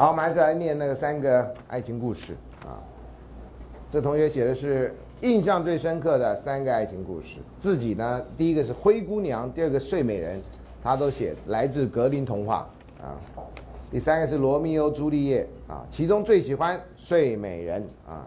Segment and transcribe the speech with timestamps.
[0.00, 2.80] 好，我们还是来念那个三个爱情故事啊。
[3.90, 7.36] 这同学写的是印象最深刻的三个爱情故事。
[7.58, 10.40] 自己呢，第一个是灰姑娘，第二个睡美人，
[10.82, 12.66] 他都写来自格林童话
[12.98, 13.12] 啊。
[13.90, 18.26] 第三个是罗密欧朱丽叶啊，其中最喜欢睡美人啊。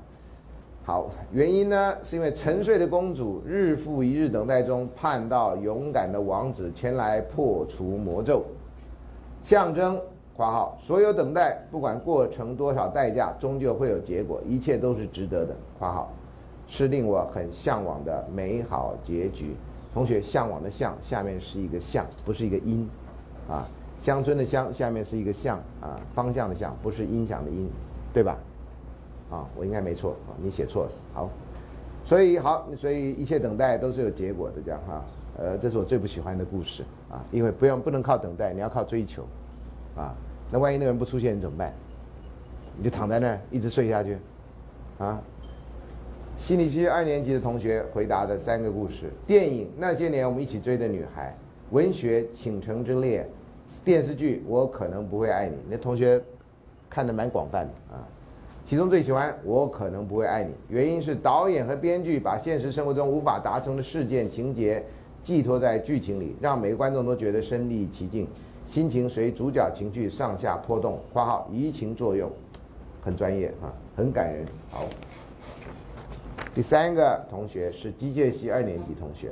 [0.83, 8.45] 好，原因呢是因为沉睡的公主日复一日等待中，盼到勇敢的王子前来破除魔咒，
[9.41, 9.99] 象征
[10.35, 16.11] （括号）所有等待，不管过程多少代价，终究会有结果，一切都是值得的（括号），
[16.67, 19.55] 是令我很向往的美好结局。
[19.93, 22.89] 同学，向往的向下面是一个向，不是一个音，
[23.47, 23.67] 啊。
[23.99, 27.69] 乡村的乡下面是一个向啊，方向的向，不是音响的音，
[28.11, 28.37] 对吧？
[29.31, 30.91] 啊，我应该没错，你写错了。
[31.13, 31.29] 好，
[32.03, 35.05] 所以好，所以一切等待都是有结果的，这样哈。
[35.37, 39.23] 呃，这是我最不喜欢的故事啊，因为不用不能靠等待，你要靠追求，
[39.95, 40.13] 啊，
[40.53, 41.73] 那万一那个人不出现，你怎么办？
[42.77, 44.19] 你就躺在那儿一直睡下去，
[44.99, 45.19] 啊？
[46.35, 51.35] 心理系二年级的同学回答的三个故事：电影《那些年我们一起追的女孩》，
[51.75, 53.23] 文学《倾城之恋》。
[53.83, 56.21] 电视剧我可能不会爱你，那同学
[56.87, 58.05] 看的蛮广泛的啊，
[58.63, 64.83] 其中最喜欢我可能不会爱你，原因是导演和编剧把现实生活中无法达成的事件情节
[65.23, 68.27] 寄托在剧情里，让每个观众都觉得身临其境，
[68.65, 70.99] 心情随主角情绪上下波动。
[71.11, 72.31] （括号移情作用，
[73.01, 74.85] 很专业啊，很感人。）好，
[76.55, 79.31] 第三个同学是机械系二年级同学，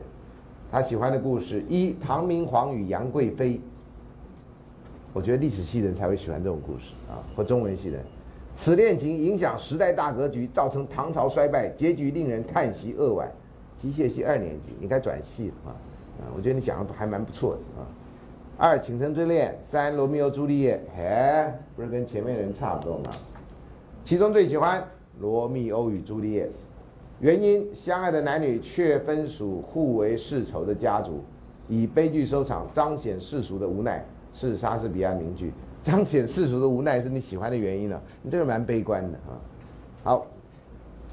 [0.71, 3.59] 他喜欢的故事一唐明皇与杨贵妃。
[5.13, 8.03] 我觉得历史系人才会喜欢这种故事啊，或中文系人。
[8.55, 13.31] 此恋情影响时代大格局，造成唐朝衰败，结局令人叹息扼腕。
[13.77, 15.71] 机械系二年级应该转系啊，
[16.19, 17.87] 啊，我觉得你讲的还蛮不错的啊。
[18.63, 23.09] 二情深之恋，三罗密欧朱丽叶，嘿，不是跟前面的人差不多吗？
[24.03, 24.85] 其中最喜欢
[25.19, 26.47] 罗密欧与朱丽叶，
[27.21, 31.23] 原因相爱的男女却分属互为世仇的家族，
[31.67, 34.05] 以悲剧收场，彰显世俗的无奈。
[34.31, 35.51] 是莎士比亚名句，
[35.81, 37.99] 彰显世俗的无奈是你喜欢的原因呢？
[38.21, 39.41] 你这个蛮悲观的啊。
[40.03, 40.27] 好，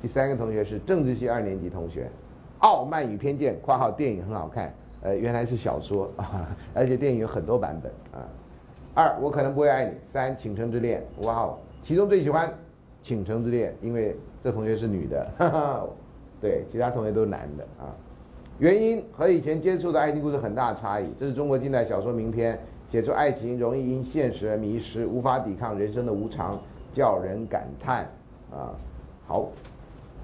[0.03, 2.03] 第三个同学是政治系二年级同学，
[2.59, 4.71] 《傲慢与偏见》（括号电影很好看），
[5.03, 8.27] 呃，原来是小说啊， 而且电影有很多版本啊。
[8.95, 9.93] 二，我可能不会爱你。
[10.13, 12.53] 三，倾城之恋，哇哦，其中最喜欢
[13.03, 15.87] 倾城之恋，因为这同学是女的，哈哈，
[16.41, 17.95] 对，其他同学都是男的啊。
[18.59, 22.59] 原因和以前接触的爱情故事很大差异，这是中国近代小说名篇。
[22.89, 26.59] 写出爱情容易因现实而迷失，无法抵抗人生的无常，
[26.91, 28.09] 叫人感叹。
[28.51, 28.73] 啊，
[29.27, 29.51] 好，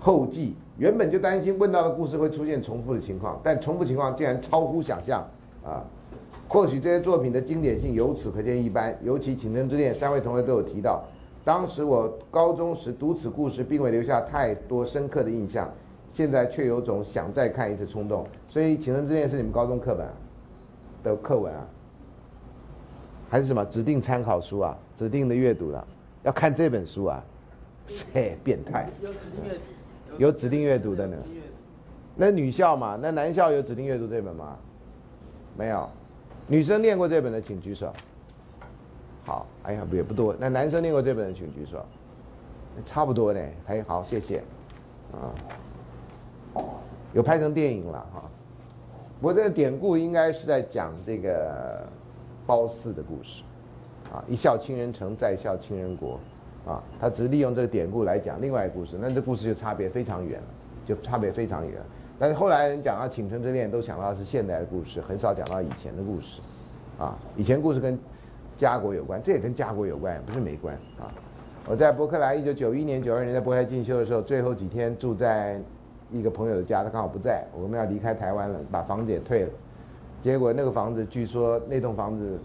[0.00, 5.24] 后记原本就担心问到的故事会出现重复的情况，但重复情况竟然超乎想象。
[5.64, 5.82] 啊，
[6.48, 8.96] 或许这些作品的经典性由此可见一斑。
[9.02, 11.02] 尤其《倾城之恋》，三位同学都有提到，
[11.44, 15.72] 当时我高中时读此故事，并未留下太多深刻的印象，
[16.10, 18.26] 现在却有种想再看一次冲动。
[18.46, 20.06] 所以，《倾城之恋》是你们高中课本
[21.02, 21.66] 的课文啊。
[23.30, 24.76] 还是什么指定参考书啊？
[24.96, 25.86] 指定的阅读了，
[26.24, 27.24] 要看这本书啊？
[28.12, 28.88] 嘿，变态！
[30.18, 31.16] 有指定阅读的呢。
[32.14, 32.98] 那女校嘛？
[33.00, 34.56] 那男校有指定阅读这本吗？
[35.56, 35.88] 没有。
[36.46, 37.92] 女生念过这本的请举手。
[39.24, 40.34] 好，哎呀，也不多。
[40.38, 41.84] 那男生念过这本的请举手。
[42.84, 43.40] 差不多呢。
[43.66, 44.42] 哎，好，谢谢。
[45.12, 46.62] 啊，
[47.12, 48.22] 有拍成电影了哈。
[49.20, 51.86] 我这个典故应该是在讲这个。
[52.46, 53.42] 褒姒的故事，
[54.12, 56.20] 啊，一笑倾人城，再笑倾人国，
[56.66, 60.46] 啊，他只是利用这个典故来讲另外一个故事，那这故事就差别非常远了，
[60.86, 61.80] 就差别非常远。
[62.18, 66.40] 但是后来人讲到倾城之恋，都想到是现代的故事，很少讲到以前的故事，
[66.98, 67.98] 啊，以前故事跟
[68.56, 71.12] 家国有关，这也跟家国有关，不是没关啊。
[71.66, 75.60] 我在伯克莱一九九一年、九二年在伯克莱进修的时候，最后几天住在
[76.12, 79.50] 一个朋友的家，他刚好不在，我们要离开台湾了，把房子也退了。
[80.22, 82.38] 结果那个房子，据说那栋房子，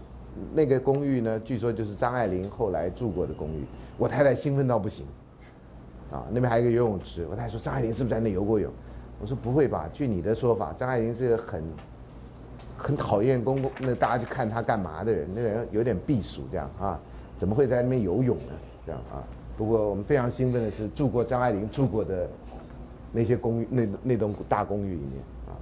[0.52, 3.64] 那个公寓呢，据说就是张爱玲后来住过的公寓。
[4.00, 5.04] 我太太兴奋到不行，
[6.10, 7.26] 啊，那边还有一个游泳池。
[7.28, 8.72] 我太太说张爱玲是不是在那游过泳？
[9.20, 11.62] 我说不会吧，据你的说法，张爱玲是个很
[12.78, 15.28] 很讨厌公共，那大家去看她干嘛的人？
[15.34, 16.98] 那个人有点避暑这样啊，
[17.38, 18.52] 怎么会在那边游泳呢？
[18.86, 19.22] 这样啊。
[19.58, 22.26] 不过我们非常兴奋的是，住过张爱玲住过的
[23.12, 25.52] 那些公寓，那那栋大公寓里面啊。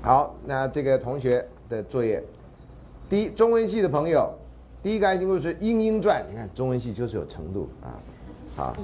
[0.00, 2.22] 好，那这个同学的作业，
[3.08, 4.32] 第一，中文系的朋友，
[4.84, 6.22] 第一个爱情故事《莺莺传》。
[6.30, 7.96] 你看，中文系就是有程度啊。
[8.54, 8.76] 好，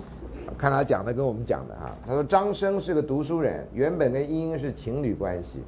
[0.56, 1.94] 看他讲的跟我们讲的啊。
[2.06, 5.58] 他说张生是个读书人，原本跟莺莺是情侣关系，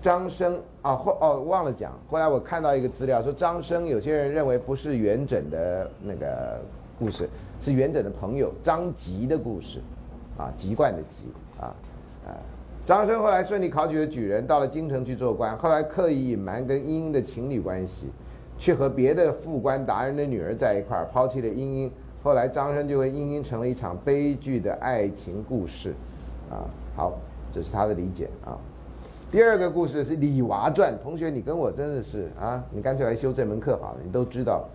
[0.00, 6.58] 张生啊，后哦忘了讲，后来我看到一个资料说张生，有些人认为不是元稹的那个
[6.98, 7.28] 故事，
[7.60, 9.80] 是元稹的朋友张籍的故事，
[10.38, 11.24] 啊，籍贯的籍
[11.60, 11.76] 啊，
[12.26, 12.32] 啊，
[12.86, 18.08] 张生后来顺利考取了举人，到了京城去做官，后来刻意隐瞒跟莺莺的情侣关系，
[18.58, 25.94] 却和别的副官达人的女儿在一块儿，抛弃了英英，后来张生就和英英成了一场悲剧的爱情故事，
[26.50, 26.66] 啊，
[26.96, 27.16] 好，
[27.54, 28.58] 这是他的理解啊。
[29.30, 34.00] 第二个故事是《李娃传》，同学，你跟我真的是啊，你干脆来修这门课好了。
[34.02, 34.66] 你都知道，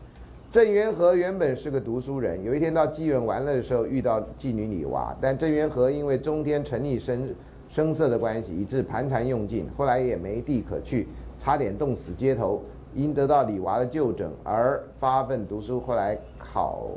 [0.50, 7.36] 郑元和原本是个读书人，有一天到妓院玩乐的时候遇到妓女李娃，但郑元和因为中天沉溺声
[7.68, 11.08] 声色的关系，以致盘缠用尽，后来也没地可去，
[11.40, 12.62] 差点冻死街头。
[12.96, 16.88] 因得到李娃的就诊而发奋读书，后来考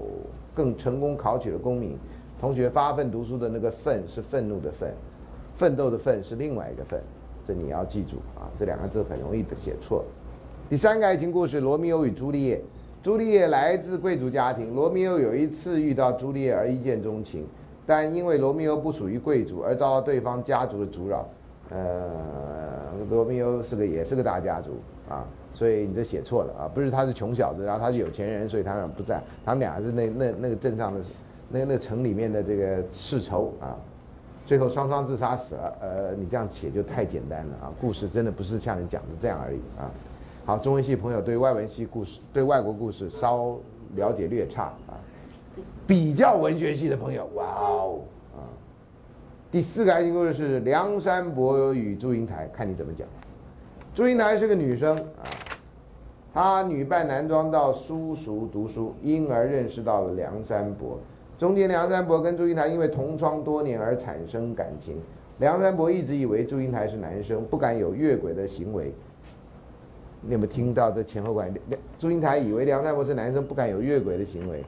[0.54, 1.96] 更成功考取了功名。
[2.38, 4.92] 同学发奋读书的那个“奋”是愤怒的“愤”，
[5.56, 7.00] 奋斗的“奋”是另外一个“奋”。
[7.46, 10.04] 这你要记住啊，这两个字很容易的写错。
[10.68, 12.60] 第三个爱情故事：罗密欧与朱丽叶。
[13.02, 17.46] 朱丽叶来自贵族家庭，罗密欧有一次遇到朱丽叶而一见钟情，
[17.86, 21.26] 但因为罗密欧不属于贵族而遭到对方家族的阻扰。
[21.70, 24.72] 呃，罗密欧是个也是个大家族
[25.08, 25.24] 啊，
[25.56, 31.00] 所以你这写错了啊，不是他是穷小子，然后他是有钱人，所以他俩不在，他们俩是那那那个镇上的，
[31.48, 33.74] 那那个城里面的这个世仇啊。
[34.44, 37.72] 最后双双自杀死了，呃，你这样写就太简单了啊！
[37.80, 39.90] 故事真的不是像你讲的这样而已啊。
[40.44, 43.56] 好，中文系朋友对外文系故事、对外国故事稍
[43.94, 45.00] 了解略差啊。
[45.86, 48.00] 比较文学系的朋友，哇哦
[48.36, 48.44] 啊！
[49.50, 53.08] 第四个爱情故事是梁山伯与祝英台，看你怎么讲。
[53.94, 55.24] 祝英台是个女生啊，
[56.36, 60.98] 她女扮男装到书塾读书，因而认识到了梁山伯。
[61.38, 65.00] 中间，梁山伯跟祝英台因为同窗多年而产生感情。
[65.38, 68.92] 梁山伯一直以为祝英台是男生，不敢有越轨的行为。
[70.20, 71.58] 你有没有听到这前后关系？
[71.98, 74.62] 祝英台以为梁山伯是男生，不敢有越轨的行为。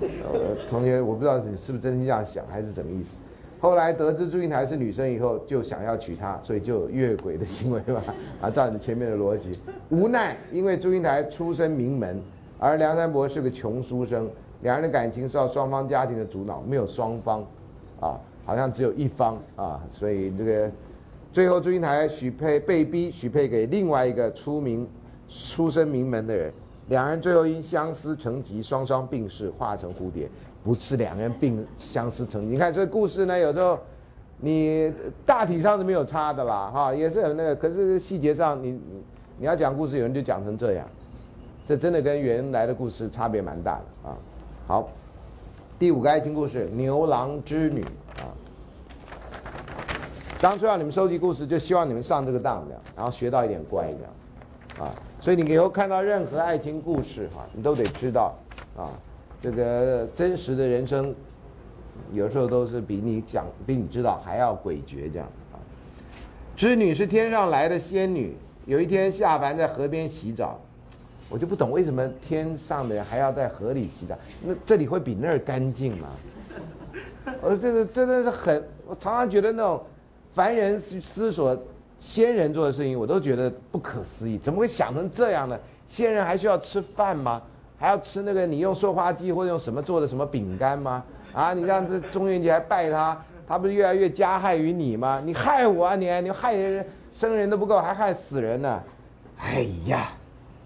[0.66, 3.18] 同学，我不知道你是不是真心这样想，还是怎么意思？
[3.60, 8.02] 后来得知祝英台是女生以后，就想要娶她，所以就有越轨的行为吧？
[8.40, 9.58] 啊，照你前面的逻辑，
[9.90, 12.20] 无奈因为祝英台出身名门。
[12.58, 14.30] 而梁山伯是个穷书生，
[14.60, 17.40] 两人的感情受到双方家庭的阻挠，没有双方，
[18.00, 20.70] 啊，好像只有一方啊，所以这个
[21.32, 24.86] 最后祝英台许配被逼许配给另外一个出名
[25.26, 26.52] 出身名门的人，
[26.88, 30.28] 两人最后因相思成疾，双双病逝，化成蝴蝶。
[30.62, 33.78] 不是两人并相思成，你看这故事呢，有时候
[34.38, 34.92] 你
[35.24, 38.80] 大体上是没有差的啦，哈，也是很那个，可是细节上你
[39.38, 40.86] 你要讲故事，有人就讲成这样。
[41.68, 44.16] 这真的跟原来的故事差别蛮大的啊！
[44.66, 44.88] 好，
[45.78, 47.84] 第五个爱情故事《牛郎织女》
[48.20, 48.26] 啊。
[50.40, 54.92] 当初让你们收集故事，就希望你们上这个当，的，然后学到一点乖，的啊。
[55.20, 58.34] 所以你以后看到任何爱情故事哈，你都得知道
[58.76, 58.90] 啊，
[59.40, 61.14] 这个真实的人生
[62.12, 65.56] 有时候都是比你讲、比你知道还要诡谲，这样啊。
[66.56, 70.60] 织女是天上来的仙女，有一天下凡在河边洗澡。
[71.30, 74.18] 我就不懂为什么天上的人还要在河里洗澡？
[74.42, 76.08] 那这里会比那儿干净吗？
[77.40, 79.80] 我这个真的是很，我常常觉得那种
[80.34, 81.56] 凡人思索
[82.00, 84.36] 仙人做的事情，我都觉得不可思议。
[84.38, 85.56] 怎么会想成这样呢？
[85.88, 87.40] 仙人还需要吃饭吗？
[87.80, 91.02] 还要吃那个你用塑化剂或者用什么做的什么饼干吗？
[91.32, 93.16] 啊，你让这中元节还拜他，
[93.48, 95.22] 他不是越来越加害于你吗？
[95.24, 96.06] 你害我啊你！
[96.20, 98.82] 你害人生人都不够，还害死人呢！
[99.38, 100.12] 哎呀！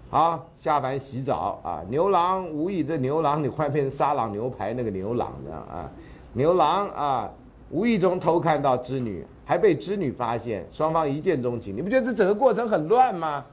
[0.09, 1.81] 好，下凡洗澡啊！
[1.87, 5.89] 牛郎无意，这牛郎你快变成沙朗牛排那个牛郎的啊！
[6.33, 7.29] 牛郎啊，
[7.69, 11.73] 无意中偷看到织女，还被织女发现，双方一见钟情。
[11.73, 13.45] 你不觉得这整个过程很乱吗？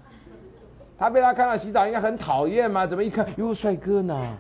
[1.03, 2.87] 他被他看到洗澡，应该很讨厌吗？
[2.87, 4.39] 怎么一看，哟，帅哥呢？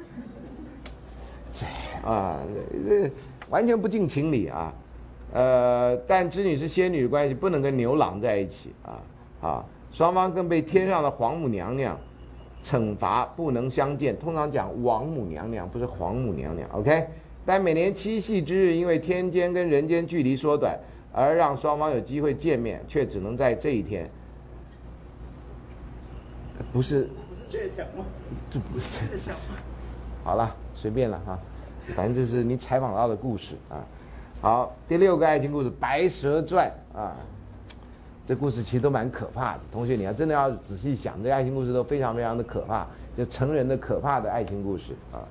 [1.50, 1.66] 这
[2.08, 2.38] 啊，
[2.88, 3.10] 这
[3.50, 4.72] 完全不近情理啊！
[5.32, 9.02] 呃，但织女是仙女的关系，不能跟牛郎在一起啊！
[9.40, 11.98] 啊，双方更被天上的皇母娘娘。
[12.62, 16.68] 惩罚不能相见，通常讲王母娘娘，不是皇母娘娘。
[16.70, 17.08] OK，
[17.44, 20.78] 但每年七夕之日，因为天间跟人间距离缩短，
[21.12, 24.08] 而让双方有机会见面，却只能在这一天。
[26.72, 27.08] 不是？
[27.28, 28.04] 不是鹊桥吗？
[28.50, 29.56] 这不是鹊桥吗？
[30.24, 31.38] 好了，随便了哈，
[31.94, 33.84] 反正这是你采访到的故事啊。
[34.40, 37.16] 好，第六个爱情故事《白蛇传》啊。
[38.24, 45.26] 这故事其实都蛮可怕的，同学，你要真的要仔细想，这爱情故事都非常非常的可怕，就成人的可怕的爱情故事啊。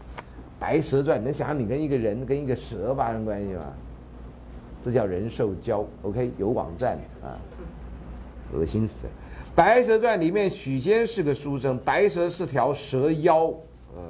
[0.59, 3.63] 白蛇传，你能想象你跟一个人跟一个蛇发生关系吗？
[4.83, 5.85] 这叫人兽交。
[6.01, 7.39] OK，有网站啊，
[8.53, 9.13] 恶心死了。
[9.53, 13.47] 《白蛇传》里面许仙是个书生，白蛇是条蛇妖，
[13.93, 14.01] 呃，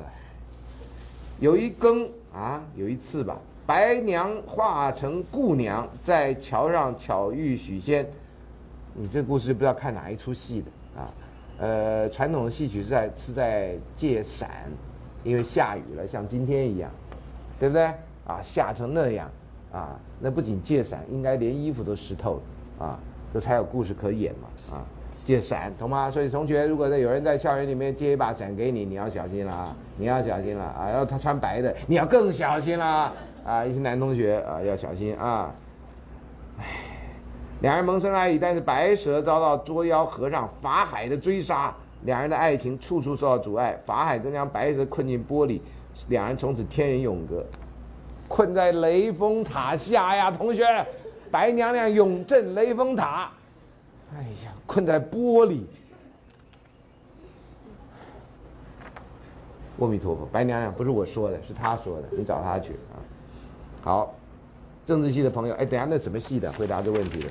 [1.39, 8.07] 有一更啊，有一次吧，白娘化成顾娘，在桥上巧遇许仙。
[8.93, 11.09] 你这故事不知道看哪一出戏的啊？
[11.57, 14.69] 呃，传统的戏曲是在是在借伞，
[15.23, 16.91] 因为下雨了，像今天一样，
[17.59, 17.85] 对不对？
[18.27, 19.27] 啊，下成那样
[19.71, 22.35] 啊，那不仅借伞，应该连衣服都湿透
[22.79, 22.99] 了啊，
[23.33, 24.85] 这才有故事可演嘛啊。
[25.23, 26.09] 借伞，懂吗？
[26.09, 29.75] 所以同学，如果在有人在校园里面借一把伞给你，你要小心了啊！
[29.95, 30.87] 你要小心了啊！
[30.89, 33.13] 然后他穿白的，你要更小心了
[33.45, 33.63] 啊！
[33.63, 35.53] 一些男同学啊，要小心啊！
[36.57, 36.65] 唉，
[37.61, 43.79] 两人萌生爱意，但是白蛇遭到捉妖和尚法海的追杀，两人的爱情处处受到阻碍。
[43.85, 45.61] 法海更将白蛇困进玻璃，
[46.09, 47.45] 两人从此天人永隔，
[48.27, 50.31] 困在雷峰塔下呀！
[50.31, 50.65] 同学，
[51.29, 53.31] 白娘娘永镇雷峰塔。
[54.13, 55.61] 哎呀，困在玻璃！
[59.79, 62.99] 阿弥陀佛，白娘娘不是我说的，是他说的，你找他去啊。
[63.81, 64.13] 好，
[64.85, 67.29] 政治系的朋友，哎，等下那什么系的回答这问题的？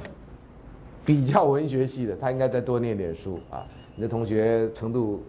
[1.04, 3.66] 比较文学系的，他应该再多念点书啊。
[3.94, 5.22] 你的同学程度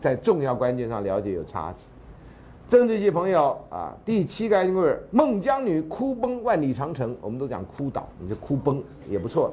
[0.00, 1.84] 在重要关键上了解有差距。
[2.68, 7.16] 政治系朋友啊，第七个爱情故事：孟姜女哭崩万里长城。
[7.20, 9.52] 我们都讲哭倒，你这哭崩也不错。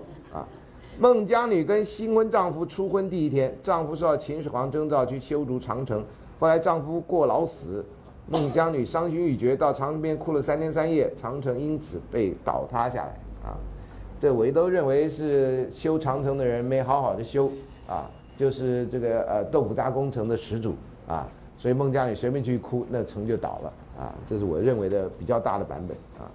[1.00, 6.04] 孟姜女跟新婚丈夫初婚第一天，丈夫受到秦始皇征召去修筑长城，
[6.40, 7.84] 后来丈夫过劳死，
[8.30, 13.10] 孟姜女伤心欲绝，到长城边哭了三天三夜，长城因此被倒塌下来。
[13.44, 13.58] 啊，
[14.20, 17.52] 这我都认为是修长城的人没好好的修
[17.88, 18.08] 啊，
[18.38, 20.76] 就是这个呃豆腐渣工程的始祖
[21.08, 26.30] 啊，所以孟姜女随便去哭，那城就倒了啊，这是我认为的比较大的版本啊。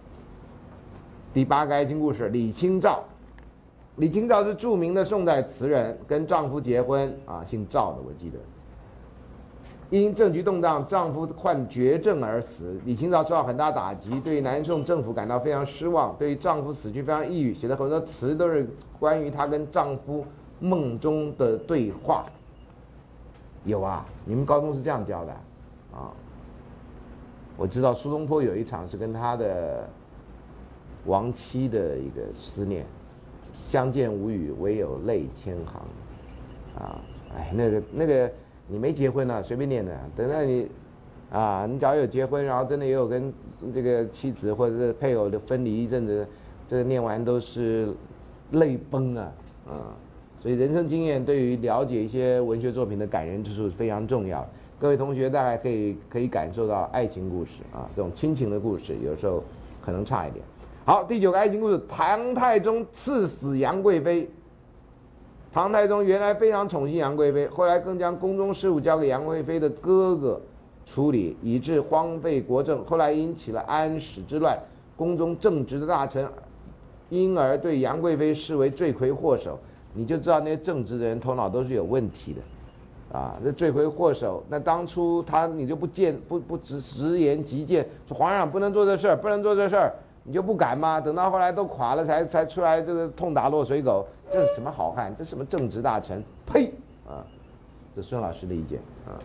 [1.33, 3.05] 第八个爱情故事，李清照。
[3.99, 8.39] 李清照是著名的宋代词人，跟丈夫结婚啊，姓赵的我记得。
[9.91, 18.69] 因政局动荡，丈夫患绝症而死，李清照受到很大打击，对南宋政府感到非常失望，对丈夫死去非常抑郁，写的很多词都是
[19.01, 20.25] 关于她跟丈夫
[20.61, 22.27] 梦中的对话。
[23.65, 25.33] 有啊，你们高中是这样教的
[25.93, 26.13] 啊？
[27.57, 29.89] 我知道苏东坡有一场是跟他的
[31.07, 32.87] 亡妻的一个思念。
[33.69, 35.83] 相见无语，唯有泪千行，
[36.75, 36.99] 啊，
[37.37, 38.33] 哎，那个那个，
[38.67, 39.95] 你没结婚呢，随便念的。
[40.17, 40.67] 等到你，
[41.31, 43.31] 啊，你只要有结婚，然后真的也有跟
[43.75, 46.27] 这个妻子或者是配偶的分离一阵子，
[46.67, 47.93] 这个念完都是
[48.53, 49.31] 泪崩啊，
[49.69, 49.93] 啊，
[50.41, 54.49] 所以人生经验对于了解一些文学作品的感人之处非常重要。
[54.81, 59.45] 各位同学大概可以可以感受到爱情故事啊，这种亲情的故事有时候
[59.85, 60.43] 可能差一点。
[60.89, 64.27] 好，第九个爱情故事：唐太宗赐死杨贵妃。
[65.53, 70.41] 唐太宗原来非常宠幸杨贵妃，后来更将宫中事务交给杨贵妃的哥哥
[70.87, 72.83] 处理，以致荒废国政。
[72.87, 74.59] 后来引起了安史之乱，
[74.97, 76.27] 宫中正直的大臣
[77.11, 79.59] 因而对杨贵妃视为罪魁祸首。
[79.93, 84.43] 你就知道那些正直的人头脑都是有问题的，啊，这罪魁祸首。
[84.49, 89.93] 那当初他你就不见不不直直言极谏，说皇上不能做这事儿，不能做这事儿。
[90.29, 91.01] 你就不敢吗？
[91.01, 95.11] 等到后来都垮了，才才出来这个痛打落水狗，这是什么好汉？
[95.17, 96.23] 这什么正直大臣？
[96.45, 96.71] 呸！
[97.09, 97.25] 啊，
[97.97, 99.17] 这孙老师的意见啊，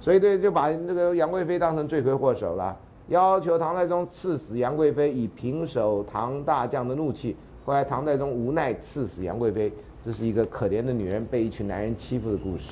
[0.00, 7.36] 所以对就把那个杨贵妃当成罪魁祸首了，要求唐太宗赐死杨贵妃，以平手唐大将的怒气。
[7.64, 9.72] 后来唐太宗无奈赐死杨贵妃，
[10.04, 12.70] 这是一个可怜的女人被一群男人欺负的故事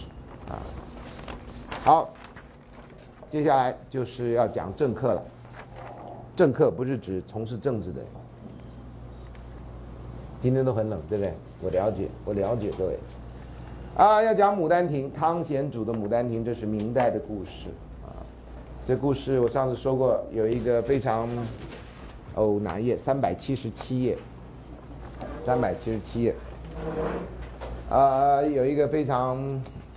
[0.48, 0.58] 啊。
[1.84, 2.10] 好，
[3.30, 5.22] 接下来就是要讲政客了。
[6.36, 8.00] 政客不是指从事政治的。
[10.40, 11.34] 今天都很冷，对不对？
[11.62, 12.98] 我了解，我了解各位。
[13.96, 17.70] 啊，要讲《牡丹亭》，汤显祖的《牡丹亭》，这是明代的故事
[18.04, 18.12] 啊。
[18.86, 21.26] 这故事我上次说过，有一个非常
[22.34, 22.98] 哦哪页？
[22.98, 24.18] 三百七十七页，
[25.46, 26.34] 三百七十七页。
[27.88, 29.38] 啊，有一个非常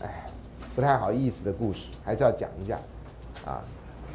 [0.02, 0.26] 哎
[0.74, 2.80] 不太好意思的故事，还是要讲一下
[3.46, 3.62] 啊。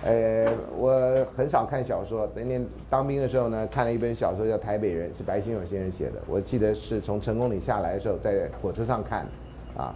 [0.05, 2.29] 呃，我很少看小说。
[2.35, 6.21] 那年当兵的时候呢，看了一本小说叫《台北人》，是白先勇先生写的。
[6.29, 9.27] 我记得是从成功里下来的时候，在火车上看，
[9.75, 9.95] 啊，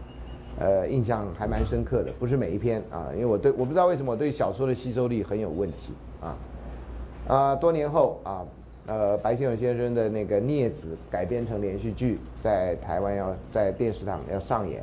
[0.58, 2.10] 呃，印象还蛮深刻的。
[2.18, 6.36] 不是每一篇啊，因为我对我不知道为什么我对小说的吸收力很有问题啊。
[7.28, 8.46] 啊，多年后啊，
[8.86, 14.82] 呃，白先勇先生的那个《孽子》改编成连续剧，在台湾要在电视上要上演。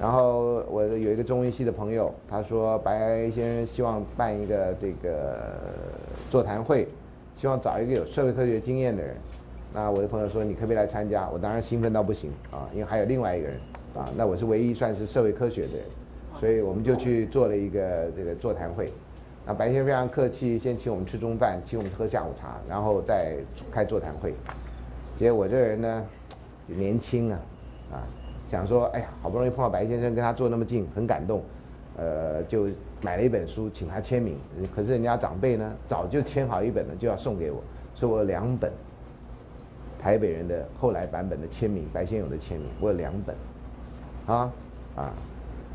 [0.00, 5.60] 然后我有一个中文系的朋友，他说白先生希望办一个这个
[6.30, 6.88] 座谈会，
[7.34, 9.14] 希望找一个有社会科学经验的人，
[9.74, 11.28] 那我的朋友说你可不可以来参加？
[11.30, 13.60] 我当然兴奋到不行啊，因为还有另外一个人
[13.94, 15.84] 啊，那我是唯一算是社会科学的人，
[16.34, 18.90] 所以我们就去做了一个这个座谈会。
[19.44, 23.36] 那白先生非常客气，先请我们吃中饭，请我们喝下午茶，然后再
[23.70, 24.34] 开座谈会。
[25.14, 26.06] 结果我这个人呢，
[26.66, 27.40] 年轻啊，
[27.92, 28.00] 啊，
[28.50, 31.40] 想说哎呀，好不容易碰到白先生，跟他坐那么近，很感动，
[31.96, 32.66] 呃，就
[33.00, 34.36] 买了一本书，请他签名。
[34.74, 37.62] 可是人家长辈呢，早就签好一本了，就要送给我，
[37.94, 38.72] 所以我有两本
[40.02, 43.36] 台北人的后来版本的签名，白先勇的签名，我有两本，
[44.26, 44.52] 啊
[44.96, 45.12] 啊。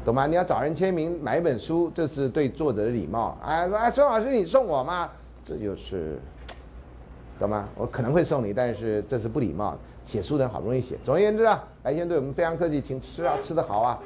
[0.04, 0.28] 懂吗？
[0.28, 3.36] 你要找人签名买一本书，这是对作者的礼貌。
[3.42, 5.10] 哎，说哎，孙老师你送我吗？
[5.44, 6.20] 这就是，
[7.40, 7.68] 懂吗？
[7.76, 9.78] 我可能会送你，但是这是不礼貌的。
[10.06, 10.98] 写书的人好不容易写。
[11.04, 14.00] 总而言之啊，白先生对我们非常客气，请吃啊，吃的好啊。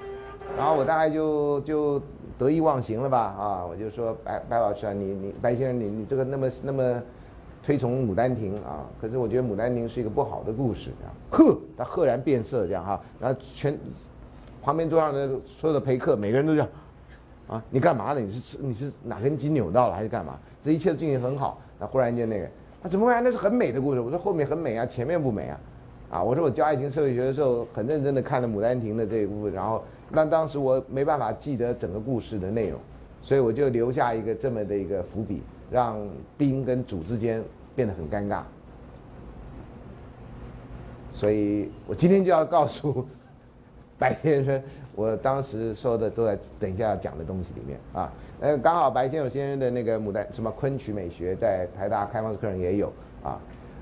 [0.57, 2.01] 然后我大概就就
[2.37, 3.19] 得意忘形了吧？
[3.19, 7.03] 啊，我就说白白老师啊，你你白先生你你这个那么那么
[7.61, 10.89] 推崇《牡丹亭》啊，可是我觉得《牡丹亭》是一个不好的故事。
[11.29, 13.77] 呵，他赫然变色这样哈，然后全。
[14.61, 16.67] 旁边桌上的所有的陪客，每个人都这样，
[17.47, 18.19] 啊，你干嘛呢？
[18.19, 20.37] 你是吃你是哪根筋扭到了还是干嘛？
[20.61, 21.61] 这一切都进行很好。
[21.79, 22.45] 那忽然间那个，
[22.83, 23.21] 啊，怎么会？
[23.21, 24.01] 那是很美的故事。
[24.01, 25.57] 我说后面很美啊，前面不美啊，
[26.09, 32.79] 啊，我说我教爱情社会学的时候，很认真的看了《牡丹亭》的这一部分，然后那当时我没办法记得整个故事的内容，
[33.21, 35.99] 所以我就留下一个这么的一个伏笔，让
[36.37, 37.43] 宾跟主之间
[37.75, 38.41] 变得很尴尬。
[41.13, 43.05] 所以我今天就要告诉。
[43.99, 44.63] 白先生，
[44.95, 48.09] 我当时说的都在等一下要讲的东西里面啊。
[48.39, 53.37] 呃，刚好白先勇先生的那个牡丹什么昆曲美学在台大开放式课程也有啊。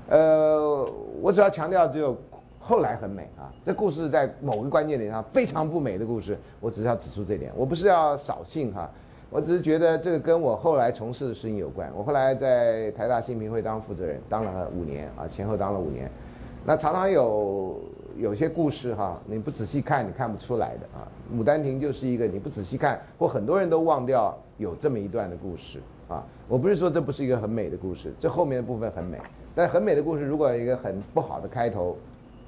[0.08, 0.84] 呃，
[1.20, 2.16] 我主要强调只有
[2.58, 3.52] 后来很美啊。
[3.64, 7.52] 这故事在某个关键点上非常不美的故事，我只是要指出这点。
[7.56, 8.90] 我不是要扫兴哈，
[9.30, 11.90] 我只是觉得这个跟我后来从事的事情有关。
[11.96, 16.10] 我后来在台大新评会当负责人，当了五年啊，前后当了五年，
[16.64, 17.80] 那常常有。
[18.16, 21.06] 有些故事哈，你不仔细看，你看不出来的啊。
[21.40, 26.26] 《牡丹亭》就是一个你不仔细看，或很多人都忘掉有这么一段的故事啊。
[26.48, 29.20] 我不是说这不是一个很美的故事，这后面的部分很美，
[29.58, 31.96] 但很美的故事如果有一个很不好的开头，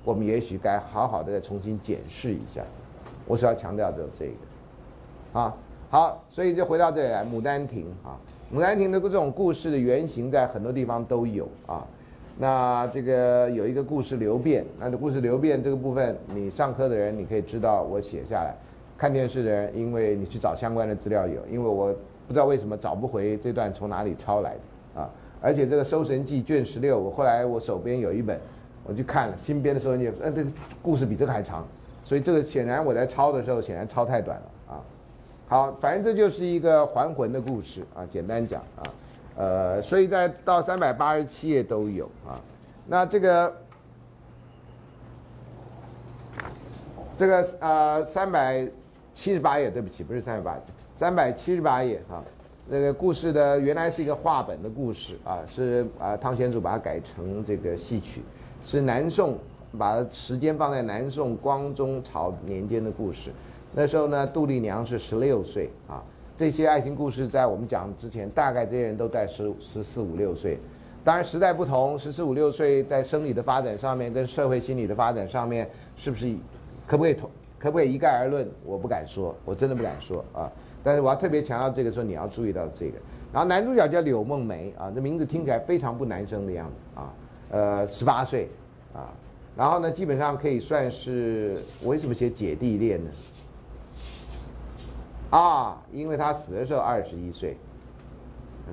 [0.04, 2.62] 我们也许该好好的再重新检视一下。
[3.26, 5.56] 我是要强调只有这个，啊，
[5.90, 8.16] 好，所以就回到这里来，《牡丹亭》啊，
[8.56, 11.84] 《牡丹亭》的这种故事的原型在很多地方都有啊。
[12.38, 18.54] 那这个有一个故事流变，那故事流变这个部分，你上课的人你可以知道我写下来，
[18.96, 21.92] 看电视的人，因为你去找相关的资料有，因为我
[22.28, 24.60] 不知道为什么找不回这段从哪里抄来的，
[25.40, 28.38] 而且这个《搜神记》卷十六，我后来我手边有一本，
[28.84, 30.50] 我去看了新编的《搜神记》，呃，这个
[30.82, 31.66] 故事比这个还长，
[32.04, 34.82] 所以这个显然我在抄的时候显然抄太短了啊。
[35.48, 38.82] 好，反正这就是一个还魂的故事啊，简单讲啊。
[39.36, 42.38] 呃，所以在到三百八十七页都有啊。
[42.86, 43.56] 那这个
[47.16, 48.68] 这个呃三百
[49.14, 50.60] 七十八页，对不起，不是三百八，
[50.94, 52.22] 三百七十八页啊。
[52.72, 58.22] 那个故事的原来是一个话本的故事啊，是啊汤显祖把它改成这个戏曲，
[58.62, 59.36] 是南宋
[59.76, 63.32] 把时间放在南宋光宗朝年间的故事。
[63.74, 66.00] 那时候呢，杜丽娘是十六岁啊。
[66.36, 70.56] 这些爱情故事在我们讲之前，大概这些人都在十十四五六岁。
[71.02, 76.32] 当然时代不同，十四五六岁在生理的发展上面，跟社会心理的发展上面，是不是
[76.86, 77.28] 可不可以同
[77.58, 78.48] 可不可以一概而论？
[78.64, 80.48] 我不敢说，我真的不敢说啊。
[80.82, 82.98] 但是我要特别强调这个，说你要注意到这个。
[83.32, 87.12] 然后男主角叫柳梦梅啊，这名字听起来非常不男生的样子啊。
[87.50, 88.48] 呃，十八岁
[88.94, 89.10] 啊，
[89.56, 93.10] 然后呢，基本上可以算是我为什么写姐弟恋呢？
[95.30, 97.56] 啊，因为他死的时候二十一岁，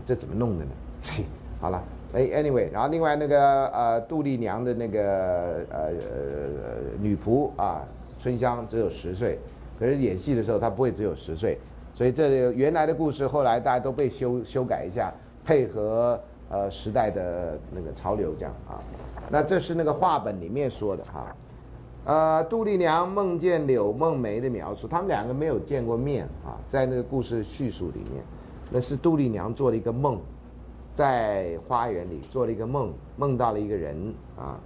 [0.06, 0.72] 这怎么弄的呢？
[1.00, 1.24] 切，
[1.60, 5.92] 好了，哎，anyway，然后另外那个呃杜丽娘的那个呃
[7.00, 7.84] 女仆啊
[8.20, 9.38] 春香只有十岁，
[9.80, 11.60] 可是演戏的时候她不会只有十岁，
[11.98, 15.12] 所以这原来的故事后来大家都被修修改一下，
[15.44, 18.78] 配合呃时代的那个潮流这样啊，
[19.32, 21.36] 那这是那个话本里面说的哈。
[22.06, 28.24] 呃，杜丽娘梦见柳梦梅的描述，他们两个没有见过面啊，在那个故事叙述里面，
[28.70, 30.22] 那是杜丽娘做了一个梦，
[30.94, 34.60] 在花园里做了一个梦，梦到了一个人啊。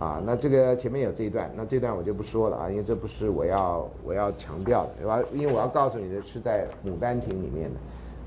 [0.00, 5.22] 啊，那这个前面有这一段，那这段我就不说了啊，因为这不是我要我要强调的，对吧？
[5.32, 7.78] 因为我要告诉你的是在《牡丹亭》里面的，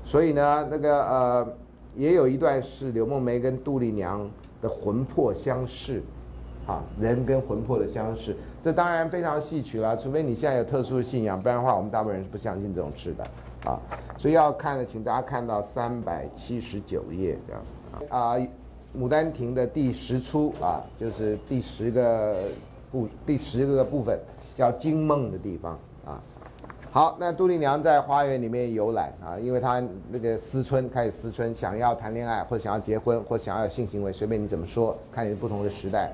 [0.06, 1.54] 所以呢，那个呃，
[1.94, 4.26] 也有一段是刘梦梅跟杜丽娘
[4.62, 6.00] 的魂魄相视。
[6.66, 9.94] 啊，人跟魂魄的相似，这当然非常戏曲了。
[9.94, 13.70] 除非你现在有特殊的信仰，不然的话，我们大部分人是不相信这种事的。
[13.70, 13.78] 啊，
[14.16, 17.62] 所以要看的，请大家看到三百七十九页这样。
[18.08, 18.34] 啊，
[18.98, 22.36] 《牡丹亭》的第十出啊，就是第十个
[22.92, 24.18] 部第十个部分，
[24.56, 25.76] 叫惊梦的地方
[26.06, 26.22] 啊。
[26.92, 36.12] 好，那杜丽娘在花园里面游览啊，因为她那个思春开始思春，想要谈恋爱或想要结婚或想要性行为，随便你怎么说，看你不同的时代。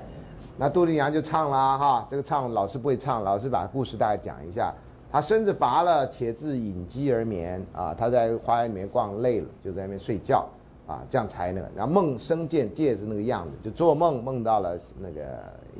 [0.57, 4.73] 那杜丽娘就唱啦哈，这个唱老师不会唱，老师把故事大概讲一下。
[5.11, 7.93] 她身子乏了，且自隐机而眠啊。
[7.93, 10.47] 她在花园里面逛累了，就在那边睡觉
[10.91, 11.67] 啊，这样才那个。
[11.75, 15.21] 然后梦生见，戒是那个样子，就做梦梦到了那个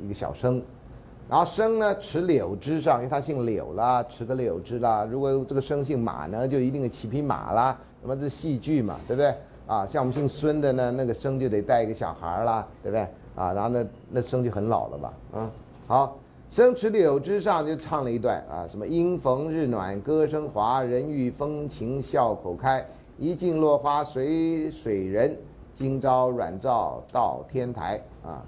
[0.02, 0.62] 一个小生。
[1.28, 5.06] 然后生呢，持柳枝上，因为他姓柳啦，持个柳枝啦。
[5.10, 7.78] 如果这个生姓马呢，就一定骑匹马啦。
[8.02, 9.34] 那么这戏剧嘛，对不对？
[9.66, 13.02] 啊，像我们姓孙的呢，那个生就得带一个小孩啦，对不对？
[13.34, 15.12] 啊，然后那那生就很老了吧？
[15.34, 15.50] 嗯，
[15.86, 16.18] 好，
[16.50, 22.84] 生持柳枝上就唱了一段啊，什么阴逢日暖歌声滑，人遇风情笑口开，
[23.22, 25.38] 一径落花随水人，
[25.76, 28.42] 今朝软照到天台啊。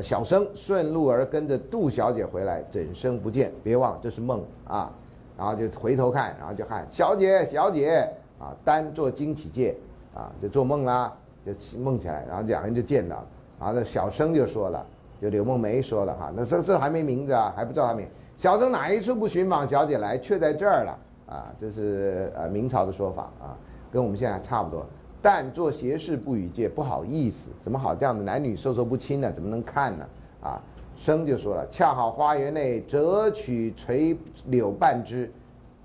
[0.00, 4.92] 小生顺路而跟着杜小姐回来，整身不见，别忘了这是梦啊。
[5.36, 8.08] 然后就回头看，然后就喊小姐，小姐
[8.38, 9.74] 啊，单做惊起戒
[10.14, 11.12] 啊，就做梦啦，
[11.44, 13.26] 就梦起来，然后两人就见到了，
[13.58, 14.86] 然后那小生就说了，
[15.20, 18.06] 就柳梦梅说了哈，那这这还没名字啊，还不知道他名。
[18.36, 23.58] 小生哪一处不寻访小姐来，却在这儿了啊，这是呃明朝的说法啊，
[23.92, 24.84] 跟我们现在差不多。
[25.20, 29.30] 但做邪事不与戒，不好意思，怎么好这样的男女授受不亲呢？
[29.30, 30.04] 怎么能看呢？
[30.42, 30.60] 啊，
[30.96, 35.30] 生就说了，恰好花园内折取垂柳半枝，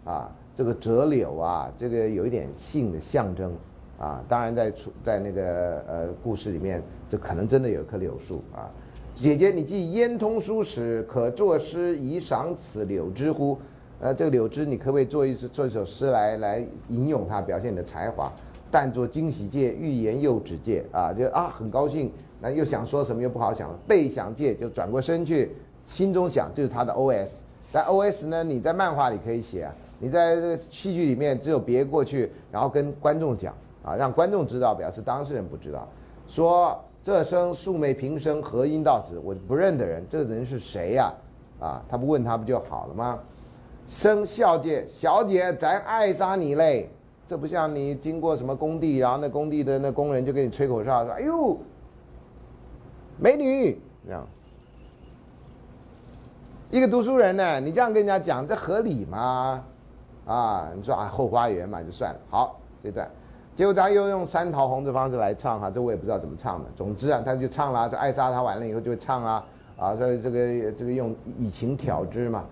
[0.04, 3.54] 啊，这个折柳啊，这个有一点性的象征，
[4.00, 8.66] 啊，当然在出在那个呃故事里面，这可能真的有棵柳树啊。
[9.14, 13.58] 姐姐，你既焉通书史，可作诗以赏此柳枝乎？
[14.00, 18.32] 呃，这个柳枝，你可不可以做一次做一首诗来来吟咏它，表现你的才华？
[18.70, 27.44] 但做惊喜戒，欲言又止戒啊，就啊很高兴，那又想说什么又不好想了，背想戒就转过身去，心中想就是他的 O S。
[27.72, 33.52] 但 O S 呢，你在漫画里可以写啊，你在这戏剧里面只有别过去，然后跟观众讲
[33.84, 35.88] 啊，让观众知道，表示当事人不知道。
[36.28, 39.18] 说这声素昧平生，何因到此？
[39.18, 41.12] 我不认的人，这个人是谁呀？
[41.60, 43.18] 啊，他不问他不就好了吗？
[43.88, 46.90] 生笑戒，小姐，咱爱杀你嘞。
[47.26, 51.58] 这不像你经过什么工地，然后那工地的那工人就给你吹口哨说：“哎呦，
[53.18, 54.26] 美女！”这样，
[56.72, 59.62] 一个读书人呢，你这样跟人家讲，这合理吗？
[60.26, 62.20] 啊，你说啊，后花园嘛，就算了。
[62.30, 63.10] 好，这段，
[63.56, 66.70] 结果他又用三桃红的方式来唱哈，这我也不知道怎么唱的。
[66.78, 69.46] 总之啊，他就唱了，这爱莎他完了以后就唱啊，
[69.78, 72.46] 啊，所以这个这个用以情挑之嘛。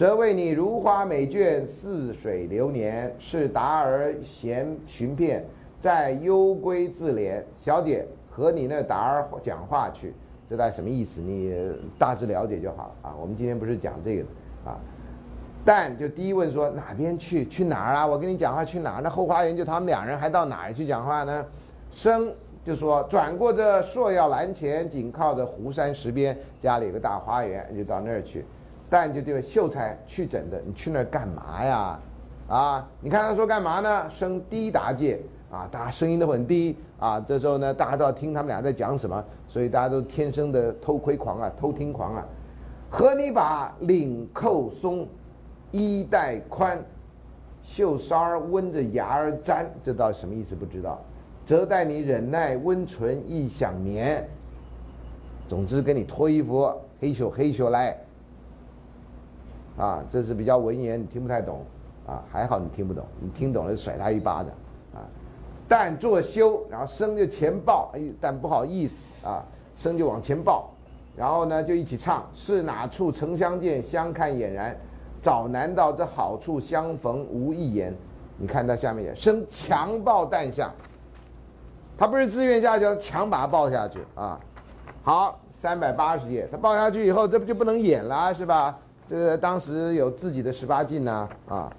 [0.00, 5.44] 则为你如花美眷，似水流年，是达儿闲寻遍，
[5.78, 7.42] 在幽闺自怜。
[7.58, 10.14] 小姐和你那达儿讲话去，
[10.48, 11.20] 这大概什么意思？
[11.20, 11.54] 你
[11.98, 13.14] 大致了解就好了啊。
[13.20, 14.28] 我们今天不是讲这个的
[14.70, 14.80] 啊。
[15.66, 17.44] 但就第一问说哪边去？
[17.44, 18.06] 去哪儿啊？
[18.06, 19.02] 我跟你讲话去哪儿？
[19.02, 21.44] 那后花园就他们两人，还到哪儿去讲话呢？
[21.90, 22.32] 生
[22.64, 28.46] 就说转过这朔药栏前，紧靠着湖山石边，家里有个大花园，就到那儿去。
[28.90, 31.98] 但就这位秀才去诊的，你去那儿干嘛呀？
[32.48, 34.10] 啊，你看他说干嘛呢？
[34.10, 35.20] 声低答戒
[35.52, 37.20] 啊，大家声音都很低啊。
[37.20, 42.26] 这时候呢，大家都要听他们俩在讲什么，所以大家都天生的偷窥狂啊，偷听狂啊。
[42.90, 45.06] 和你把领扣松，
[45.70, 46.82] 衣带宽，
[47.62, 50.56] 袖梢儿温着牙儿粘，这到什么意思？
[50.56, 51.00] 不知道。
[51.44, 54.28] 则待你忍耐温存亦想眠。
[55.46, 57.96] 总之，给你脱衣服，黑咻黑咻来。
[59.80, 61.64] 啊，这是比较文言，你听不太懂，
[62.06, 64.52] 啊，还好你听不懂，你听懂了甩他一巴掌，
[64.94, 65.08] 啊，
[65.66, 68.94] 但作休，然后生就前抱，哎，但不好意思
[69.26, 69.42] 啊，
[69.74, 70.68] 生就往前抱，
[71.16, 74.76] 然后呢就一起唱，是哪处曾相见，相看俨然，
[75.22, 77.96] 早难道这好处相逢无一言？
[78.36, 80.70] 你看他下面也生强抱旦下，
[81.96, 84.38] 他不是自愿下去，强把他抱下去啊，
[85.02, 88.78] 好，三百八十页，他抱下去以后，这不就不能演了是吧？
[89.10, 91.76] 这个当时有自己的十八禁呐啊，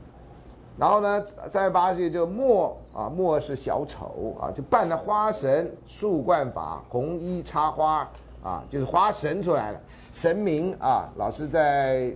[0.77, 8.05] 然后呢，三十八十页就墨啊，墨是小丑啊，就扮了花神，束冠法，红衣插花
[8.43, 12.13] 啊，就是花神出来了，神明啊，老师在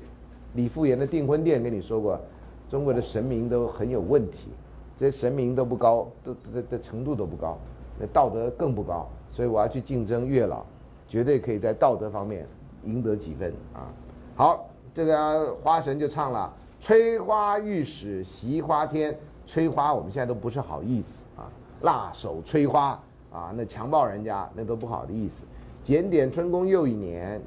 [0.53, 2.19] 李复言的订婚店跟你说过，
[2.67, 4.49] 中国的神明都很有问题，
[4.97, 7.57] 这些神明都不高，都的的程度都不高，
[7.97, 10.65] 那道德更不高，所以我要去竞争月老，
[11.07, 12.45] 绝对可以在道德方面
[12.83, 13.87] 赢得几分啊，
[14.35, 14.67] 好。
[14.95, 19.13] 这个花神就唱了：“吹花欲使席花天，
[19.45, 22.97] 吹花我们现在都不是好意思啊，辣手吹花
[23.29, 25.43] 啊，那强暴人家那都不好的意思。
[25.83, 27.41] 检点春宫又一年，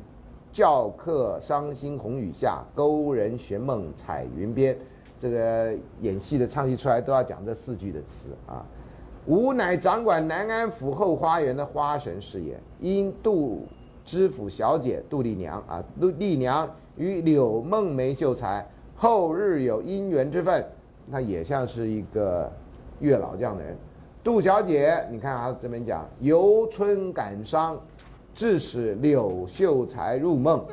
[0.53, 4.77] 教客伤心红雨下，勾人悬梦彩云边。
[5.19, 8.63] 这个演戏的唱戏出来都要讲这四句的词啊。
[9.25, 13.67] 吾乃掌管南安府后花园的花神是也，因杜
[14.05, 20.65] 知府小姐杜丽娘啊，杜丽娘与柳梦梅秀才后日有姻缘之分，
[21.07, 22.53] 那也像是一个
[23.01, 23.77] 月老这样的人。
[24.25, 27.81] 杜小姐，你看啊，这边讲由春感伤，
[28.35, 30.65] 致使柳秀才入梦，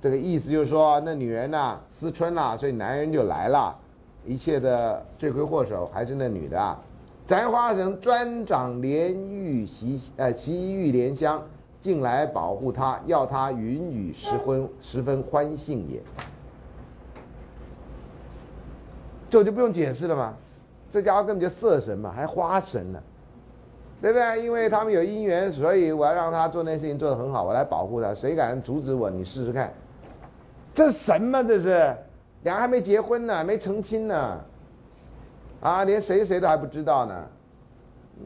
[0.00, 3.76] 这个意思就是说，那女人呐思春了，所以男人就来了，
[4.24, 6.80] 一切的罪魁祸首还是那女的啊。
[7.26, 11.42] 翟花神专掌莲玉席呃席玉莲香，
[11.86, 16.02] 进来保护他，要他云雨十分十分欢幸也。
[19.30, 20.34] 这就不用解释了嘛，
[20.90, 23.00] 这家伙根本就色神嘛，还花神呢，
[24.02, 24.42] 对不对？
[24.42, 28.12] 因为他们有姻缘，所以我要让他做那事情做得很好，我来保护他。
[28.12, 29.08] 谁敢阻止我？
[29.08, 29.72] 你试试看，
[30.74, 31.40] 这什么？
[31.44, 31.96] 这是，
[32.42, 34.40] 俩还没结婚呢，没成亲呢。
[35.60, 37.24] 啊，连谁谁都还不知道呢，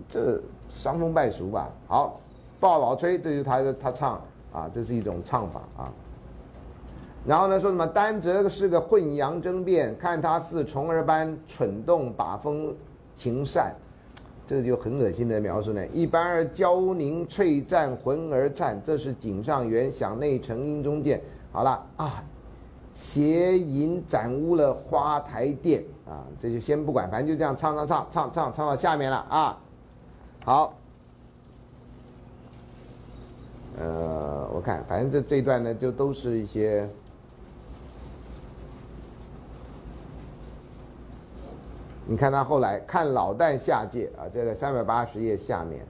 [0.08, 1.68] 这伤风败俗吧？
[1.86, 2.20] 好，
[2.60, 5.92] 抱老崔，这是他的他唱啊，这是一种唱法啊。
[7.26, 12.72] 然后呢，说什么丹泽是个混阳争辩，看他似虫儿般蠢动把风
[13.14, 13.74] 情善，
[14.46, 15.84] 这个就很恶心的描述呢。
[15.88, 21.20] 一般而娇凝翠绽浑而颤，这是井上元想内成阴中见。
[21.50, 22.22] 好了啊。
[22.92, 29.58] 邪淫展污了花台殿啊，这就先不管，反正就这样唱唱唱唱唱唱到下面了啊。
[30.44, 30.74] 好，
[33.78, 36.88] 呃，我看反正这这一段呢，就都是一些，
[42.06, 45.80] 你看他后来看老旦下界啊，这在三百八十页下面。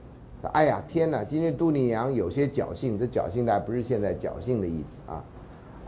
[0.53, 1.23] 哎呀，天哪！
[1.23, 5.23] 今天杜丽娘有些侥幸，这侥幸还不是现在侥幸的意思啊。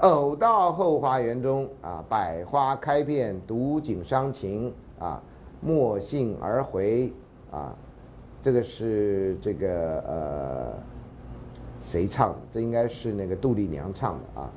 [0.01, 5.19] 偶到后花园中啊，百花开遍，独景伤情啊，
[5.59, 7.11] 莫信而回
[7.49, 7.75] 啊。
[8.43, 10.73] 这个是这个呃，
[11.83, 12.39] 谁唱的？
[12.51, 14.49] 这应该是那个杜丽娘唱的啊。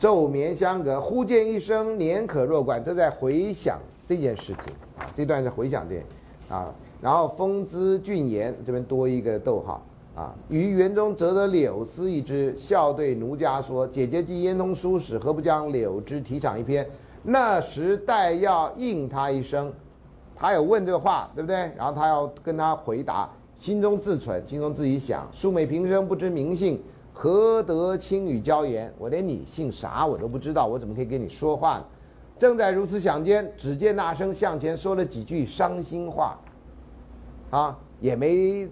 [0.00, 5.06] 昼眠相隔，忽见一声年可若冠，这在回想这件事情啊。
[5.14, 6.02] 这段是回想这
[6.52, 6.74] 啊。
[7.00, 9.80] 然后风姿俊颜，这边多一个逗号。
[10.14, 16.86] 啊，于园中折得柳丝一枝，笑对奴家说：“姐姐既烟通书史，何不将柳枝题赏一篇？”
[17.24, 19.72] 那时待要应他一声，
[20.36, 21.56] 他有问这个话，对不对？
[21.78, 23.30] 然后他要跟他回答，
[23.62, 28.92] 心中自忖，心中自己想：素昧平生不知名姓，何得轻语娇言？
[28.98, 31.84] 我连你姓啥我都不知道，我怎么可以跟你说话呢？
[32.36, 36.36] 正在如此想间，只见那声向前说了几句伤心话，
[37.50, 38.68] 啊，也没。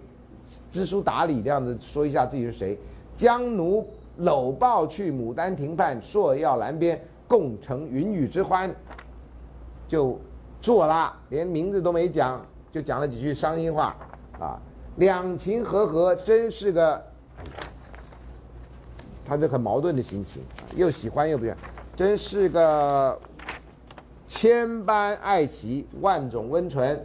[0.73, 2.77] 知书达理这样子说一下自己是谁，
[3.15, 8.69] 将奴搂抱去牡丹亭畔，朔药栏边，共成云雨之欢，
[9.87, 10.19] 就
[10.61, 13.95] 做了，连名字都没讲，就讲了几句伤心话，
[14.41, 14.61] 啊，
[14.97, 17.03] 两情和合，真是个，
[19.25, 20.43] 他这很矛盾的心情，
[20.75, 21.57] 又喜欢又不愿，
[21.97, 23.19] 真是个
[24.27, 27.01] 千般爱惜，万种温存。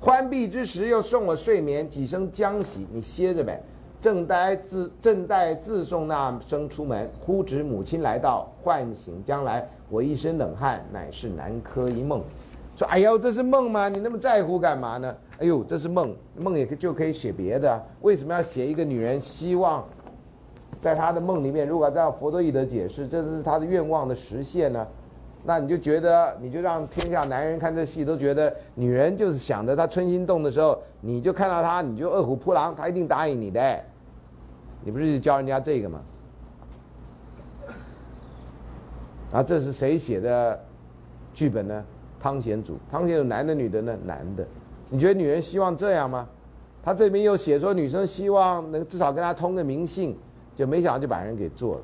[0.00, 3.60] 欢闭之时，又送我睡眠，几声将息，你歇着呗。
[4.00, 12.22] 正待自正待自送那声出门，忽值母亲来到，唤醒将来，我一身冷汗，乃是南柯一梦。
[12.78, 13.88] 说，哎呦，这是梦吗？
[13.88, 15.12] 你那么在乎干嘛呢？
[15.38, 17.84] 哎呦，这是梦，梦也就可以写别的。
[18.02, 19.84] 为什么要写一个女人希望，
[20.80, 21.66] 在她的梦里面？
[21.66, 24.86] 如果照弗洛伊德解释，这是她的愿望的实现呢？
[25.42, 33.80] 那你就觉得，你就让天下男人看这戏，都觉得女人就是想着她春心动的时候，你就看到她，你就饿虎扑狼，她一定答应你的。
[34.84, 36.00] 你不是教人家这个吗？
[39.32, 40.64] 啊，这是谁写的
[41.34, 41.84] 剧本呢？
[42.20, 42.76] 汤显祖。
[42.90, 43.96] 汤显祖男的女的呢？
[44.04, 44.46] 男的。
[44.90, 46.26] 你觉得女人希望这样吗？
[46.82, 50.16] 他这边又写说女生希望能至少跟他通个名姓，
[50.54, 51.80] 就没想到就把人给做了。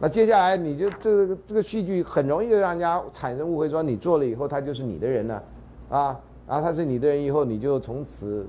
[0.00, 5.42] 那接下来你就这个这个戏剧很容易就让人家产生误会，说你做了以后他就是你的人了，
[5.90, 8.46] 啊，然后他是你的人以后你就从此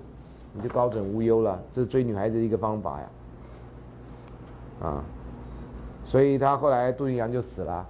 [0.54, 3.10] 你就高枕无忧了，这是追女孩子的一个方法呀，
[4.82, 5.04] 啊，
[6.06, 7.86] 所以他后来杜丽娘就死了，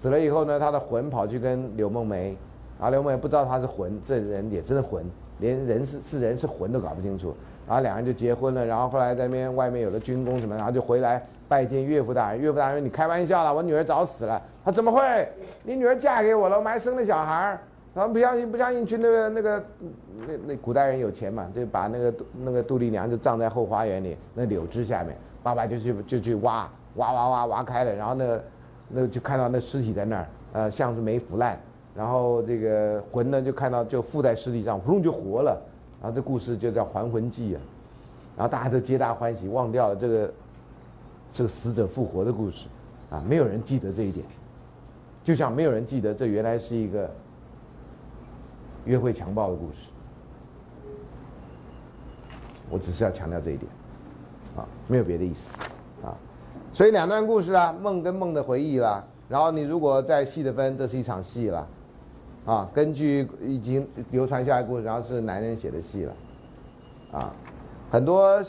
[0.00, 2.34] 死了以后呢，他的魂跑去跟柳梦梅，
[2.80, 5.04] 啊，柳梦梅不知道他是魂，这人也真的魂，
[5.40, 7.34] 连人是是人是魂都搞不清楚，
[7.68, 11.22] 然后两人就结婚了，然后后来在那边外面有了军功什么，然后就回来。
[11.50, 14.40] 拜见岳父大人，岳父大人，你开玩笑了，我女儿早死了。
[14.64, 15.28] 他怎么会？
[15.64, 17.60] 你女儿嫁给我了，我们还生了小孩儿，
[17.92, 19.64] 他们不相信，不相信去那个那个
[20.16, 28.44] 那那古代人有钱嘛，就把那个那个杜丽娘就葬在后花园里那柳枝下面，爸爸就去就去挖挖挖挖挖开了，然后那个
[28.90, 31.58] 那就看到那尸体在那儿，呃，像是没腐烂，
[31.94, 35.60] 然后这个魂呢就看到就附在尸体上，扑通就活了，
[36.00, 37.60] 然后这故事就叫还魂记啊，
[38.36, 40.32] 然后大家都皆大欢喜，忘掉了这个
[41.30, 42.66] 这个死者复活的故事，
[43.10, 44.26] 啊，没有人记得这一点，
[45.22, 47.10] 就像没有人记得这原来是一个。
[48.86, 49.90] 约会强暴的故事，
[52.70, 53.70] 我只是要强调这一点，
[54.56, 55.54] 啊，没有别的意思，
[56.72, 61.66] 所以两段故事啊，梦跟梦的回忆啦，然后你如果再细的分，这是一场戏了，
[62.46, 66.12] 啊，根据已经流传下来故事，然后是男人写的戏了，
[67.12, 67.34] 啊，
[67.90, 68.40] 很多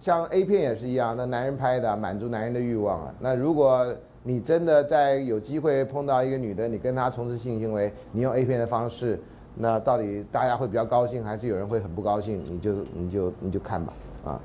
[0.00, 3.86] 像 A 片也是一样，那男人拍的，满足男人的欲望啊，那如果
[4.22, 9.18] 你真的在有机会碰到一个女的，你跟她从事性行为，你用 A 片的方式。
[9.54, 12.42] 那到底大家会比较高兴，还是有人会很不高兴？
[12.48, 13.92] 你就你就你就看吧，
[14.24, 14.40] 啊，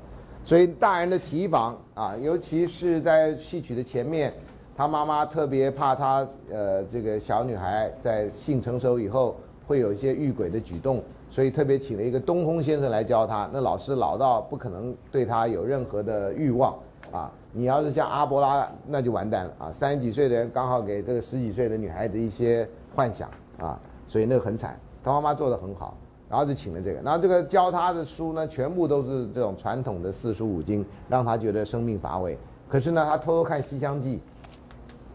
[0.48, 4.32] 所以大人的提防啊，尤其是在戏曲的前面，
[4.74, 13.46] 他妈妈特别怕他呃这个小女孩在性成熟以后会有一些遇鬼的举动，所以特别请了一个东风先生来教他。
[13.52, 16.74] 那老师老到不可能对他有任何的欲望
[17.12, 19.70] 啊，你要是像阿波拉，那就完蛋了啊！
[19.70, 24.80] 三十几岁的人刚好给这个十几岁的女孩子一些幻想啊，所以那个很惨。
[25.04, 25.94] 他妈妈做的很好，
[26.28, 32.36] 然后就请了这个，然后这个教他的书呢，全部都是这种传统的四书五经，让他觉得生命乏味。
[32.68, 34.16] 可是呢，他偷偷看《西厢记》，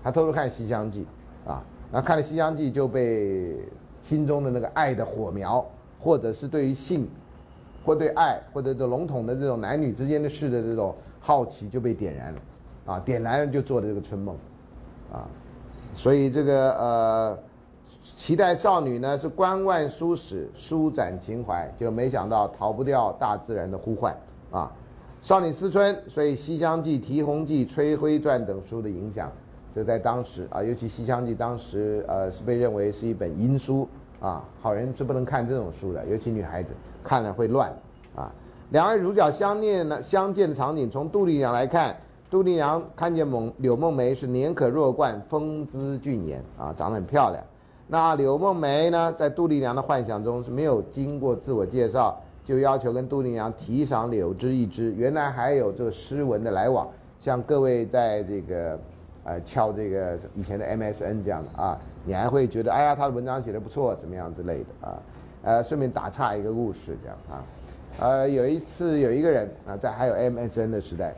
[0.04, 1.06] 他偷偷看《西厢记》，
[1.50, 3.60] 啊，然后看了《西厢记》，就被
[4.02, 5.64] 心中的那个爱的火苗，
[6.00, 7.08] 或者是对于性，
[7.86, 12.40] 或对爱，或者这笼统的这种男女之间的事的这种好奇就被点燃了，
[12.88, 14.36] 啊，点燃了就做了这个春梦，
[15.12, 15.30] 啊，
[15.94, 17.38] 所以这个呃。
[18.04, 24.16] 期待少女呢是观万书史，舒展情怀，就没想到逃不掉大自然的呼唤
[24.52, 24.70] 啊！
[25.22, 29.32] 少女思春，所以《西厢记》《题红记》《崔辉传》等书的影响，
[29.74, 33.88] 就在当时啊，尤其《西厢记》当时呃是被认为是一本阴书
[34.20, 37.74] 啊，好人是不能看这种书的，尤其女孩子看了会乱
[38.18, 38.30] 啊。
[38.72, 41.96] 两位主角相念呢相见的场景，从杜丽娘来看，
[42.30, 47.42] 杜丽娘看见梦柳梦梅是年可若冠，风姿俊颜啊，长得很漂亮。
[47.88, 54.94] 那柳梦梅呢，在杜丽娘的幻想中是没有经过自我介绍，就要求跟杜丽娘提赏柳枝一枝。
[54.94, 56.88] 原来还有这诗文的来往，
[57.20, 58.80] 像各位在这个，
[59.26, 64.98] 呃，敲这个以前的 MSN 这样的啊，你还会觉得，哎呀，他的文章写的不错，怎么样之类的啊？
[65.44, 67.44] 呃，顺便打岔一个故事这样啊，
[68.00, 71.14] 呃，有一次有一个人啊，在还有 MSN 的时代，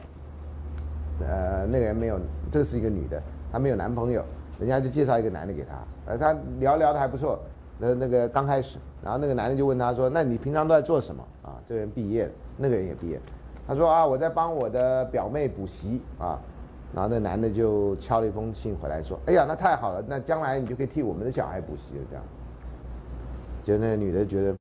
[1.21, 2.19] 呃，那个人没有，
[2.51, 4.25] 这是一个女的，她没有男朋友。
[4.59, 7.39] 人家就介绍一个男的给他，呃，他聊聊的还不错，
[7.77, 13.19] 那那个刚开始，然后那个男的就问他说：“那你平常都在做什么？”啊，这个人毕业了，那个人也毕业，
[13.67, 16.39] 他说：“啊，我在帮我的表妹补习啊。”
[16.95, 22.23] 然后那男的就敲了一封信回来说：“哎呀，那太好了，那将来你就可以替我们的小孩补习了。”这样，
[23.61, 24.55] 就那女的觉得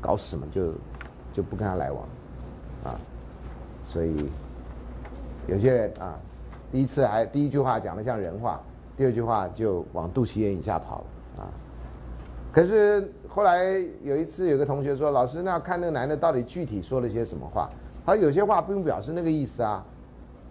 [0.00, 0.72] 搞死嘛，就
[1.32, 2.02] 就不跟他来往，
[2.84, 2.94] 啊，
[3.80, 4.30] 所以
[5.48, 6.16] 有些人啊，
[6.70, 8.60] 第一次还第一句话讲的像人话。
[8.96, 11.04] 第二句话就往肚脐眼以下跑了
[11.42, 11.50] 啊！
[12.52, 13.64] 可是后来
[14.02, 17.68] 有一次，有个同学说：“老师，那要看那个男的到底具体说了些什么话。”
[18.06, 19.84] 他说有些话并不表示那个意思啊，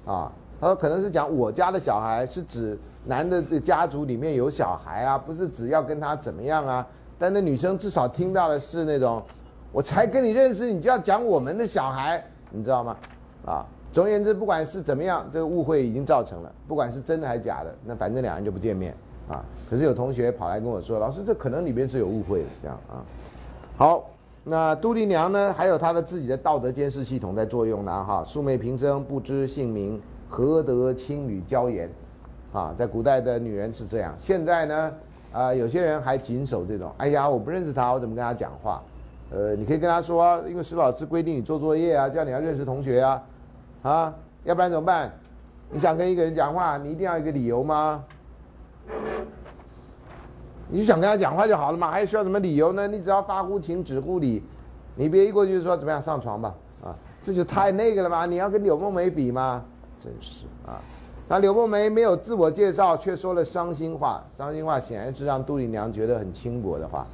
[0.05, 6.85] 啊，他说可能是讲我家的小孩，是指男的这家族里面有小孩啊，不是只要跟他怎么样啊。
[7.17, 9.23] 但那女生至少听到的是那种，
[9.71, 12.97] 我才跟你认识，你就要讲我们的小孩，你知道吗？
[13.45, 13.65] 啊！
[13.93, 16.51] 总而言之，不管是怎么样，这个误会已经造成了。
[16.67, 18.91] 不管是真的还是假的，那反正两人就不见面
[19.29, 19.45] 啊。
[19.69, 23.05] 可是有同学跑来跟我说：“老师，这可能里边是有误会的。”这样啊。
[23.77, 24.09] 好，
[24.43, 25.53] 那杜丽娘呢？
[25.55, 28.03] 还有她的自己的道德监视系统在作用呢。
[28.03, 31.87] 哈，素昧平生，不知姓名，何得青女娇颜？
[32.51, 34.15] 啊，在古代的女人是这样。
[34.17, 34.91] 现在呢，
[35.31, 36.91] 啊，有些人还谨守这种。
[36.97, 38.81] 哎呀，我不认识他，我怎么跟他讲话？
[39.31, 43.21] 呃，你可以跟他说啊，因为石老师规定你做作业啊，叫你要认识同学啊。
[43.83, 44.13] 啊，
[44.43, 45.11] 要不然怎么办？
[45.69, 48.03] 你想跟一个人讲话，你一定要一个理由吗？
[50.69, 52.87] 你就想跟他讲话就好了嘛，还需要什么理由呢？
[52.87, 54.43] 你只要发乎情，止乎礼，
[54.95, 58.25] 你别一过去就说怎么样上床吧，啊，这就太那个了嘛！
[58.25, 59.63] 你要跟柳梦梅比吗？
[60.01, 60.81] 真是啊！
[61.27, 67.05] 那柳梦梅没有自我介绍，却说了伤心话，伤心话显然是让杜丽娘觉得很轻薄的话，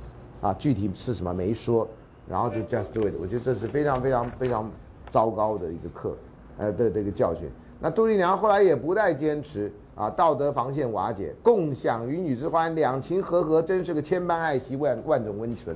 [0.42, 1.88] 啊，具体是什么没说，
[2.28, 3.14] 然后就 just do it。
[3.20, 4.70] 我觉得这是非常非常非常
[5.10, 6.16] 糟糕的一个课。
[6.60, 7.50] 呃的这个教训，
[7.80, 15.76] 那杜丽娘后来也不再坚持啊，道德防线瓦解，共享云雨之欢，两情和合，真是个千般爱惜，万万种温存。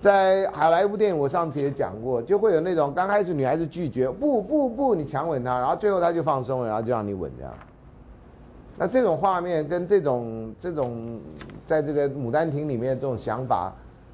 [0.00, 7.52] 在好莱坞电影，我上次也讲过，就会有那种刚开始女孩子拒绝，不不不，你强吻她，然后最后她就放松了，然后就让你吻这样。
[8.76, 11.20] 那这种画面跟这种这种，
[11.66, 13.72] 在这个《牡丹亭》里面这种想法，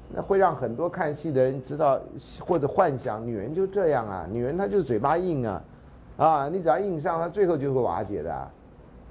[0.09, 1.99] 那会让很多看戏的人知道
[2.45, 5.63] 或者幻想，女人就这样啊，女人她就是嘴巴硬啊，
[6.17, 8.33] 啊，你只要硬上，她最后就会瓦解的，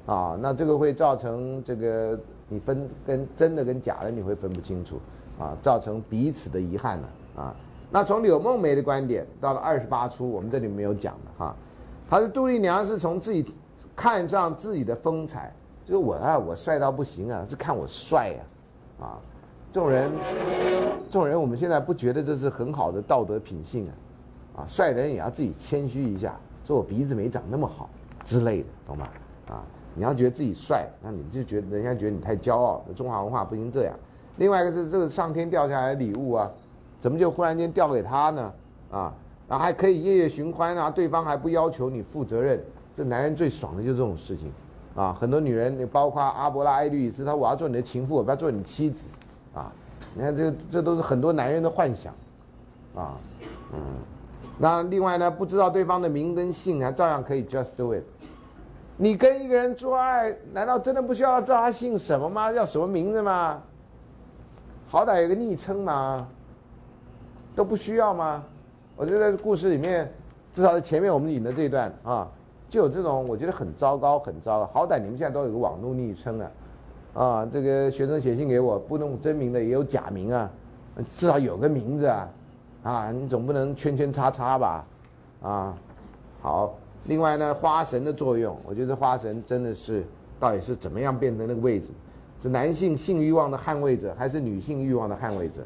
[0.06, 2.18] 啊，那这个会造成这个
[2.48, 5.00] 你分跟真的跟假的你会分不清楚。
[5.36, 7.56] 啊，造成彼此的遗憾了啊。
[7.90, 11.56] 那从柳梦梅的观点，到了二十八出，我们这里没有讲的哈。
[12.08, 13.44] 她是杜丽娘，是从自己
[13.96, 15.52] 看上自己的风采，
[15.84, 18.44] 就是我啊，我帅到不行啊，是看我帅呀，
[19.04, 19.18] 啊，
[19.74, 20.08] 这种人，
[21.10, 27.90] 这种人我们现在不觉得这是很好的道德品性啊，啊，帅的人也要自己谦虚一下，说我鼻子没长那么好
[28.22, 29.08] 之类的，懂吗？
[29.48, 29.64] 啊，
[29.96, 33.92] 你要觉得自己帅，那你就觉得人家觉得你太骄傲，中华文化不行这样。
[34.36, 36.48] 另外一个是这个上天掉下来的礼物啊，
[37.00, 38.52] 怎么就忽然间掉给他呢？
[38.92, 39.12] 啊，
[39.48, 42.62] 然后还可以夜夜寻欢啊，对方还不要求你负责任，
[42.96, 44.52] 这男人最爽的就是这种事情，
[44.94, 49.08] 啊，很多女人，你包括阿伯拉·艾律斯，他我要做你的情妇，我不要做你妻子，
[50.14, 52.14] 你看这这都是很多男人的幻想，
[52.94, 53.16] 啊，
[53.72, 53.80] 嗯，
[54.56, 58.04] 那另外呢，不知道对方的名跟姓还照样可以 just do it，
[58.96, 62.52] 你跟一个人做爱，难道真的不需要知道他姓什么吗？
[62.52, 63.60] 叫什么名字吗？
[64.88, 66.28] 好歹有个昵称嘛，
[67.56, 68.44] 都不需要吗？
[68.94, 70.08] 我觉得故事里面，
[70.52, 72.28] 至少在前面我们引的这一段啊，
[72.70, 74.70] 就有这种我觉得很糟糕、很糟糕。
[74.72, 76.48] 好歹你们现在都有个网络昵称啊，
[77.14, 80.50] 啊，这个学生写信给我，不弄真名的也有假名啊，
[81.08, 82.28] 至少有个名字啊，
[82.82, 84.86] 啊，你总不能圈圈叉叉吧？
[85.40, 85.74] 啊，
[86.42, 86.74] 好。
[87.06, 90.02] 另外呢，花神的作用，我觉得花神真的是
[90.40, 91.90] 到底是怎么样变成那个位置？
[92.40, 95.60] 是男性性欲望的捍卫者，还是女性欲望的捍卫者？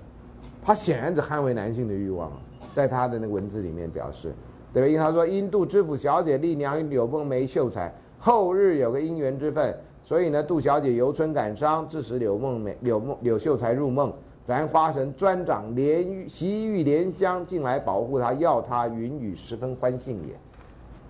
[0.65, 2.33] 他显然只捍卫男性的欲望，
[2.75, 4.35] 在他的那个文字里面表示，
[4.73, 4.89] 对吧？
[4.89, 9.73] 因为他说：“因杜知府小姐丽娘与柳梦梅秀才，后日有个姻缘之分，
[10.09, 14.11] 所以呢，杜小姐由春感伤，致使柳梦梅、柳梦、柳秀才入梦。
[14.43, 20.35] 咱花神专掌莲玉、习玉莲香进来保护她，要她云雨十分欢幸也。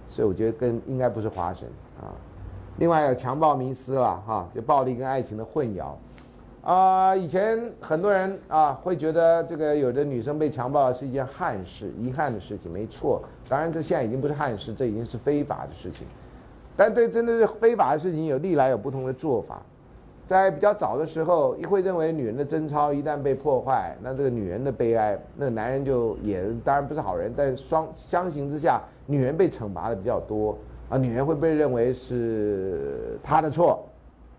[0.09, 1.68] 所以我觉得跟应该不是花神
[2.01, 2.11] 啊。”
[2.78, 5.92] 另外有强暴迷思了哈，就暴力跟爱情的混淆，
[6.68, 13.22] 啊，以前很多人啊会觉得这个有的女生被强暴是一件憾事、遗憾的事情，没错。
[13.49, 16.05] 当然这现在已经不是憾事，这已经是非法的事情。
[16.78, 19.60] 但对真的是非法的事情，有历来有不同的做法。
[20.28, 27.32] 在比较早的时候，一会认为女人的贞操一旦被破坏，那这个女人的悲哀，那男人就也当然不是好人。
[27.36, 30.56] 但双相形之下，女人被惩罚的比较多。
[30.88, 33.84] 啊，女人会被认为是她的错，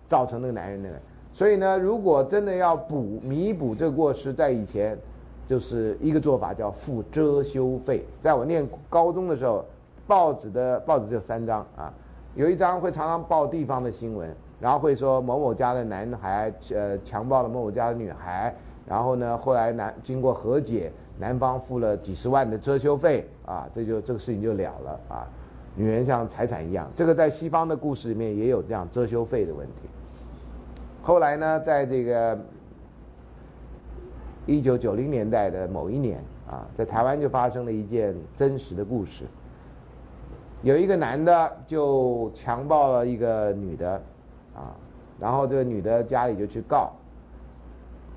[0.07, 0.95] 造成那个男人那个。
[1.33, 4.97] 所以呢，如果真的要补弥补这个过失，在以前，
[5.45, 8.05] 就是一个做法叫付遮羞费。
[8.21, 9.65] 在我念高中的时候，
[10.07, 11.93] 报纸的报纸只有三张啊，
[12.39, 18.55] 有一张会常常报地方的新闻，然后会说某某家的男孩呃强暴了某某家的女孩，
[18.87, 25.27] 然后呢后来男经过和解，男方付了几十万的遮羞费啊，这就这个事情就了了啊。
[25.75, 29.89] 女人像财产一样，这个在西方的故事里面也有这样遮羞费的问题。
[31.03, 32.39] 后来呢，在这个
[34.45, 39.25] 一九九零年代的某一年啊，在台湾就发生了一件真实的故事。
[40.61, 43.91] 有一个男的就强暴了一个女的，
[44.55, 44.75] 啊，
[45.19, 46.91] 然后这个女的家里就去告，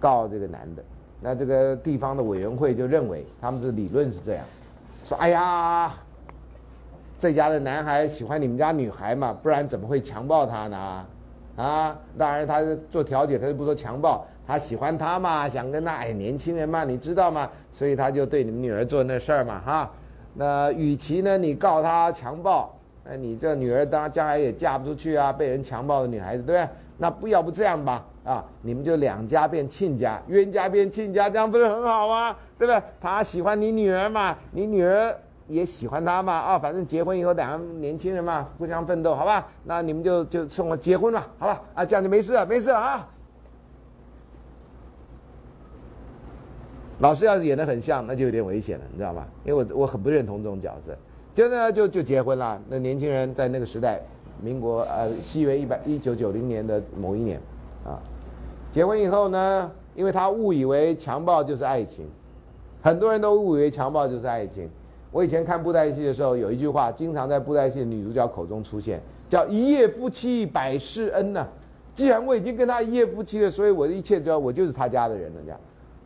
[0.01, 0.83] 告这个男的。
[1.21, 4.45] 那这个地方的委员会就认为，他们的理论是这样，
[5.05, 5.95] 说：“哎呀。”
[7.17, 9.33] 这家的男孩喜欢你们家女孩嘛？
[9.33, 11.07] 不然怎么会强暴她呢？
[11.55, 17.49] 啊，当然他是做调解，他就不说强暴，他喜欢她嘛，想跟她哎，年轻人嘛，你知道吗？
[17.71, 19.89] 所以他就对你们女儿做那事儿嘛，哈。
[20.35, 22.75] 那与其呢，你告他强暴，
[23.05, 26.69] 那你这女儿当将来也嫁不出去啊，被人强暴的女孩子，对不对？
[26.99, 32.37] 那不要不这样吧，啊，你们就两家变亲家，冤家变亲家，这样不是很好吗？
[32.59, 32.83] 对不对？
[33.01, 35.17] 他喜欢你女儿嘛，你女儿。
[35.49, 39.47] 也喜欢他嘛啊，反正结婚以后两个年轻人嘛，互相奋斗，好吧？
[39.65, 41.61] 那你们就就送我结婚了，好吧？
[41.75, 43.07] 啊，这样就没事了，没事了啊。
[47.03, 49.27] 老师要是演的很像，那就有点危险了，你知道吗？
[49.45, 50.97] 因为我我很不认同这种角色。
[51.35, 52.63] 就呢，就就结婚了。
[52.69, 54.01] 那年轻人在那个时代，
[54.41, 57.41] 民国呃西元一百一九九零年的某一年，
[57.85, 57.99] 啊，
[58.71, 62.07] 结婚以后呢，因为他误以为强暴就是爱情，
[62.81, 64.71] 很多人都误以为强暴就是爱情。
[65.11, 71.45] 我以前看布袋戏的时候，有一句话经常在布袋戏女主角口中出现，叫“一夜夫妻百世恩”呐。
[71.97, 75.59] 既然我已经跟他一夜夫妻了，所以我的一切就要我就是他家的人了，这样。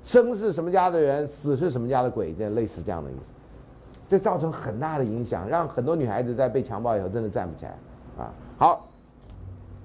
[0.07, 3.33] 生是什么家的人，死是什么家的鬼，这类似这样的意思。
[4.07, 7.77] 这造成很大的影响，让很多女孩子在被强暴以后真的站不起来
[8.17, 8.33] 啊。
[8.57, 8.87] 好，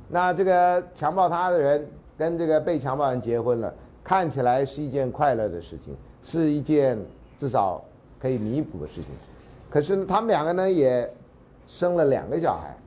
[0.08, 3.74] 那这个强暴她的人跟这个被强暴人结婚了。
[4.04, 7.04] 看起来是一件快乐的事情，是一件
[7.40, 7.84] 至少
[8.20, 9.06] 可以弥补的事情。
[9.72, 11.12] 可是他们两个呢，也
[11.66, 12.78] 生了两个小孩。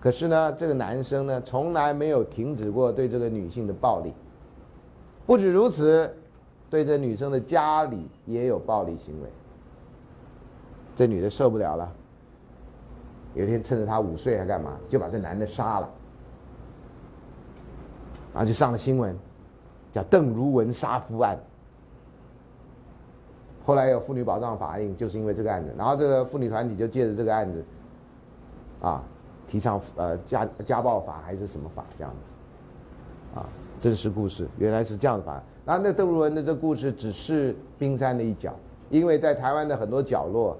[0.00, 4.12] 可是呢，这个男生呢，从来没有停止过对这个女性的暴力。
[5.26, 6.14] 不止如此，
[6.68, 9.28] 对这女生的家里也有暴力行为。
[10.94, 11.92] 这女的受不了了，
[13.34, 15.90] 有一天趁着她午睡还干嘛，就把这男的杀了，
[18.32, 19.16] 然后就上了新闻。
[19.92, 21.38] 叫邓如文杀夫案，
[23.64, 27.64] 后来有妇女保障法令，就是因为这个案子，然后这个妇女团体就借着这个案子，
[28.80, 29.04] 啊，
[29.46, 32.18] 提倡呃家家暴法还是什么法这样的，
[33.80, 35.42] 真实故事原来是这样的吧。
[35.64, 38.54] 然后那邓如文的这故事只是冰山的一角，
[38.90, 40.56] 因为在台湾的很多角落，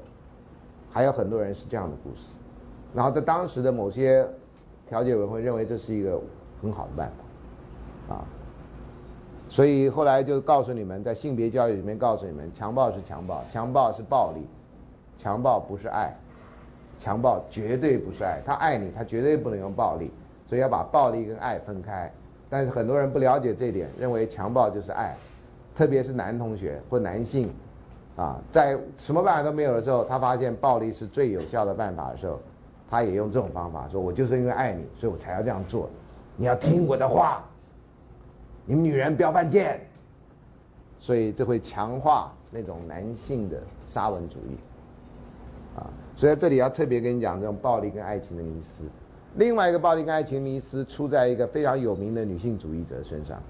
[0.91, 2.35] 还有很多人是这样的故事，
[2.95, 4.27] 然后在当时的某些
[4.89, 6.21] 调解委员会认为这是一个
[6.63, 7.13] 很好的办
[8.09, 8.25] 法，啊。
[9.49, 14.41] 所以后来就告诉你们，在性别教育里面告诉你们，强暴是强暴，强暴是暴力，
[15.19, 16.13] 强暴不是爱，
[16.99, 18.41] 强暴绝对不是爱。
[18.45, 20.11] 他爱你，他绝对不能用暴力，
[20.47, 22.11] 所以要把暴力跟爱分开。
[22.55, 25.17] 但是很多人不了解这点，认为强暴就是爱，
[25.75, 27.53] 特别是男同学或男性，
[28.15, 32.39] 啊，在什么办法都没有的时候，他发现暴力是最有效的办法的时候，
[32.89, 35.91] 他也用这种方法说：“我就是因为爱你，所以我才要这样做，
[36.37, 37.45] 你要听我的话。”
[38.67, 39.81] 你们女人不要犯贱，
[41.01, 44.57] 所以这会强化那种男性的沙文主义，
[45.77, 48.85] 啊，所以在这里要特别跟你讲这种暴力跟爱情的迷思。
[49.37, 53.41] 另外一个暴力跟爱情迷思出在一个非常有名的女性主义者身上，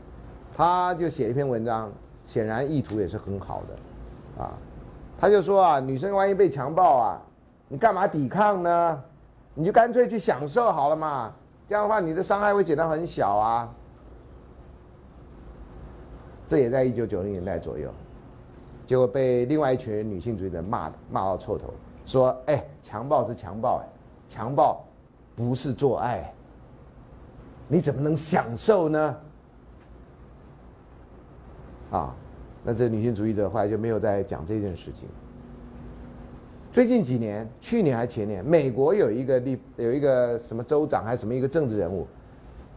[0.57, 1.93] 他就写一篇文章，
[2.26, 4.55] 显然意图也是很好的，啊，
[5.18, 7.22] 他就说啊，女生万一被强暴啊，
[7.68, 9.03] 你干嘛抵抗呢？
[9.55, 11.32] 你就干脆去享受好了嘛，
[11.68, 13.72] 这样的话你的伤害会减到很小啊。
[16.49, 17.91] 这也在一九九零年代左右，
[18.85, 21.72] 结果被另外一群女性主义者骂骂到臭头，
[22.05, 23.87] 说：“哎，强暴是强暴，哎，
[24.26, 24.85] 强暴
[25.35, 26.32] 不是做爱，
[27.68, 29.16] 你怎么能享受呢？”
[31.91, 32.14] 啊，
[32.64, 35.09] 那这女性主义者后来就没有再讲这件事情。
[36.72, 42.07] 最近几年，去年还前年，美国有一个立有一个什么州长还是什么一个政治人物，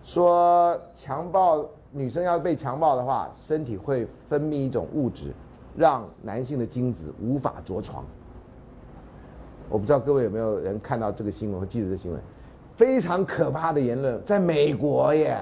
[0.03, 1.67] 说强暴。
[1.89, 5.33] 女生要被强暴的话，身体会分泌一种物质，
[5.75, 8.05] 让男性的精子无法着床。
[9.69, 12.21] 我不知道各位有没有人看到这个新闻或记者的新闻，
[12.77, 15.37] 非常可怕的言论，在美国耶。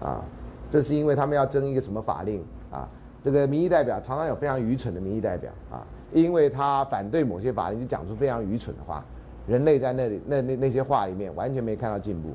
[0.00, 0.24] 啊，
[0.70, 2.42] 这是因为他们要争一个什么法令
[2.72, 2.88] 啊？
[3.22, 9.04] 这个民意代表常常有非常愚蠢的民意代表啊，因为他反对某些法令，就讲出非常愚蠢的话。
[9.46, 12.34] 人类在那里那那那些话里面完全没看到进步。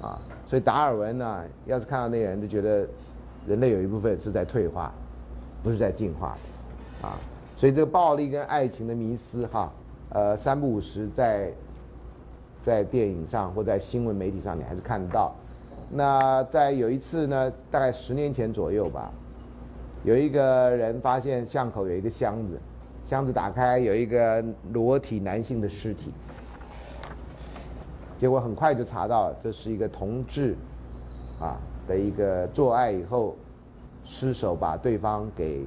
[0.00, 2.86] 啊，所以达尔文呢，要是看到那人，就觉得
[3.46, 4.92] 人类有一部分是在退化，
[5.62, 6.36] 不是在进化
[7.02, 7.18] 的，啊，
[7.56, 9.72] 所以这个暴力跟爱情的迷思，哈，
[10.10, 11.52] 呃，三不五时在
[12.60, 15.34] 在电影上或在新闻媒体上，你还是看得到。
[15.90, 19.10] 那在有一次呢，大概十年前左右吧，
[20.04, 22.58] 有一个人发现巷口有一个箱子，
[23.04, 26.12] 箱子打开有一个裸体男性的尸体。
[28.16, 30.54] 结果很快就查到了，这是一个同志，
[31.40, 31.56] 啊
[31.86, 33.36] 的一个做爱以后
[34.04, 35.64] 失手把对方给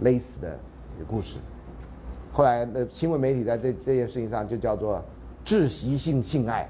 [0.00, 0.56] 勒死的
[0.96, 1.38] 一个故事。
[2.32, 5.02] 后来的新闻媒体在这这件事情上就叫做
[5.44, 6.66] 窒息性性爱。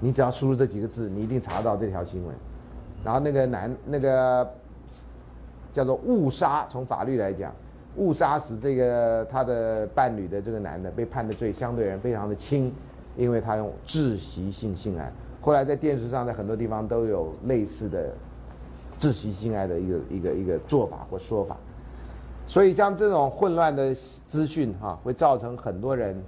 [0.00, 2.34] 你只要输入这几个字，你一定查到这条新闻。
[3.04, 4.48] 然后那个男那个
[5.72, 7.52] 叫做误杀，从法律来讲。
[7.96, 12.72] 误杀死这个他的伴侣的这个男的被判的罪相对人非常的轻，
[13.16, 15.10] 因为他用窒息性性爱。
[15.40, 18.12] 后来在电视上在很多地方都有类似的
[19.00, 21.56] 窒息性爱的一个一个一个做法或说法。
[22.48, 26.20] 所以像这种混乱的资讯哈，会造成很多人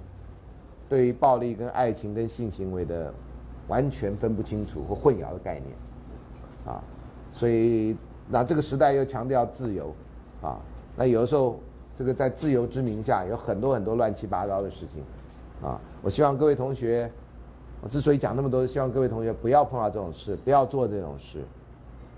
[0.87, 3.11] 对于暴力跟爱情跟性行为的
[3.67, 5.75] 完全分不清楚或混淆的概念
[6.63, 6.79] 啊。
[7.31, 7.97] 所以
[8.29, 9.93] 那这个时代又强调自由
[10.43, 10.59] 啊。
[10.95, 11.59] 那有的时候，
[11.97, 15.03] 这个在自由之名下，有很多很多乱七八糟的事情，
[15.67, 15.81] 啊！
[16.03, 17.11] 我希望各位同学，
[17.81, 21.39] 我之所以讲那么多，希望各位同学不要碰到这种事，不要做这种事，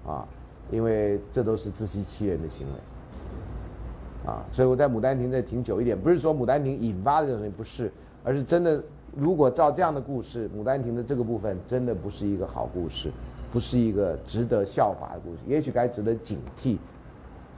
[0.06, 0.28] 啊！
[0.72, 2.74] 因为这都是自欺欺人的行为，
[4.26, 7.91] 啊，所以我在《牡丹亭》这停久一点，不是说《牡丹亭》引发的这东西不是，
[8.24, 8.82] 而是真的，
[9.15, 13.11] 如果照这样的故事，《牡丹亭》的这个部分真的不是一个好故事，
[13.51, 16.78] 不是一个值得效法的故事，也许该值得警惕，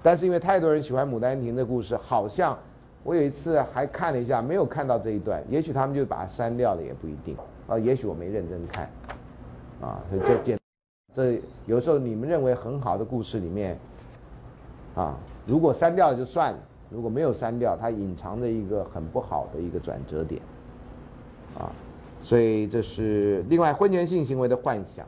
[0.02, 2.58] 但是因为太多人喜欢《牡丹亭》的故事，好像
[3.04, 7.38] 我有一次还看了一下，没有看到这一段，也许他们就把它删掉了，也不一定，
[7.68, 8.90] 啊，也许我没认真看，
[9.82, 10.58] 啊，所以这简。
[11.14, 13.80] 这有时候你们认为很好的故事里面，
[14.96, 16.58] 啊，如果删掉了就算了；
[16.90, 20.42] 如果没有删掉，它隐藏着一个很不好的一个转折点，
[21.58, 21.72] 啊，
[22.22, 25.06] 所以这是另外婚前性行为的幻想，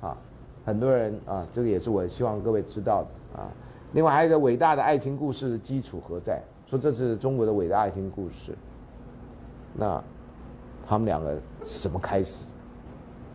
[0.00, 0.16] 啊，
[0.64, 3.50] 很多人啊，这个也是我希望各位知道的啊。
[3.92, 6.40] 另外还有一个伟大的爱情故事的基础何在？
[6.66, 8.56] 说这是中国的伟大爱情故事，
[9.74, 10.02] 那
[10.88, 12.46] 他们两个是什么开始？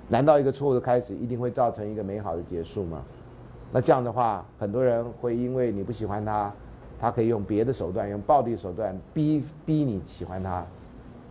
[0.08, 3.04] 难道一个错误的开始一定会造成一个美好的结束吗？
[3.72, 6.52] 那这样的话，很多人会因为你不喜欢他，
[7.00, 10.66] 他可以用别的手段，用暴力手段逼逼你喜欢他，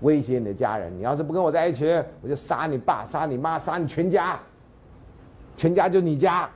[0.02, 0.94] 威胁你的家人。
[0.96, 1.86] 你要是不跟我在一起，
[2.22, 4.38] 我就杀你爸、杀你妈、杀你全家，
[5.56, 6.48] 全家就你家，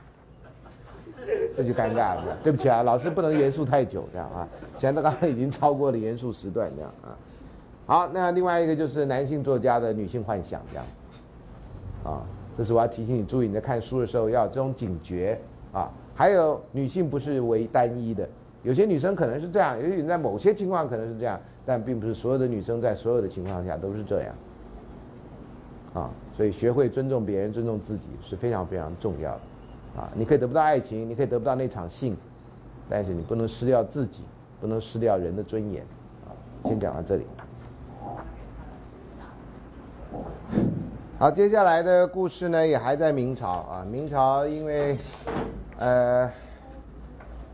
[1.55, 2.37] 这就尴尬了。
[2.43, 4.47] 对不起啊，老师不能严肃太久，这样啊。
[4.77, 7.17] 现在刚刚已经超过了严肃时段，这样啊。
[7.87, 10.85] 好，那另外一个就是男性作家的女性幻想，这样。
[12.03, 12.21] 啊，
[12.55, 15.39] 这是我要提醒你注意，你在看书的时候要有这种警觉
[15.73, 15.91] 啊。
[16.13, 18.27] 还有女性不是为单一的，
[18.63, 24.35] 有些女生可能是这样，也许在某些情况可能是这样，但并不是所有的女生在所有的情况下都是这样。
[25.93, 30.01] 啊，所以学会尊重别人、尊重自己是非常非常重要的。
[30.01, 32.15] 啊，你可以得不到爱情，你可以得不到那场性，
[32.87, 34.23] 但是你不能失掉自己，
[34.61, 35.83] 不能失掉人的尊严。
[36.25, 36.31] 啊，
[36.63, 37.25] 先讲到这里。
[41.17, 43.85] 好，接下来的故事呢，也还在明朝啊。
[43.89, 44.97] 明朝因为，
[45.81, 46.31] 呃，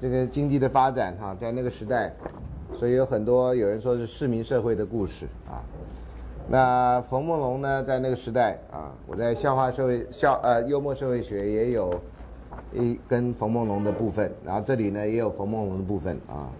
[0.01, 2.11] 这个经济的发展哈，在那个时代，
[2.75, 5.63] 所以有很多有人说是市民社会的故事啊。
[6.49, 11.89] 那冯梦龙呢，在那个时代啊，我在笑话社会笑呃幽默社会学也有
[12.73, 16.51] 一跟冯梦龙的部分，然后这里呢也有冯梦龙的部分啊。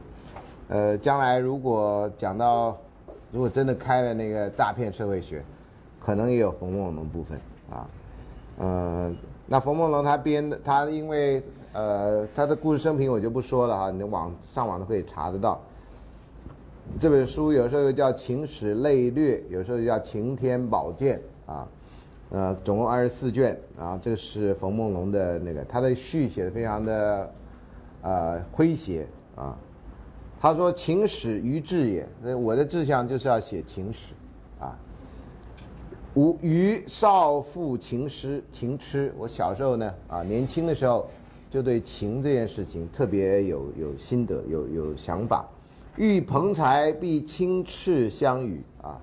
[0.70, 2.78] 呃，将来如果讲到，
[3.30, 5.43] 如果真的开了那个诈骗社会学。
[5.99, 7.38] 可能也有冯梦龙部分
[7.70, 7.89] 啊，
[8.59, 9.13] 呃，
[9.45, 11.43] 那冯梦龙他编的，他因为
[11.78, 15.61] 呃他的故事生平我就不说了哈，你网上网都可以查得到。
[16.99, 21.21] 这本书有时候又叫《情史类略》，有时候又叫《晴天宝鉴》
[21.51, 21.67] 啊，
[22.32, 23.99] 呃，总共二十四卷啊。
[24.01, 27.32] 这个是冯梦龙的那个，他的序写的非常的
[28.01, 29.05] 呃诙谐
[29.36, 29.55] 啊。
[30.41, 34.15] 他说：“秦史于志也，那我的志向就是要写秦史
[34.59, 34.75] 啊。”
[36.15, 41.07] 吾于少妇情诗秦痴，我小时候呢啊年轻的时候，
[41.50, 45.45] 就对情这件事情特别有有心得有有想法。
[45.95, 49.02] 遇朋才必轻斥相与啊，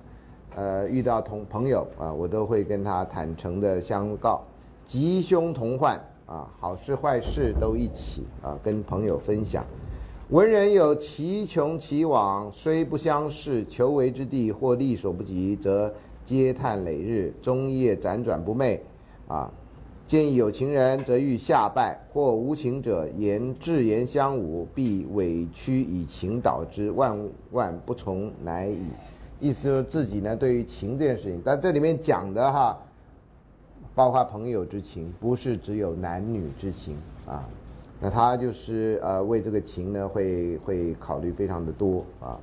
[0.55, 4.41] 呃遇到同朋友啊，我都会跟他坦诚的相告，
[4.85, 9.65] 吉凶同患啊，好事坏事都一起啊跟朋友分享。
[10.29, 15.93] 文人有其穷其往，虽不相识，求为之地或力所不及，则。
[16.27, 18.79] 嗟叹累日，终夜辗转不寐，
[19.27, 19.47] 啊！
[20.07, 27.17] 见有情人，则欲下拜；或无情者，言智言相侮，必委屈以情导之，万
[27.51, 28.79] 万不从乃矣。
[29.39, 32.77] 意思就是自己呢，对于情这件事情，但这里面讲的哈，
[33.95, 37.43] 包括朋友之情，不是只有男女之情啊。
[37.99, 42.39] 那他就是呃，为这个情呢，会会考虑非常的多啊，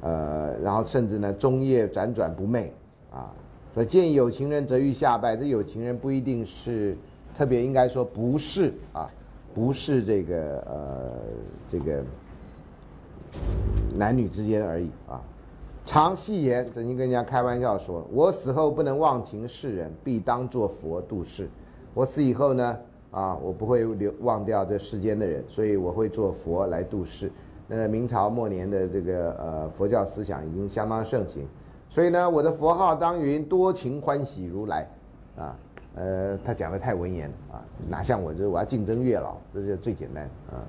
[0.00, 2.68] 呃，然后甚至呢，终夜辗转不寐。
[3.10, 3.32] 啊，
[3.78, 5.36] 所以见有情人则欲下拜。
[5.36, 6.96] 这有情人不一定是
[7.36, 9.08] 特别，应该说不是啊，
[9.54, 11.12] 不是这个呃
[11.68, 12.02] 这个
[13.94, 15.22] 男女之间而已啊。
[15.86, 21.48] 常戏言，曾经跟人家开玩笑说：“我死后不能忘情世人，必当作佛度世。”
[21.94, 22.76] 我死以后呢，
[23.12, 27.30] 啊，我不会留忘掉这世间的人，所以我会做佛来度世。
[27.68, 31.46] 那明朝末年的这个呃佛教思想已经相当盛行。
[31.90, 34.86] 所以呢，我的佛号当云多情欢喜如来，
[35.36, 35.56] 啊，
[35.94, 40.60] 呃，他讲的太文言啊，哪像我这我要竞争月老，这就最简单啊。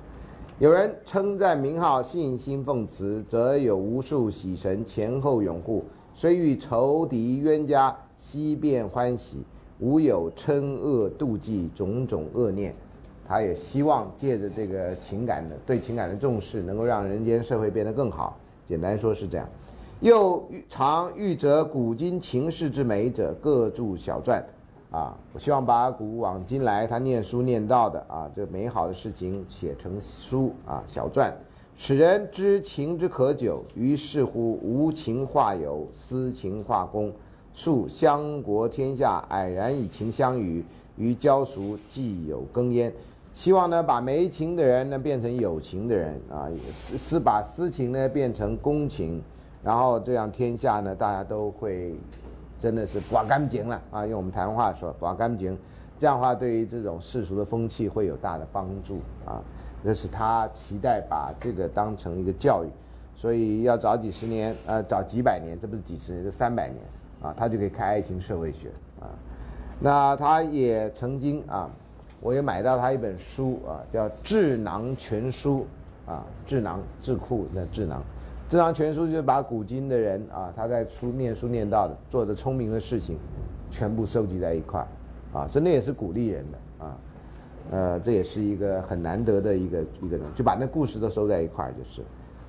[0.60, 9.46] 有人称赞名号信心奉持，则有无数喜神前后拥护，虽遇仇敌冤家，悉变欢喜，
[9.80, 12.74] 无有嗔恶妒忌种种恶念。
[13.26, 18.38] 他也希望借着这个情感的对情感的重视，能够让人间社会变得更好。
[18.66, 19.48] 简单说是这样。
[20.02, 24.42] 又常欲择古今情事之美者，各著小传，
[24.92, 31.36] 啊，我希望把古往今来他念书念到的啊，这美好的事情写成书啊，小传，
[31.76, 33.62] 使人知情之可久。
[33.76, 37.12] 于是乎，无情化友，私情化公，
[37.54, 40.64] 树相国天下，蔼然以情相与，
[40.96, 42.94] 于交熟既有根焉。
[43.34, 49.22] 希望呢，把没情的人呢变成有情的人啊，私私把私情呢变成公情，
[49.64, 51.96] 然后这样天下呢大家都会
[52.58, 55.58] 真的是刮干净了啊，用我们台湾话说刮干净，
[55.98, 59.42] 这样的话对于这种世俗的风气会有大的帮助啊。
[59.84, 62.70] 这是他期待把这个当成一个教育，
[63.16, 66.78] 所以要早几十年，呃，早几百年，这不是几十年，是三百年
[67.22, 69.08] 啊，他就可以开爱情社会学啊。
[69.80, 71.70] 那他也曾经啊。
[72.22, 75.66] 我也买到他一本书啊，叫《智囊全书》
[76.12, 78.04] 啊，智囊智库的智囊，
[78.50, 83.16] 这张全书就是把古今的人啊，他在书念书念到的，做的聪明的事情，
[83.70, 84.88] 全部收集在一块儿，
[85.38, 86.98] 啊，所以那也是鼓励人的啊，
[87.70, 92.02] 呃，这也是一个很难得的一个一个人，就把那故事都收在一块儿就是，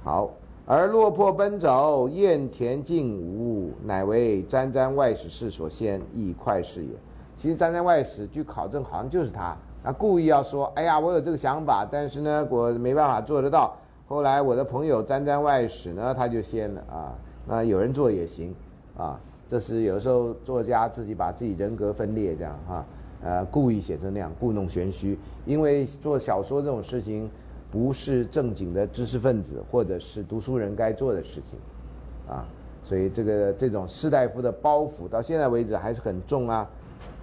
[0.03, 0.31] 好，
[0.65, 6.93] 而落魄奔走，燕田尽无，乃为沾沾外史事所先，亦快事也。
[7.37, 13.77] 其实沾沾外史，据考证好像就是他，他故意要说，哎呀，我有这个想法，但是呢，我没办法做得到。
[14.11, 17.15] 后来我的朋友沾沾外史呢，他就先了啊。
[17.47, 18.53] 那有人做也行
[18.97, 22.85] 啊，这是有时候作家自己把自己人格分裂这样哈，
[23.23, 25.17] 呃，故意写成那样，故弄玄虚。
[25.47, 27.31] 因为做小说这种事情，
[27.71, 31.57] 不是正经的知识分子或者是读书人该做的事情，
[32.29, 32.45] 啊，
[32.83, 36.69] 所以这个这种士大夫的包袱到现在为止还是很重啊。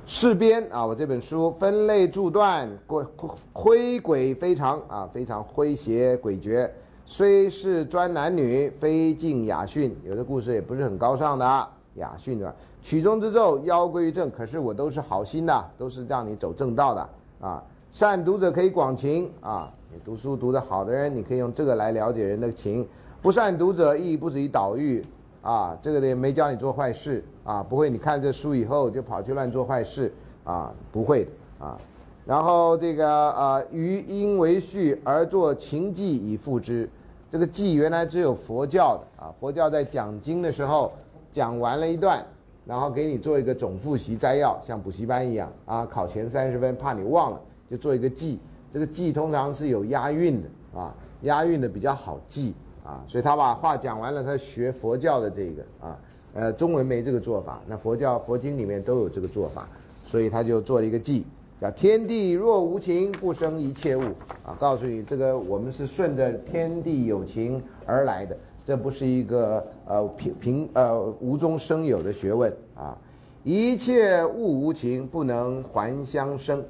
[0.10, 3.06] 事编啊，我这本书分类注段，诡
[3.54, 6.68] 诙诡非常啊，非常诙谐诡谲。
[7.06, 12.56] 虽是专男女，非尽雅训，有的故事也不是很高尚的雅训的。
[12.82, 14.32] 曲中之咒，妖归于正。
[14.32, 17.10] 可是我都是好心的，都是让你走正道的
[17.42, 17.62] 啊。
[17.92, 22.82] 善读者可以广情啊，你读书读得好的人，你可以用这个来了解人的情；
[23.22, 25.04] 不善读者，亦不止于岛屿。
[25.42, 27.90] 啊，这个也没教你做坏事啊，不会。
[27.90, 31.32] 你看这书以后就跑去乱做坏事啊，不会的
[31.66, 31.78] 啊。
[32.26, 36.90] 然后这个啊，余因为序而作情记以复之。
[37.32, 40.92] 这个记原来只有佛教的啊，佛教在讲经的时候
[41.32, 42.22] 讲完了一段，
[42.66, 47.42] 然后给你做一个总复习摘要，像补习班一样啊，考前三十分，怕你忘了，
[47.72, 48.40] 就做一个记。
[48.74, 52.54] 这个记通常是有押韵的啊，押韵的比较好记。
[52.84, 56.00] 啊，所以他把话讲完了，他学佛教的这个啊，
[56.34, 59.68] 呃，中文没这个做法，那佛教佛经里面都有这个做法，
[60.06, 61.26] 所以他就做了一个记，
[61.60, 64.04] 叫天地若无情，不生一切物
[64.46, 72.96] 啊，告诉你这个我们是顺着天地有情而来的，这不是一个呃平平呃无中生有的学问啊，
[73.44, 76.64] 一切物无情，不能还相生。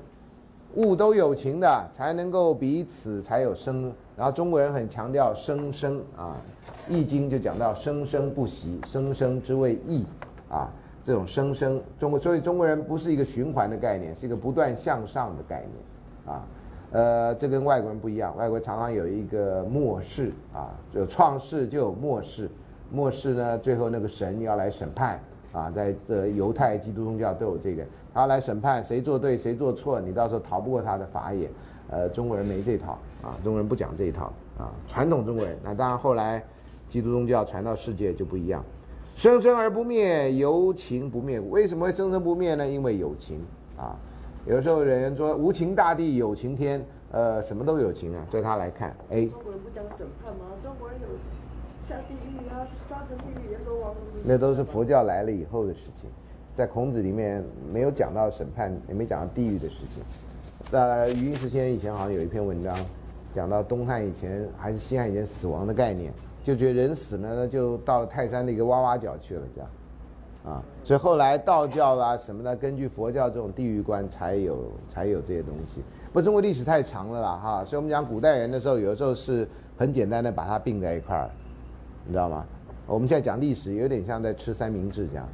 [0.75, 3.91] 物都有情的，才能够彼此才有生。
[4.15, 6.37] 然后中国人很强调生生啊，
[6.89, 10.05] 《易经》就讲到生生不息，生生之谓易
[10.49, 10.69] 啊。
[11.03, 16.45] 这种生生，中国所以中国人不是一个循环的概念，是一个不断向上的概念啊。
[16.91, 22.49] 呃，这跟外国人不一样，外国常常有一个末世啊，有创世就有末世，
[22.91, 25.19] 末世呢最后那个神要来审判。
[25.53, 27.83] 啊，在这犹太、基督宗教都有这个，
[28.13, 31.49] 他来审判谁做对谁做错，你到时候逃不过他的法眼。
[31.89, 34.25] 呃，中国人没这套啊，中国人不讲这一套
[34.59, 35.57] 啊，传统中国人。
[35.63, 36.43] 那当然后来，
[36.87, 38.63] 基督宗教传到世界就不一样，
[39.15, 41.39] 生生而不灭，有情不灭。
[41.39, 42.67] 为什么会生生不灭呢？
[42.67, 43.39] 因为有情
[43.77, 43.95] 啊。
[44.45, 49.25] 有时候人说无情大地有情天，呃，什么都有情啊，在他来看，哎。
[49.25, 50.45] 中国人不讲审判吗？
[50.61, 51.07] 中国人有。
[51.79, 53.95] 下地狱啊，抓成地狱阎罗王。
[54.23, 56.09] 那都是佛教来了以后的事情，
[56.53, 60.03] 在孔子里面没有讲到审判，也没讲到地狱的事情。
[60.71, 62.75] 呃，余英时先生以前好像有一篇文章，
[63.31, 66.11] 讲到东汉以前还是西汉以前死亡的概念，
[66.47, 69.69] 就觉得人死了呢，就到了泰山的一个洼洼角去了，这样。
[70.45, 75.81] 啊，所以后来道教啦什么的，根据佛教这种地狱观，才有才有这些东西。
[76.13, 79.45] 不，中国历史太长了啦，哈，所以我们讲古代人的时候，有的时候是
[79.75, 81.29] 很简单的把它并在一块儿。
[82.05, 82.45] 你知道吗？
[82.85, 85.27] 我们现在讲历史，有点像在吃三明治这样，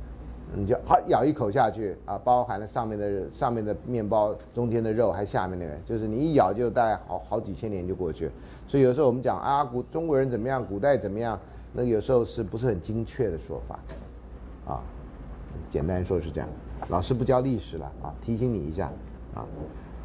[0.56, 8.32] 你就好咬一口下去啊，包含了上面的上面的面包，中间的肉，还下面那个，就是你一咬就大概好好几千年就过去。
[8.68, 11.40] 所以有时候我们讲啊，古中国人怎么样，古代怎么样，
[11.72, 13.80] 那有时候是不是很精确的说法？
[14.66, 14.82] 啊，
[15.70, 16.50] 简单说是这样。
[16.90, 18.92] 老师不教历史了啊，提醒你一下
[19.36, 19.46] 啊。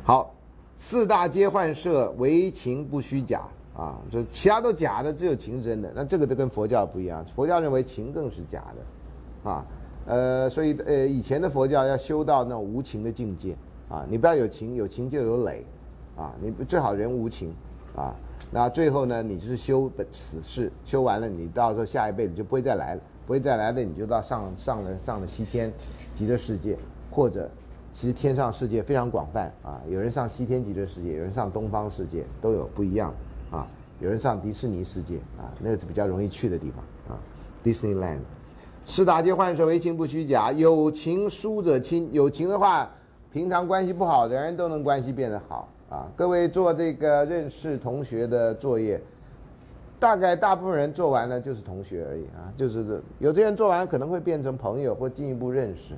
[0.05, 0.35] 好，
[0.77, 3.43] 四大皆幻设，唯情不虚假。
[3.79, 5.89] 啊，就其他都假的，只有情真的。
[5.95, 9.65] 那这个都跟佛教不一样，佛教认为情更是假的，啊，
[10.05, 13.57] 呃，所以呃，以前的佛教要修到那种无情的境界
[13.89, 15.65] 啊，你不要有情，有情就有累，
[16.17, 17.55] 啊，你最好人无情，
[17.95, 18.13] 啊，
[18.51, 25.73] 那最后呢，你就是修本此世，修完了，你到时候下一辈子就不会再来了，不会再来的，你就到上上了上了西天
[26.15, 26.77] 极乐世界，
[27.11, 27.51] 或者
[27.93, 33.15] 其实天上世界非常广泛啊，有人上西天极乐世界，有人上东方世界，都有不一样
[33.51, 33.67] 啊，
[34.01, 37.21] 有人上迪士尼世界啊，那个是比较容易去的地方啊
[37.63, 38.21] ，Disneyland。
[38.87, 42.09] 是打劫换水为情不虚假，有情疏者亲。
[42.11, 42.89] 有情的话，
[43.31, 46.11] 平常关系不好的人都能关系变得好啊。
[46.17, 49.01] 各位做这个认识同学的作业，
[50.01, 55.95] 大概大部分人做完了就是同学而已啊，就是有些人做完可能会变成朋友或进一步认识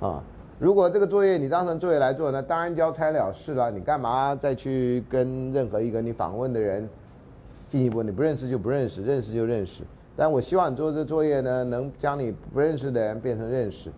[0.00, 0.22] 啊。
[0.58, 3.70] 如果这个作业你当成作业来做，那当然交差了事了。
[3.70, 6.88] 你干嘛再去跟任何一个你访问的人
[7.68, 8.02] 进一步？
[8.02, 9.84] 你不认识就不认识，认识就认识。
[10.16, 13.88] 但我希望你做这作业呢，能将你不认识的人变成认识，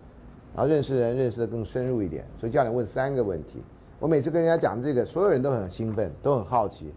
[0.53, 2.23] 然后认识人认识的更深入一点。
[2.39, 3.63] 所以叫你问三个问题。
[4.01, 6.91] 我每次跟人家讲这个，所有人都很兴奋，都很好奇，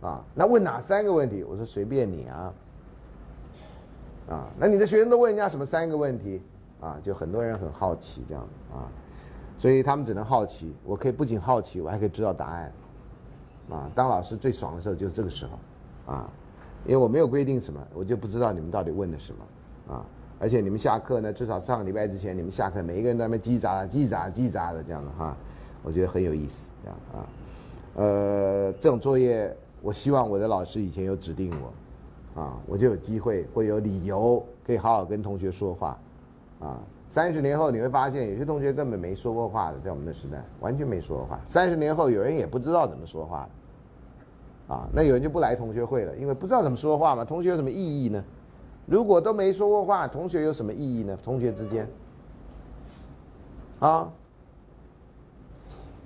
[0.00, 1.44] 啊，那问哪三个问题？
[1.44, 2.54] 我说随便你啊，
[4.30, 6.40] 啊，那你的学生都问人家什么三个问题？
[6.80, 8.42] 啊，就很多人很好奇这样
[8.72, 8.88] 啊，
[9.58, 10.74] 所以他们只能好奇。
[10.82, 12.72] 我可以不仅好奇，我还可以知道答案，
[13.70, 16.26] 啊，当老师最爽的时候就是这个时候，啊。
[16.86, 20.06] 因为我没有规定什么，我就不知道你们到底问的什么，啊！
[20.38, 25.36] 而且你们下课呢，至少上个礼拜之前，你们下课每一个人在那边叽喳叽喳叽喳的这样的哈，
[25.86, 27.16] 我觉得很有意思，这样啊。
[27.94, 35.96] 呃，这种作业，我希望我的老师以前有指定我，啊，我就有机会会有理由可以好好跟同学说话，
[36.58, 36.80] 啊。
[37.08, 41.40] 三十年后你会发现，有些同学根本没说过话的，在我们的时代完全没说过话。
[41.46, 43.48] 三十年后有人也不知道怎么说话。
[44.66, 47.24] 啊，那有人就不来同学会了，因为不知道怎么说话嘛。
[47.24, 48.22] 同学有什么意义呢？
[48.84, 51.16] 如果都没说过话，同学有什么意义呢？
[51.22, 51.88] 同学之间，
[53.78, 54.10] 啊，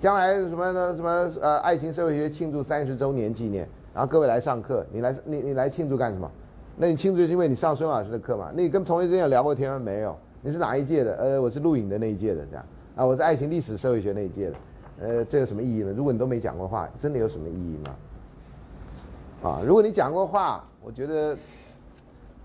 [0.01, 0.95] 将来什么呢？
[0.95, 6.29] 什么呃，爱情社会学庆祝三十周年纪念，然后各位来上课，你来你你来庆祝干什么？
[6.75, 8.49] 那你庆祝是因为你上孙老师的课嘛？
[8.55, 9.77] 那你跟同学之间有聊过天吗？
[9.77, 10.17] 没有。
[10.41, 11.15] 你是哪一届的？
[11.17, 14.55] 呃，我是录影的那一届的，这样啊，我是爱情历史社会学那一届的。
[15.01, 15.93] 呃，这有什么意义呢？
[15.95, 19.49] 如果你都没讲过话，真的有什么意义吗？
[19.51, 21.37] 啊，如果你讲过话，我觉得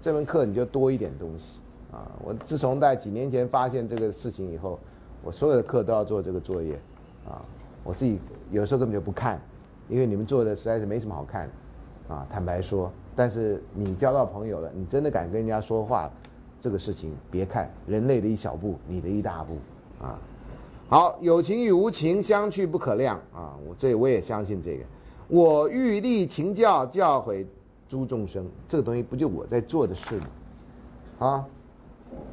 [0.02, 2.04] 这门课你就多一点东西啊。
[2.22, 4.78] 我自从在几年前发现这个事情以后，
[5.24, 6.78] 我所有的课都要做这个作业
[7.28, 7.44] 啊。
[7.84, 8.18] 我自己
[8.50, 9.40] 有时候根本就不看，
[9.88, 11.48] 因为你们做的实在是没什么好看
[12.08, 12.26] 啊。
[12.30, 16.10] 坦白说，但是你交到朋友了，你真的敢跟人家说话，
[16.60, 19.56] 这个事情别看人类的一小步，你的一大步
[20.04, 20.18] 啊。
[20.88, 23.56] 好，有情与无情相去不可量啊。
[23.66, 24.84] 我这我也相信这个。
[25.28, 27.46] 我欲立情教，教诲
[27.88, 28.48] 诸众生。
[28.68, 30.26] 这个东西不就我在做的事吗？
[31.18, 31.46] 啊，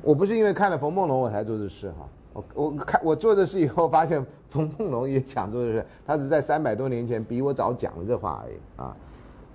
[0.02, 2.08] 我不是因为看了冯梦龙我才做这事哈。
[2.34, 8.96] 我我看我做的事以后，发现冯梦龙也想做的事，他是在三百多年前比我早讲了这话而已啊。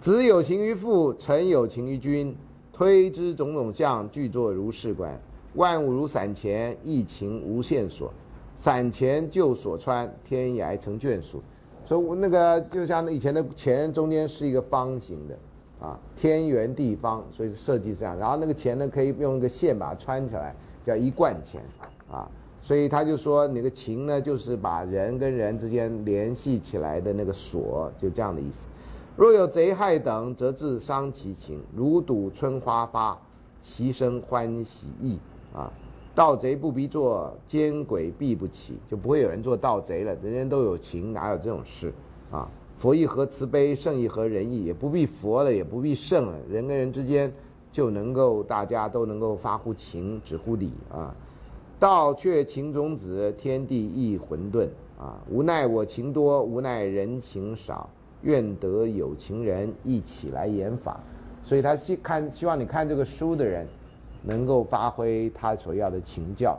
[0.00, 2.36] 子有情于父，臣有情于君。
[2.70, 5.20] 推之种种相，具作如是观。
[5.54, 8.12] 万物如散钱，一情无限所。
[8.54, 11.42] 散钱就所穿，天涯成眷属。
[11.84, 15.36] 所以，我那个就像以前的钱中间是一个方形的，
[15.84, 18.16] 啊，天圆地方，所以设计这样。
[18.16, 20.54] 然后那个钱呢，可以用一个线把它穿起来，
[20.84, 21.60] 叫一贯钱，
[22.08, 22.30] 啊，
[22.68, 28.66] 所以他就说那个情呢，就是把人跟人之间联系起来的那个锁，就这样的意思。
[29.16, 31.62] 若有贼害等，则自伤其情。
[31.74, 33.18] 如睹春花发，
[33.62, 35.18] 其生欢喜意，
[35.54, 35.72] 啊。
[36.14, 40.14] 盗贼不必做，奸鬼必不起，就不会有人做盗贼了。
[40.16, 41.90] 人人都有情，哪有这种事
[42.30, 42.46] 啊？
[42.76, 47.32] 佛意何慈悲，圣意何仁义，也不必佛了，也不必圣了，人跟人之间
[47.72, 51.16] 就能够大家都能够发乎情，止乎礼啊。
[51.78, 54.66] 道却情种子，天地亦混沌
[54.98, 55.16] 啊。
[55.30, 57.88] 无奈我情多，无奈人情少，
[58.22, 61.00] 愿得有情人一起来演法。
[61.42, 63.66] 所以他希看希望你看这个书的人。
[64.20, 66.58] 能够发挥他所要的情教，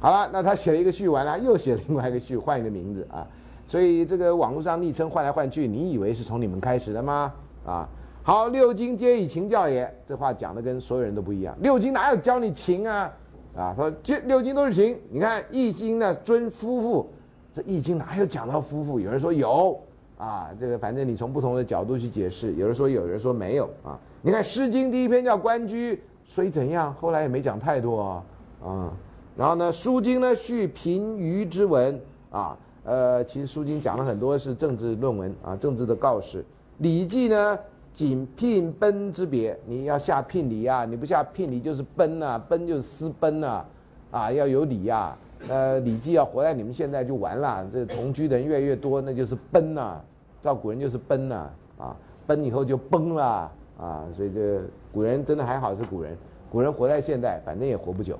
[0.00, 3.24] 好了，那他写了一个序完了，又写另外一个序，换一个名字啊，
[3.68, 7.32] 所以这个网络上昵称换来换去，你以为是从你们开始的吗？
[7.64, 7.88] 啊，
[8.24, 13.10] 好，六经皆以情教也，这话讲的跟所有人都不一样，六经哪有教你情啊？
[13.56, 17.10] 啊，他说这六经都是情，你看易经呢尊夫妇，
[17.54, 18.98] 这易经哪有讲到夫妇？
[18.98, 19.78] 有人说有
[20.18, 25.98] 啊，这个反正你从不同的角度去解释，有人说有人说没有啊，你看诗经第一篇叫关雎。
[26.24, 26.94] 所以怎样？
[26.94, 28.24] 后来也没讲太多啊，
[28.64, 28.92] 啊，
[29.36, 32.00] 然后呢，《书经》呢续平舆之文
[32.30, 36.38] 啊，呃，其实《书经》讲了很多是政治论文啊，政治的告示，
[36.78, 37.58] 《礼记》呢
[37.92, 43.64] 仅聘奔之别，你要下聘礼啊，你不下聘礼就是奔呐、奔就是私奔呐、
[44.10, 45.16] 啊，要有礼呀、
[45.48, 50.00] 呃，礼记要活在你们现在就完了，这同居的人越来越多，那就是奔呐、
[50.40, 54.60] 照古人就是奔呐、啊，奔以后就崩了啊，所以这
[54.92, 56.16] 古人真的还好是古人，
[56.50, 58.18] 古人活在现代，反正也活不久，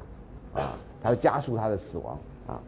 [0.53, 2.61] 啊，他要加速他的死亡啊。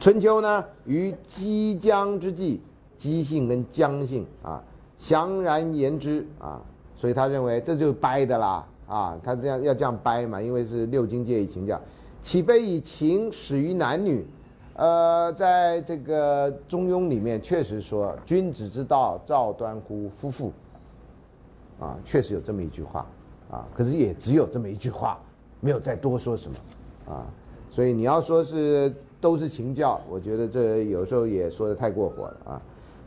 [0.00, 2.62] 春秋呢，于激将之际，
[2.96, 4.62] 激性跟将性啊，
[5.02, 6.62] 详然言之啊，
[6.94, 11.80] 所以他认为这就是掰的啦啊，他这样要这样掰嘛，因为是六经皆以情教，
[12.20, 14.24] 岂非以情始于男女？
[14.74, 20.52] 呃，在这个《中庸》里面确实说“君子之道，赵端乎夫妇”，
[21.82, 23.04] 啊，确实有这么一句话
[23.50, 25.18] 啊，可是也只有这么一句话，
[25.58, 26.56] 没有再多说什么
[27.12, 27.26] 啊，
[27.70, 32.62] 所以你要说是都是情教，我觉得这有时候也说的太过火了啊。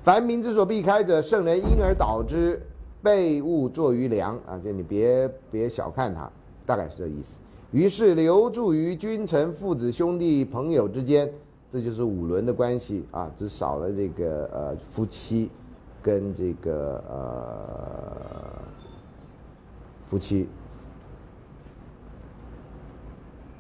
[0.06, 2.62] 凡民之所避开者，圣人因而导之，
[3.02, 6.32] 备物作于良啊，就你别别小看他，
[6.64, 7.40] 大概是这意思。
[7.72, 11.28] 于是留住于君臣、父子、兄弟、朋友之间，
[11.74, 15.50] 这就是五伦的关系啊，只少了这个呃夫妻
[16.04, 18.62] 跟这个呃
[20.06, 20.48] 夫妻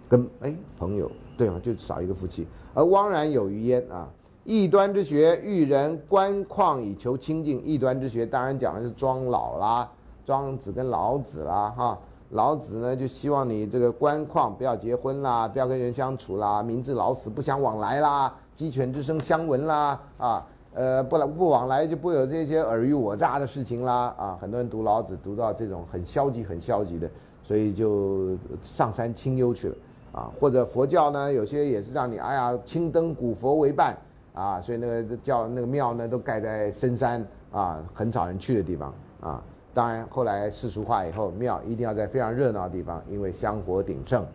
[0.07, 4.07] 跟哎朋友对嘛，就少一个夫妻，而汪然有余焉啊。
[4.45, 7.59] 异端之学，育人观况以求清净。
[7.63, 9.89] 异端之学当然讲的是庄老啦，
[10.23, 11.99] 庄子跟老子啦，哈。
[12.29, 27.09] 老子呢就希望你这个观况不要结婚啦，不要跟人相处啦，明知老死不相往来啦，鸡犬之声相闻啦，啊，呃，不来不往来就不有这些尔虞我诈的事情啦，啊，很多人读老子读到这种很消极很消极的，
[27.43, 29.75] 所以就上山清幽去了，
[30.11, 33.97] 啊，或者佛教呢有些也是让你哎呀青灯古佛为伴。
[34.35, 39.43] 啊，所以那个叫那个庙呢，都盖在深山啊，很少人去的地方啊。
[39.73, 44.25] 当然，后来世俗化以后，庙一定要在非常热闹的地方，因为香火鼎盛，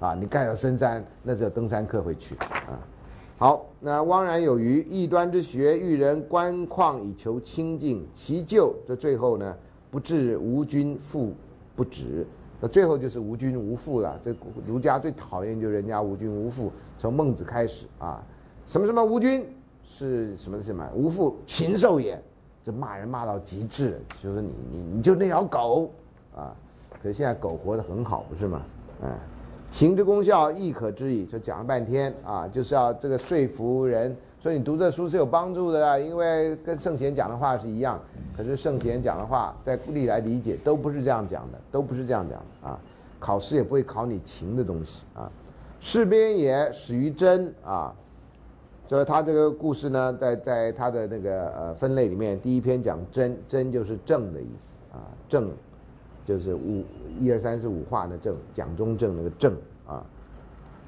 [0.00, 2.78] 啊，你盖到深山，那只有登山客会去啊。
[3.36, 9.56] 好，那汪然有余，异端之学，育人观况以求清净，其咎这最后呢，
[9.90, 11.32] 不至无君父
[11.76, 12.26] 不止，
[12.60, 14.18] 那最后就是无君无父了。
[14.22, 14.34] 这
[14.66, 18.20] 儒家最讨厌就是人家无君无父，从孟子开始啊。
[18.68, 19.50] 什么什么无君
[19.82, 22.22] 是什么什么无父禽兽也，
[22.62, 25.90] 这骂人骂到极致了，就是你你你就那条狗
[26.36, 26.54] 啊！
[27.02, 28.60] 可是现在狗活得很好，不是吗？
[29.00, 29.10] 嗯，
[29.70, 31.24] 情之功效亦可知矣。
[31.24, 37.98] 就讲了半天啊，就是要这个说服人，所以你读这书是有帮助的啦，因为跟圣贤讲的话是一样。
[38.36, 42.78] 可是圣贤讲的话，在历来理解都不是这样讲的，都不是这样讲的啊。
[43.18, 45.32] 考试也不会考你情的东西啊。
[45.80, 47.94] 事边也始于真啊。
[48.88, 55.50] 所以他这个故事呢，在在他的那个呃分类里面，第一篇讲真，真就是正的意思啊，正
[56.24, 56.82] 就是五
[57.20, 59.54] 一二三四五画的正，蒋中正那个正
[59.86, 60.02] 啊，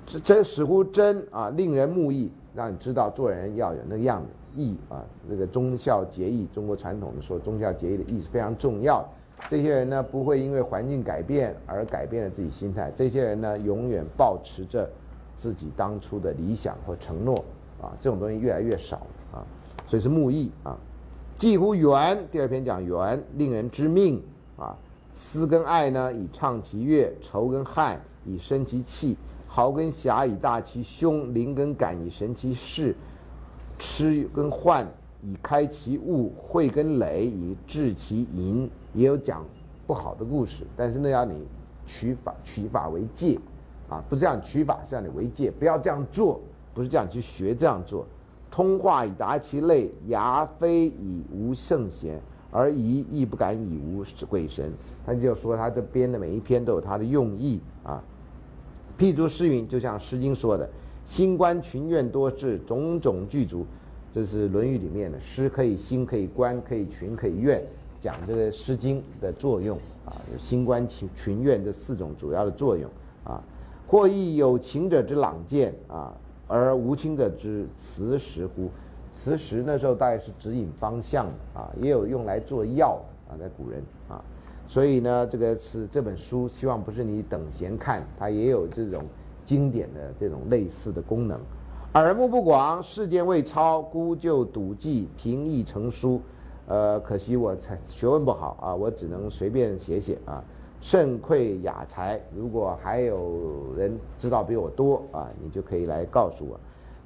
[0.06, 9.06] 这真使乎真啊，令人目意，让你知道做人要有那个样子，义啊，这个忠孝节义，中国传统的说忠孝节义的义是非常重要。
[9.46, 14.88] 这些人呢，不会因为环境改变而改变了自己心态，这些人呢，永远保持着
[15.36, 17.44] 自己当初的理想或承诺。
[17.80, 18.96] 啊，这种东西越来越少
[19.32, 19.44] 啊，
[19.86, 20.76] 所以是木易啊。
[21.38, 24.22] 近乎缘，第二篇讲缘，令人知命
[24.56, 24.76] 啊。
[25.14, 29.16] 思跟爱呢，以畅其乐；愁跟憾，以生其气；
[29.46, 32.94] 豪跟侠，以大其胸；灵跟感，以神其事；
[33.78, 34.86] 痴跟患，
[35.22, 38.70] 以开其悟；慧跟累，以治其淫。
[38.94, 39.44] 也有讲
[39.86, 41.46] 不好的故事，但是那，要你
[41.86, 43.38] 取法，取法为戒
[43.88, 46.40] 啊，不是这样取法，是让你为戒，不要这样做。
[46.80, 48.06] 不是这样去学这样做，
[48.50, 52.18] 通话以达其类，牙非以无圣贤，
[52.50, 54.72] 而疑亦不敢以无鬼神。
[55.04, 58.02] 他就说他这编的每一篇都有他的用意啊。
[58.96, 60.66] 譬如诗云，就像《诗经》说的
[61.04, 63.66] ：“心观群怨多至，种种具足。”
[64.10, 67.62] 这是《论语》里面的诗，可以心，可以观，可以群，可以怨，
[68.00, 69.76] 讲这个《诗经》的作用
[70.06, 70.16] 啊。
[70.32, 72.90] 有心观群群怨这四种主要的作用
[73.22, 73.44] 啊。
[73.86, 76.16] 或亦有情者之朗见啊。
[76.50, 78.68] 而无情者之磁石乎？
[79.12, 84.20] 磁石那时候大概是指引方向的啊，也有用来做药啊，在古人啊，
[84.66, 89.04] 所以呢，这个是这本书，希望不是你等闲看，它也有这种
[89.44, 91.38] 经典的这种类似的功能。
[91.94, 96.20] 耳目不广，世间未超，孤就笃记，平易成书。
[96.66, 100.42] 呃，可惜我才学问不好啊，我只能随便写写啊。
[100.80, 106.58] 肾愧雅才，如果还有人知道比我多啊，你就可以来告诉我。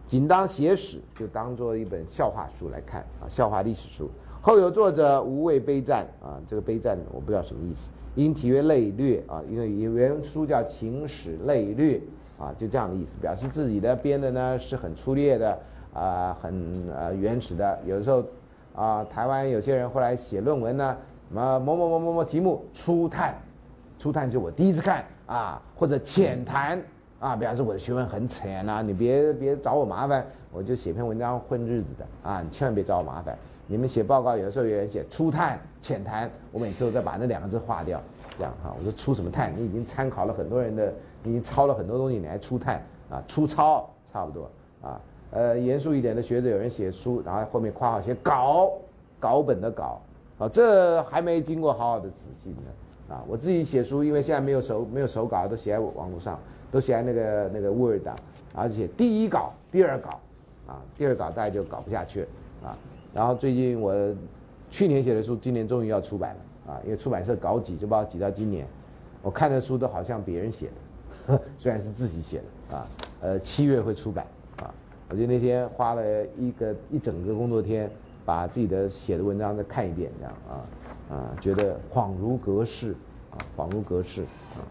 [0.07, 4.09] 仅当写史，就当做一本笑话书来看啊，笑话历史书。
[4.41, 12.01] 后有作者无畏悲战啊，这个悲赞我不知道什么意思，因题曰类略啊，因为原书叫情史类略
[12.39, 15.59] 啊，就这样的意思，表示自己的编的呢是很粗略的
[15.95, 17.81] 啊，很呃原始的。
[17.87, 18.23] 有的时候
[18.75, 20.97] 啊，台湾有些人后来写论文呢，
[21.29, 23.35] 什么某某某某某题目初探，
[23.99, 26.83] 初探就我第一次看啊，或者浅谈。
[27.21, 33.35] 啊，表示我的学问很浅呐，你别别找我麻烦，我就写篇文章混日子的啊，你千万别找我麻烦。
[33.67, 37.99] 你们写报告有时候有人写初探、浅谈，我每次都再把那两个字划掉，
[38.37, 39.51] 这样哈，我说初什么探？
[39.57, 40.93] 你已经参考了很多人的，
[41.23, 43.23] 你已经抄了很多东西，你还初探啊？
[43.27, 44.51] 初抄差不多
[44.83, 45.01] 啊。
[45.31, 48.71] 呃，严肃一点的学者有人写书，然后后面括号写稿，
[49.19, 49.99] 稿本的稿，
[50.39, 52.71] 啊，这还没经过好好的仔细呢
[53.09, 53.23] 啊。
[53.27, 56.39] 我自己写书，因为现在没有手没有手稿，都写在网络上。
[56.71, 58.17] 都写在那个那个 Word 档，
[58.53, 60.19] 而且第一稿、第二稿，
[60.67, 62.27] 啊，第二稿大概就搞不下去了
[62.65, 62.79] 啊。
[63.15, 63.95] 然后最近我
[64.69, 68.67] 去年写的书，今年终于要出版了啊，因为出版社搞挤，就把我挤到今年。
[69.23, 70.69] 我看的书都好像别人写
[71.29, 72.39] 的， 虽然是自己写
[72.71, 72.89] 的啊。
[73.21, 74.27] 呃，七月会出版
[74.57, 74.75] 啊。
[75.11, 76.03] 我就那天花了
[76.37, 77.89] 一个一整个工作天，
[78.25, 80.67] 把自己的写的文章再看一遍，这样啊
[81.11, 82.95] 啊，觉得恍如隔世
[83.31, 84.23] 啊，恍如隔世
[84.55, 84.63] 啊。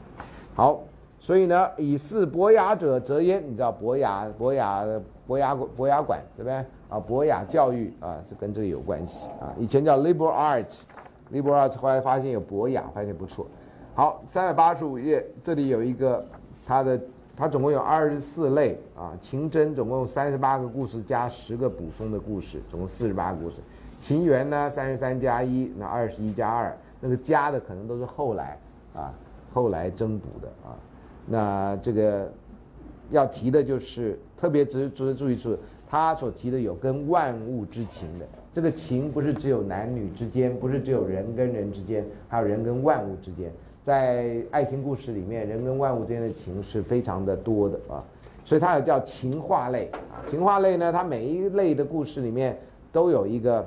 [0.56, 0.82] 好。
[1.20, 3.42] 所以呢，以示博雅者则焉。
[3.50, 4.84] 你知道博雅、博雅、
[5.26, 6.54] 博雅博雅馆对不对？
[6.90, 9.56] 啊，博雅教育啊，是跟这个有关系啊。
[9.58, 13.48] 以前叫 liberal arts，liberal arts 后来发现有博雅，发现不错。
[13.96, 16.26] 好，三百八十五页，这里有一个
[16.66, 17.00] 它的，
[17.38, 19.14] 它总共有二十四类啊。
[19.22, 23.62] 情真总共三十八个故事加十个补充的故事，总共四十八个故事。
[24.04, 28.60] 情缘呢，三十三加一，那二十一加二，那个加的可能都是后来
[28.93, 29.14] 啊，
[29.54, 30.76] 后来增补的啊。
[31.26, 32.30] 那这个
[33.12, 38.26] 要提的就是特别值值得注意是，他所提的有跟万物之情的。
[38.51, 43.49] 这个情不是只有男女之间，不是只有人跟人之间，还有人跟万物之间。
[43.84, 48.04] 在爱情故事里面，人跟万物之间的情是非常的多的啊。
[48.43, 50.20] 所以它有叫情话类啊。
[50.28, 52.60] 情话类呢，它每一类的故事里面
[52.91, 53.66] 都有一个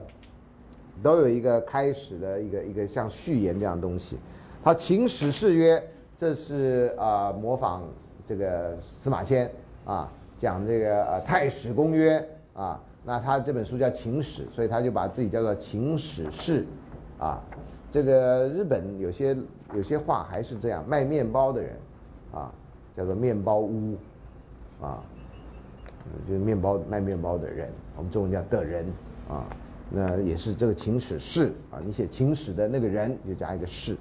[1.02, 4.18] 都有一个开始的一个一个像序言这样东西。
[4.62, 5.82] 他《秦史是曰。
[6.18, 7.82] 这是啊，模仿
[8.24, 9.52] 这个司马迁
[9.84, 12.18] 啊，讲这个呃《太史公约》
[12.58, 16.62] 啊，那他这本书叫《秦史》，所以他就把自己叫做《秦史氏》
[17.22, 17.38] 啊。
[17.90, 19.36] 这个日本有些
[19.74, 21.76] 有些话还是这样，卖面包的人
[22.32, 22.50] 啊，
[22.96, 23.94] 叫做面包屋
[24.80, 25.04] 啊，
[26.26, 28.86] 就是面包卖面包的人，我们中文叫的人
[29.28, 29.44] 啊，
[29.88, 33.96] 那也是这个《秦史氏》啊，你写《秦史》的那个人就加一个“氏”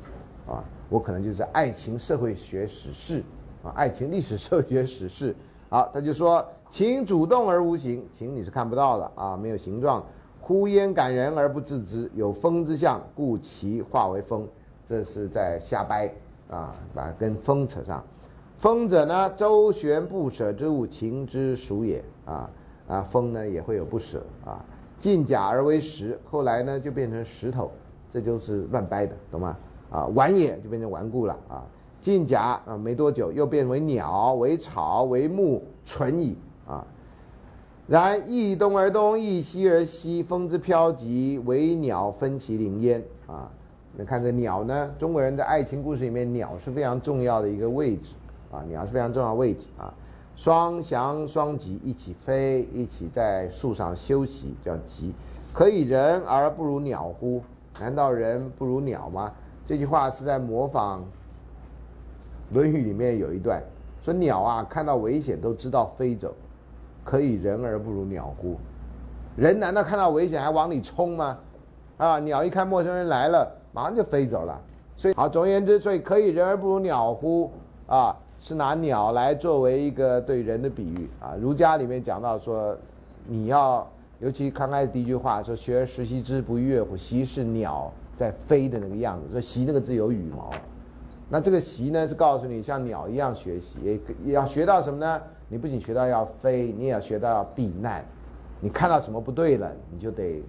[0.47, 0.63] 啊。
[0.89, 3.23] 我可能就是爱情社会学史事，
[3.63, 5.35] 啊，爱情历史社会学史事。
[5.69, 10.03] 好，他就说情主动而无形，情你是看不到的啊，没有形状，
[10.39, 14.47] 呼烟感人而不自知，有风之象，故其化为风。
[14.85, 16.11] 这是在瞎掰
[16.49, 18.03] 啊，把跟风扯上。
[18.57, 22.49] 风者呢，周旋不舍之物，情之属也啊
[22.87, 24.63] 啊，风呢也会有不舍啊。
[25.05, 27.69] 进甲而为石，后来呢就变成石头，
[28.11, 29.55] 这就是乱掰的，懂吗？
[29.91, 31.63] 啊，顽也就变成顽固了啊。
[32.01, 36.35] 进甲啊，没多久又变为鸟，为草，为木，纯矣
[36.67, 36.83] 啊。
[37.85, 43.47] 然易东而东，易西而西，风之飘极，为鸟分其灵焉啊。
[43.95, 48.15] 你看这鸟呢，中国人的爱情故事里面，鸟是非常重要的一个位置
[48.51, 49.93] 啊，鸟是非常重要位置啊。
[50.35, 55.13] 双翔双极，一起飞，一起在树上休息，叫极。
[55.53, 57.41] 可以人而不如鸟乎？
[57.79, 59.31] 难道人不如鸟吗？
[59.65, 60.99] 这句话是在模仿
[62.53, 63.63] 《论语》里面有一段，
[64.01, 66.33] 说鸟啊，看到危险都知道飞走，
[67.03, 68.57] 可以人而不如鸟乎？
[69.37, 71.37] 人难道看到危险还往里冲吗？
[71.97, 74.61] 啊，鸟一看陌生人来了，马上就飞走了。
[74.97, 77.51] 所以好，总而言之，所以可以人而不如鸟乎？
[77.87, 78.15] 啊，
[78.45, 81.33] 是拿鸟来作为一个对人的比喻啊。
[81.41, 82.77] 儒家里面讲到说，
[83.27, 86.95] 你要尤其刚开始第一句话说“学而时习之，不亦说乎？
[86.95, 90.51] 习是鸟。”在飞的那个样子，说“习”那个字有羽毛，
[91.27, 95.19] 那这个“习”呢是告诉你像鸟一样学习，也要学到什么呢？
[95.49, 98.05] 你不仅学到要飞，你也要学到要避难。
[98.61, 100.43] 你看到什么不对了，你就得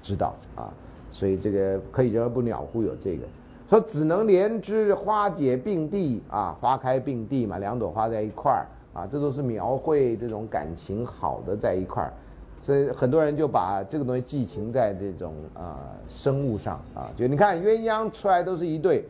[0.00, 0.72] 知道啊。
[1.10, 2.82] 所以这个可以人而不鸟乎？
[2.82, 3.24] 有这个
[3.70, 12.12] 说只能连枝，花解并蒂啊，花开并蒂嘛，两朵花在一块儿啊，这都是描绘这种感情好的在一块儿。
[12.60, 15.78] 所以很多人就把这个东西寄情在这种啊
[16.08, 19.08] 生物上啊，就你看鸳鸯出来都是一对，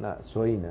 [0.00, 0.68] 那所以呢，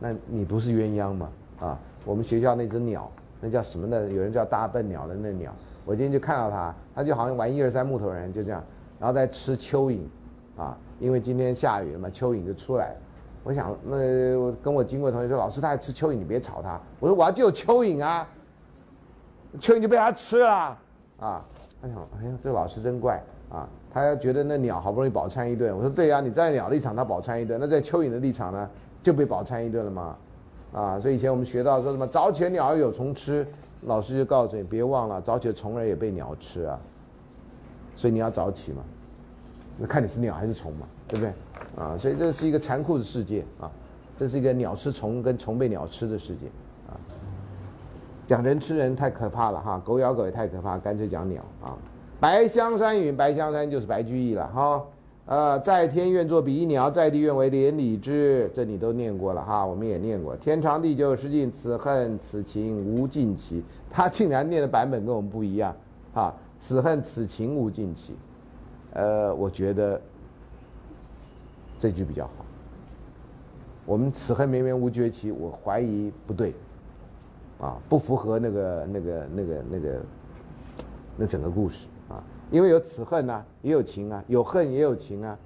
[0.00, 1.30] 那你不是鸳鸯吗？
[1.60, 3.08] 啊，我们学校那只鸟，
[3.40, 4.08] 那叫什么呢？
[4.10, 8.60] 有人叫大笨鸟的那鸟，我今天就看到它，它就好像玩一二三木头人，就这样
[8.98, 10.00] 然后再吃蚯蚓，
[10.60, 12.96] 啊，因为今天下雨了嘛，蚯蚓就出来了。
[13.44, 16.80] 我想，那我跟我经过的同学说，老师他还吃蚯蚓，你别吵他。
[16.98, 18.28] 我说我要救蚯蚓啊，
[19.60, 20.76] 蚯蚓就被他吃了，
[21.20, 21.44] 啊，
[21.80, 25.72] 他想，哎呀，这老师真怪啊，他要觉得那鸟好不容易饱餐一顿。
[25.76, 28.68] 我说对呀，你在鸟立场他饱餐一顿，那在蚯蚓的立场呢，
[29.02, 30.16] 就被饱餐一顿了吗？
[30.72, 33.46] 啊，所以以前我们学到说什么早起的鸟有虫吃，
[33.82, 36.78] 老师就告诉你别忘了早起的虫儿也被鸟吃啊，
[37.94, 38.82] 所以你要早起嘛，
[39.78, 41.32] 那看你是鸟还是虫嘛，对不对？
[41.76, 43.70] 啊，所以这是一个残酷的世界啊，
[44.16, 46.46] 这是一个鸟吃虫跟虫被鸟吃的世界
[46.88, 46.96] 啊。
[48.26, 51.76] 讲人吃人太可怕了哈，狗咬狗也太可怕，干脆讲鸟啊。
[52.18, 54.82] 白香山云，白香山就是白居易了哈。
[55.26, 60.34] 呃，在天愿作比翼鸟，在地愿为连理枝，这你都念过了哈，我们也念过。
[60.36, 63.62] 天长地久失尽，此恨此情无尽期。
[63.90, 65.74] 他竟然念的版本跟我们不一样
[66.14, 66.34] 啊！
[66.58, 68.14] 此恨此情无尽期，
[68.96, 70.00] 呃，我觉得。
[71.78, 72.32] 这句比较好。
[73.84, 76.54] 我们此恨绵绵无绝期，我怀疑不对，
[77.60, 80.00] 啊，不符合那个那个那个那个
[81.18, 85.38] 那整个故事啊，因为有此恨呐，也有情啊，有恨也有情啊，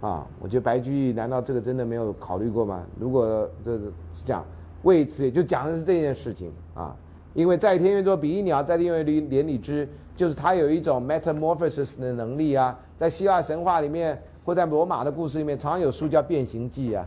[0.00, 2.82] 啊，我觉得白居易难道这个真的没有考虑过吗？
[2.98, 3.92] 如果这是
[4.24, 4.42] 讲
[4.82, 6.96] 为此，也就讲的是这件事情啊，
[7.34, 9.86] 因为在天愿作比翼鸟，在地愿为连理枝，
[10.16, 14.20] 就是他有一种 metamorphosis 的能力啊，在希腊神话里面。
[14.44, 17.06] 或在罗马的故事里面，常有书叫《变形记》啊，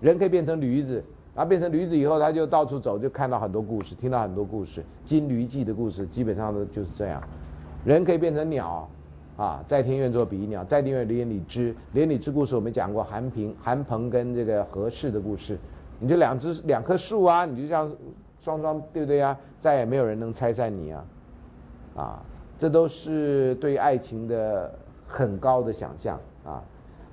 [0.00, 0.94] 人可以变成驴子，
[1.32, 7.22] 然后变成驴子以后，他就到处走，就看到很多故事，听到很多故事，《金驴记》的故事基本上都就是这样。
[7.84, 8.88] 人可以变成鸟，
[9.36, 11.72] 啊，在天愿作比翼鸟，在地愿连理枝。
[11.92, 15.56] 连理枝故事我们讲过，韩平、韩鹏跟这个何氏的故事，
[16.00, 17.88] 你就两只两棵树啊，你就像
[18.40, 19.38] 双双对不对呀？
[19.60, 21.04] 再也没有人能拆散你啊，
[21.96, 22.22] 啊，
[22.58, 24.72] 这都是对爱情的
[25.06, 26.20] 很高的想象。
[26.44, 26.62] 啊，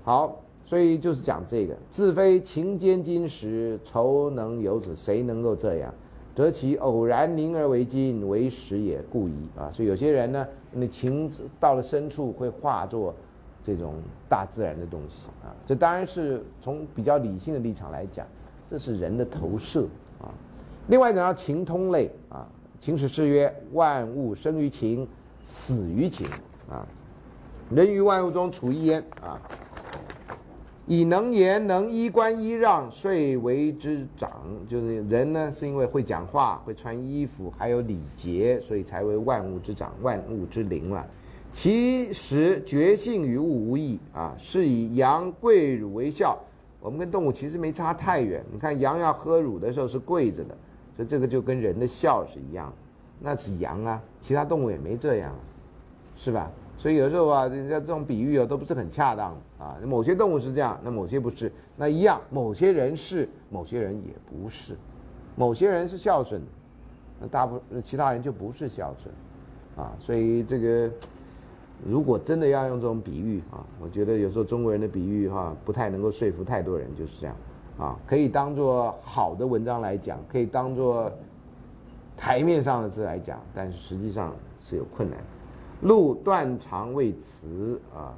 [0.04, 4.96] 好，所以就是讲这个，自非情坚金石，愁能有此？
[4.96, 5.94] 谁能够这样？
[6.36, 9.50] 得其偶然凝而为金，为实也，故矣。
[9.58, 11.30] 啊，所以有些人呢，你情
[11.60, 13.14] 到了深处会化作
[13.62, 13.96] 这种
[14.28, 15.54] 大自然的东西啊。
[15.66, 18.26] 这当然是从比较理性的立场来讲，
[18.68, 19.86] 这是人的投射
[20.20, 20.30] 啊。
[20.88, 22.48] 另外讲到情通类啊，
[22.84, 25.08] 情史誓曰：万物生于情，
[25.42, 26.28] 死于情
[26.70, 26.86] 啊。
[27.74, 29.40] 人于万物中处一焉啊，
[30.86, 34.44] 以能言能衣冠衣让，遂为之长。
[34.68, 41.08] 就是人呢，是因为会讲话、会穿衣服，还有礼节，所以才为万物之长、万物之灵了。
[41.54, 46.38] 其实觉性与物无异啊，是以羊跪乳为孝。
[46.82, 48.44] 我们跟动物其实没差太远。
[48.52, 50.58] 你看羊要喝乳的时候是跪着的，
[50.96, 52.72] 所以这个就跟人的孝是一样。
[53.20, 55.34] 那是羊啊，其他动物也没这样，
[56.16, 56.52] 是吧？
[56.78, 59.78] 所以有时候啊，人家这种比喻啊都不是很恰当啊。
[59.86, 61.50] 某些动物是这样，那某些不是。
[61.78, 64.76] 那一样，某些人是，某些人也不是。
[65.36, 66.42] 某些人是孝顺，
[67.22, 69.14] 那大部其他人就不是孝顺，
[69.78, 69.96] 啊。
[70.00, 70.92] 所以这个，
[71.86, 77.36] 如果真的要用这种比喻啊，我觉得有时候中国人的比喻哈不太能够说服太多人，就是这样
[77.78, 77.98] 啊。
[78.06, 81.12] 可以当做好的文章来讲，可以当做
[82.16, 84.34] 台面上的字来讲，但是实际上
[84.64, 85.20] 是有困难。
[85.82, 88.14] 路断肠为词啊，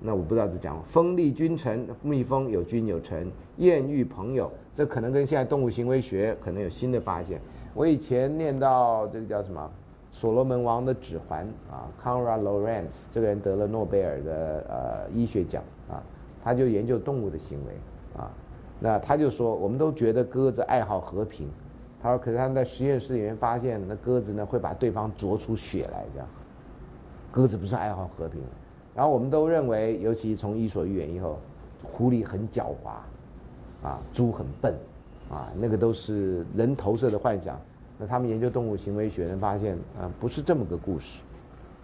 [0.00, 7.40] 那我不知道这讲锋利君臣，蜜蜂有君有臣，艳遇朋友，这可能跟现在动物行为学可能有新的发现。
[7.72, 9.70] 我以前念到这个叫什么，
[10.10, 16.02] 所罗门王的指环啊，Conrad Lorenz 这个人得了诺贝尔的呃医学奖啊，
[16.42, 17.74] 他就研究动物的行为，
[18.80, 21.48] 那他就说，我们都觉得鸽子爱好和平，
[22.02, 26.28] 他说，可是他们在实验室里面发现，那鸽子呢会把对方啄出血来这样。
[27.30, 28.42] 鸽子不是爱好和平，
[28.94, 31.38] 然后我们都认为，尤其从《伊索寓言》以后，
[31.82, 34.74] 狐狸很狡猾，啊，猪很笨，
[35.30, 37.58] 啊，那个都是人投射的幻想。
[37.98, 41.22] 那他们研究动物行为学，人发现啊，不是这么个故事，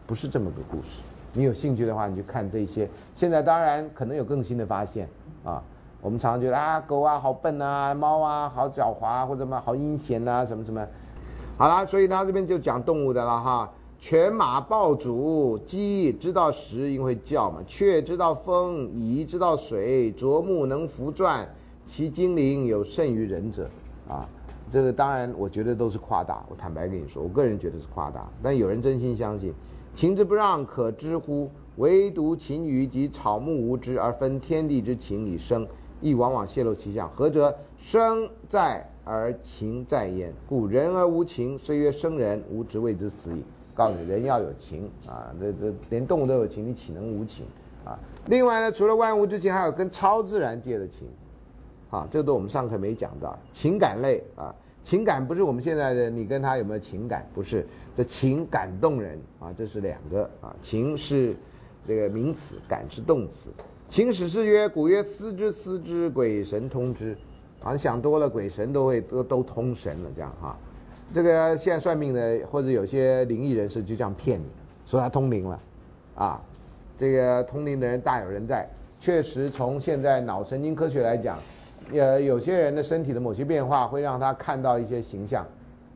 [0.06, 1.00] 不是这么个故事。
[1.32, 2.88] 你有兴趣的话，你就看这些。
[3.14, 5.08] 现在当然可能有更新的发现
[5.44, 5.62] 啊。
[6.02, 10.86] 我们常常觉得啊，狗啊好笨啊，猫啊好狡猾，啊或者什么好阴险呐，什么什么。
[11.58, 13.70] 好了，所以他这边就讲动物的了哈。
[13.98, 21.46] 犬马抱主，鸡知道食，因为叫嘛；雀知道风，蚁知道水，啄木能扶转，
[21.84, 23.68] 其精灵有甚于人者。
[24.08, 24.26] 啊，
[24.70, 26.42] 这个当然，我觉得都是夸大。
[26.48, 28.26] 我坦白跟你说，我个人觉得是夸大。
[28.42, 29.52] 但有人真心相信，
[29.92, 31.50] 情之不让，可知乎？
[31.76, 35.66] 唯独禽鱼及草木无知，而分天地之情以生，
[36.00, 37.10] 亦往往泄露其象。
[37.14, 37.54] 何者？
[37.78, 40.32] 生在而情在焉。
[40.46, 43.42] 故人而无情，虽曰生人，吾之谓之死矣。
[43.72, 47.46] 告诉你人要有情啊，这这连动物都有情，你岂能无情
[47.82, 47.98] 啊？
[48.26, 51.08] 另外呢，除了万物之情，还有跟超自然界的情，
[51.88, 53.38] 啊，这都我们上课没讲到。
[53.52, 57.66] 情感类啊，情感不是我们现在的你跟他有没有情感，不是，
[57.96, 61.34] 这情感动人啊，这是两个啊，情是
[61.86, 63.48] 这个名词，感是动词。
[63.90, 67.16] 情史是曰，古曰思之思之，鬼神通之。
[67.60, 70.56] 啊，想多了，鬼神都会都都通神了，这样哈。
[71.12, 74.46] 这个现在算命的或者有些灵异人士就这样骗你，
[74.86, 75.60] 说他通灵了，
[76.14, 76.40] 啊，
[76.96, 78.64] 这个通灵的人大有人在。
[79.00, 81.36] 确实，从现在脑神经科学来讲，
[81.92, 85.44] 呃，有些人的身体的某些变化会让他看到一些形象，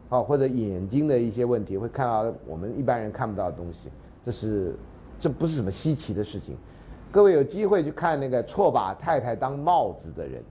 [0.08, 3.88] 哦，或者眼睛的一些问题会看到我们一般人看不到的东西。
[4.20, 4.74] 这是
[5.20, 6.56] 这不是什么稀奇的事情。
[7.14, 10.42] 各位有机会去看那个错把太太当帽子的人。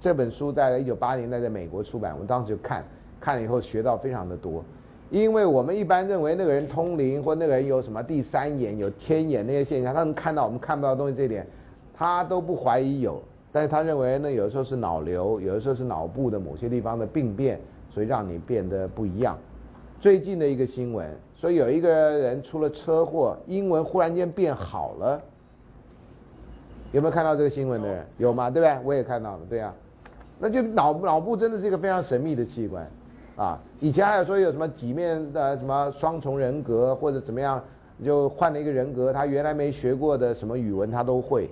[0.00, 2.82] 这本书在一九八零年代在美国出版，我当时就看，
[3.20, 4.64] 看了以后学到非常的多，
[5.10, 11.46] 因为我们一般认为那个人通灵或那个人有什么第三眼、有天眼那些现象，他能看到我们看不到东西这一点，
[11.92, 13.22] 他都不怀疑有，
[13.52, 17.60] 但是他认为那有的时候是脑瘤，有的时候是脑部的某些地方的病变，
[17.90, 19.36] 所以让你变得不一样。
[20.00, 25.22] 最近的一个新闻说有一个人出了车祸，英文忽然间变好了，
[26.92, 28.06] 有没有看到这个新闻的人？
[28.18, 28.50] 有吗？
[28.50, 28.78] 对不对？
[28.84, 29.74] 我也看到了，对啊。
[30.38, 32.90] 那就脑脑部真的是一个非常神秘的器官，
[33.36, 37.62] 啊，以前还有说有什么几面的什么双重人格或者怎么样，
[38.02, 41.50] 就换了一个人格，他原来没学过的什么语文他都会，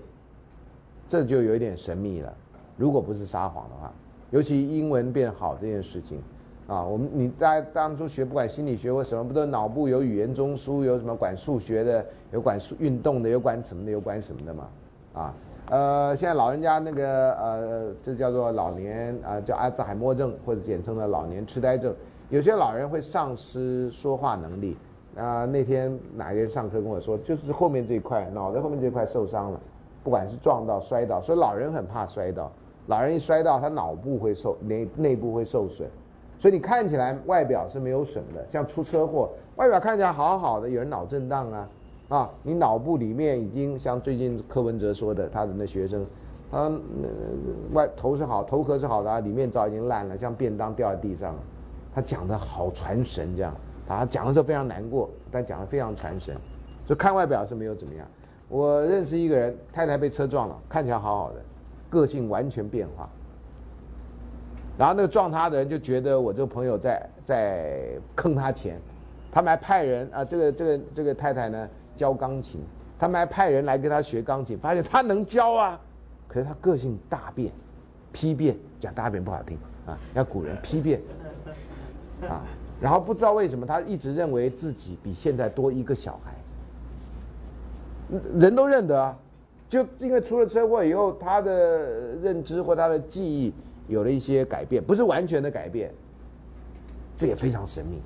[1.07, 2.33] 这就有一点神秘了。
[2.79, 3.93] 如果不是撒谎的话，
[4.31, 6.23] 尤其英文变好这件事情，
[6.67, 14.67] 啊，我们你在当初学不管心理学或什么，不都脑部有语言中枢，有什么管数学的，有管运动的，有管什么的，有管什么的嘛，
[15.19, 15.35] 啊。
[15.71, 21.95] 呃，现在老人家那个呃，这叫做老年啊，叫阿兹海默症或者简称的老年痴呆症。
[22.31, 24.77] 有些老人会丧失说话能力。
[25.17, 29.61] 啊，那天哪个人上课跟我说，就是后面这一块，脑袋后面这块受伤了，
[30.05, 32.49] 不管是撞到、摔倒，所以老人很怕摔倒。
[32.87, 35.89] 老人一摔倒，他脑部会受内内部会受损，
[36.39, 41.69] 所以你看起来外表是没有损的，像出车祸，外表看起来好好的，有人脑震荡啊。
[42.09, 46.07] 啊，你脑部里面已经像最近柯文哲说的，他的那学生，
[46.51, 46.71] 他
[47.75, 51.35] 外头是好，头壳是好的啊，里面早已经烂了，像便当掉在地上。
[51.95, 53.55] 他讲的好传神，这样，
[53.87, 56.35] 他讲的时候非常难过，但讲的非常传神。
[56.87, 58.07] 就看外表是没有怎么样。
[58.49, 61.37] 我认识一个人，太太被车撞了，看起来好好的，
[61.91, 63.07] 个性完全变化。
[64.79, 68.81] 然后那个撞他的人就觉得我这个朋友在在坑他钱，
[69.31, 71.69] 他们还派人啊，这个这个这个太太呢。
[71.99, 72.61] 教钢琴，
[72.97, 75.81] 他们还派人来跟他学钢琴，发现他能教啊，
[76.29, 77.53] 可是他个性大变，
[78.13, 81.01] 批变，讲大变不好听啊，要古人批变，
[82.23, 82.47] 啊，
[82.81, 86.33] 然后不知道为什么他一直认为自己比现在多一个小孩，
[88.37, 89.19] 人都认得啊，
[89.69, 91.79] 就因为出了车祸以后，他的
[92.23, 93.53] 认知或他的记忆
[93.89, 95.93] 有了一些改变，不是完全的改变，
[97.17, 98.01] 这也非常神秘，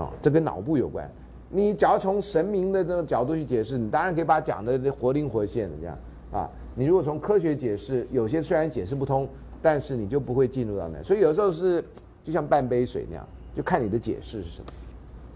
[0.00, 1.10] 啊，这跟脑部有关。
[1.54, 5.98] 你只要从神明的那个角度去解释，你当然可以把它讲的活灵活现的这样
[6.32, 6.48] 啊。
[6.74, 9.28] 你如果从科学解释，有些虽然解释不通，
[9.60, 11.02] 但是你就不会进入到那。
[11.02, 11.84] 所以有时候是
[12.24, 14.72] 就像半杯水那样，就看你的解释是什么。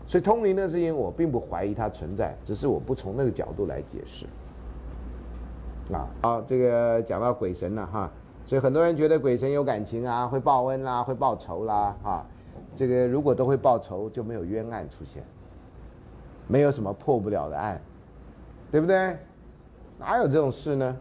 [0.06, 4.24] 所以通灵的事情，我并不怀疑它存在，只是我不从那个角度来解释。
[5.92, 8.10] 啊，好，这个讲到鬼神了哈，
[8.46, 12.26] 所以很多人觉得鬼神有感情啊，会报恩啦，会报仇啦，哈，
[12.74, 15.22] 这个如果都会报仇，就没有冤案出现。
[16.46, 17.80] 没有什么破不了的案，
[18.70, 19.16] 对不对？
[19.98, 20.96] 哪有这种事呢？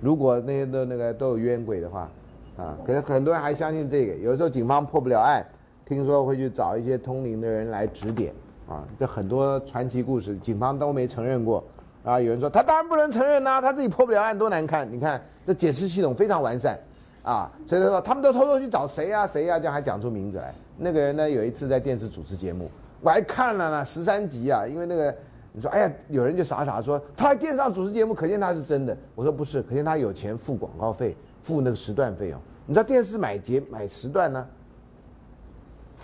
[0.00, 2.08] 如果那些都那个都有冤鬼的话，
[2.56, 4.14] 啊，可是很多人还相信这个。
[4.14, 5.44] 有时候警方破不了案，
[5.84, 8.32] 听说会去找一些通灵的人来指点，
[8.68, 11.62] 啊，这很多传奇故事，警方都没承认过。
[12.04, 14.90] 啊，有人说他当然不能承认呐，他自己破不了案多难看。
[14.90, 16.78] 你看这解释系统非常完善，
[17.22, 20.54] 啊，所以他说他们都偷偷去找谁呀谁呀，这样还讲出名字来。
[20.78, 22.70] 那个人呢，有一次在电视主持节目。
[23.00, 25.14] 我还看了呢，十三集啊，因为那个
[25.52, 28.96] 你说，哎呀，有人就傻傻说他电视上主持节目，可见他是真的。
[29.14, 32.40] 我说不是，可见他有钱付广告费，付那个时段费用。
[32.66, 34.46] 你知道电视买节买时段呢？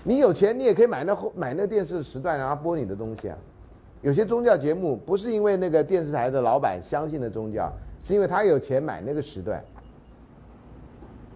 [0.05, 3.36] 你有钱，你也可以买那后买那电视的时段，然后播你的东西啊。
[4.01, 9.62] 有些宗教节目不是因为那个电视台的老板相信的宗教，是因为他有钱买那个时段。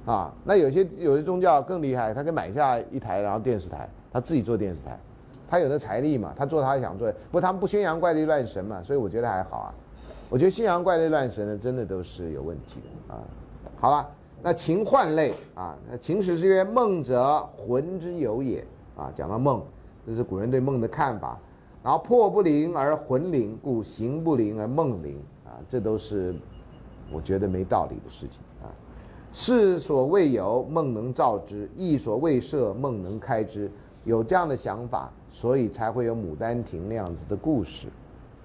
[0.04, 4.98] 啊，那有些有些宗教更厉害，他可以买下一台，然后电视台，他自己做电视台。
[5.48, 9.74] 他有的财力嘛，他做他想做，不他们不宣扬怪力乱神嘛，所以我觉得还好啊。
[10.28, 13.20] 我觉得宣扬怪力乱神的，真的都是有问题的啊。
[13.78, 14.08] 好了，
[14.42, 18.66] 那情幻类啊，那情史是曰梦者魂之有也
[18.96, 19.12] 啊。
[19.14, 19.62] 讲到梦，
[20.04, 21.38] 这是古人对梦的看法。
[21.82, 26.34] 然后魄不灵而魂灵，故形不灵而梦灵啊，这都是
[27.12, 28.66] 我觉得没道理的事情啊。
[29.32, 33.70] 事所未有，梦能造之；意所未设，梦能开之。
[34.06, 37.88] 有这样的想法，所以才会有《牡丹亭》那样子的故事，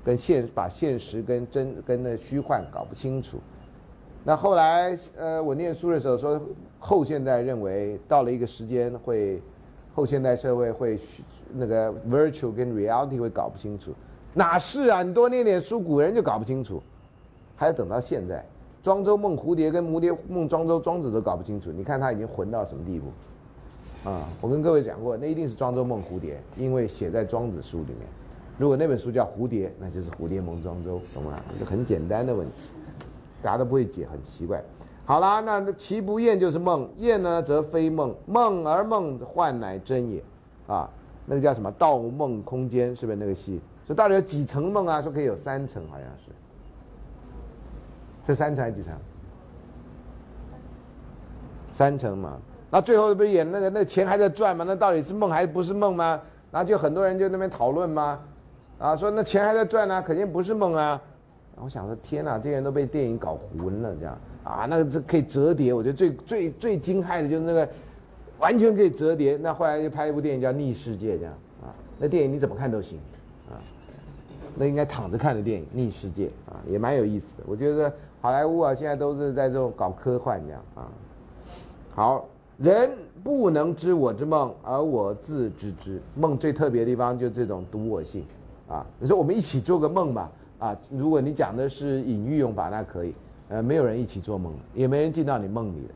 [0.03, 3.37] 跟现把现实跟真跟那虚幻搞不清楚。
[4.23, 6.41] 那后来，呃，我念书的时候说，
[6.79, 9.39] 后现代认为到了一个时间会，
[9.93, 10.99] 后现代社会会
[11.53, 13.91] 那个 virtual 跟 reality 会搞不清楚，
[14.33, 15.03] 哪是啊？
[15.03, 16.81] 你多念点书，古人就搞不清楚，
[17.55, 18.43] 还要等到现在，
[18.81, 21.71] 庄周梦蝴蝶跟蝴蝶梦庄周，庄子都搞不清楚。
[21.71, 23.07] 你看他已经混到什么地步？
[24.03, 28.07] 啊，我跟各位讲过，那一定是庄周梦蝴蝶，因为写在庄子书里面。
[28.57, 31.39] 如果那本书叫蝴蝶，那就是蝴蝶梦庄周，懂吗？
[31.59, 32.69] 就很简单的问题。
[33.41, 34.63] 大家都不会解，很奇怪。
[35.05, 40.23] 好啦，那其不厌就是梦，厌呢则非梦，梦而梦幻乃真也。
[40.67, 40.89] 啊，
[41.25, 43.59] 那个叫什么《盗梦空间》是不是那个戏？
[43.85, 45.01] 说到底有几层梦啊？
[45.01, 46.31] 说可以有三层，好像是。
[48.27, 48.93] 是三层还是几层？
[51.71, 52.39] 三层嘛。
[52.71, 54.63] 那最后不是演那个那钱还在转吗？
[54.67, 56.19] 那到底是梦还不是梦吗？
[56.51, 58.19] 然后就很多人就那边讨论吗？
[58.79, 60.99] 啊，说那钱还在转呢，肯定不是梦啊。
[61.63, 67.67] 我想说，天哪，这些人都被电影搞混了，这样啊，那个是可以折叠，我觉得最最最惊骇的就是那个
[68.39, 69.37] 完全可以折叠。
[69.37, 71.69] 那后来就拍一部电影叫《逆世界》，这样啊，
[71.99, 72.97] 那电影你怎么看都行
[73.49, 73.59] 啊，
[74.55, 77.43] 那应该躺着看的电影《逆世界》啊，也蛮有意思的。
[77.45, 80.87] 我觉得好莱坞啊，现在都是在这种搞科幻这样啊。
[81.93, 82.25] 好
[82.61, 82.91] 人
[83.23, 85.99] 不能知我之梦，而我自知之。
[86.15, 88.23] 梦最特别的地方就这种独我性
[88.67, 88.85] 啊。
[88.99, 90.31] 你说我们一起做个梦吧。
[90.59, 93.13] 啊，如果你讲的是隐喻用法，那可以。
[93.49, 95.87] 呃，没有人一起做梦，也没人进到你梦里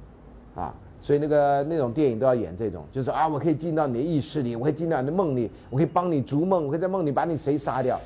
[0.56, 7.98] 的，啊，所以那个那种电影都要演这种，就是啊，我可以进到你的意识里，我可以进到你的梦里，我可以帮你逐梦，我可以在梦里把你谁杀掉。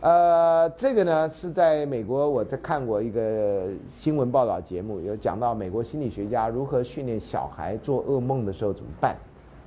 [0.00, 9.16] 呃，这个呢是在美国，我在看过一个新闻报道节目，有讲到美国心理学家如何训练小孩做噩梦的时候怎么办。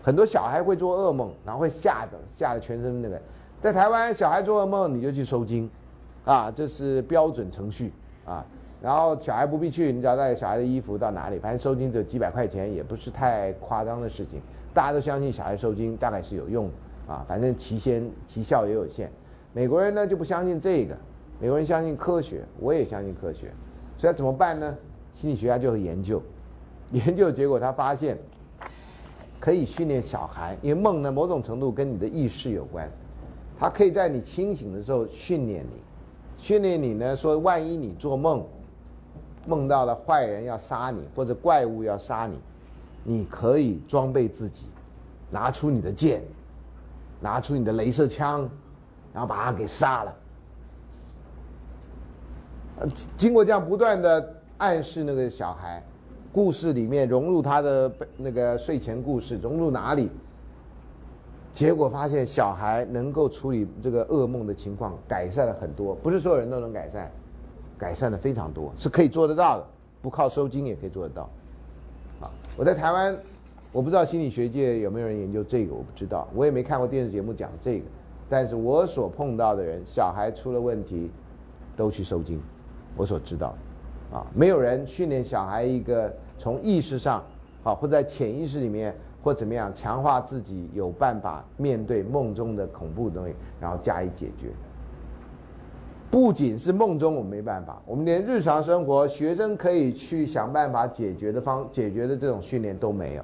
[0.01, 3.19] 很多小孩会做噩梦，然后会吓得吓得全身那个。
[3.59, 5.69] 在台湾，小孩做噩梦你就去收惊。
[6.25, 7.91] 啊，这是标准程序
[8.23, 8.45] 啊，
[8.81, 14.39] 然后小孩不必去，你只要带小孩的衣服到哪里，反正收金只有几百块钱，也不是太夸张的事情。
[14.75, 16.69] 大家都相信小孩收金大概是有用
[17.07, 19.09] 啊，反正期限期效也有限。
[19.53, 20.95] 美国人呢就不相信这个，
[21.39, 23.51] 美国人相信科学，我也相信科学，
[23.97, 24.75] 所以怎么办呢？
[25.15, 26.21] 心理学家就会研究，
[26.91, 28.17] 研究结果他发现
[29.39, 32.89] 可以训练小孩，因为梦呢某种程度跟你的意识有关，
[33.57, 35.81] 他可以在你清醒的时候训练你。
[36.37, 38.45] 训练你呢，说万一你做梦，
[39.45, 42.39] 梦到了坏人要杀你，或者怪物要杀你，
[43.03, 44.67] 你可以装备自己，
[45.29, 46.21] 拿出你的剑，
[47.19, 48.49] 拿出你的镭射枪，
[49.13, 50.15] 然后把他给杀了。
[53.17, 55.83] 经过这样不断的暗示，那个小孩，
[56.31, 60.09] 故事里面融入他的那个睡前故事，融入哪里？
[61.51, 67.11] 结果发现小孩能够处理这个噩梦的情况改善了很多，不是所有人都能改善，
[67.77, 69.65] 改善的非常多，是可以做得到的，
[70.01, 71.29] 不靠收金也可以做得到。
[72.21, 73.17] 啊，我在台湾，
[73.71, 77.85] 我不知道心理学界有没有人研究这个，我不知道，我也没看过电视节目讲这个，
[78.29, 81.09] 但是我所碰到的人，小孩出了问题，
[81.75, 82.39] 都去收金，
[82.95, 83.55] 我所知道，
[84.13, 87.23] 啊，没有人训练小孩一个从意识上，
[87.63, 88.95] 啊，或在潜意识里面。
[89.21, 94.47] 或怎么样强化自己有办法面对梦中的恐怖东西，然后加以解决。
[96.09, 103.23] 不仅是梦中我们没办法，我们连日常生活学生可以去想办法解决的方解决的这种训练都没有。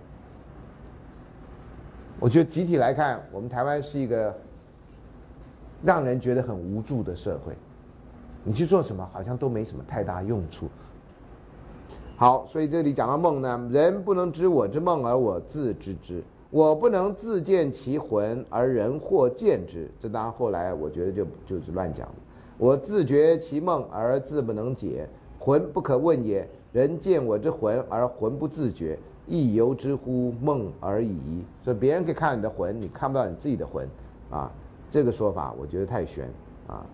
[2.19, 4.36] 我觉得集体来看，我们台湾是一个
[5.85, 7.53] 让人觉得很无助的社会。
[8.43, 10.67] 你去做什么，好像都没什么太大用处。
[12.17, 19.89] 好，所以这里讲到梦呢，人不能知我之梦而我自知之，我不能自见其魂而人或见之。
[19.99, 22.15] 这当然后来我觉得就就是乱讲了
[22.57, 25.07] 我自觉其梦而自不能解，
[25.37, 26.47] 魂不可问也。
[26.71, 31.43] 人见我之魂而魂不自觉，亦犹之乎梦而已。
[31.63, 33.87] 所以别人可以看你的魂，你看不到你自己的魂，
[34.29, 34.51] 啊，
[34.95, 36.26] 这个说法我觉得太玄
[36.67, 36.85] 啊。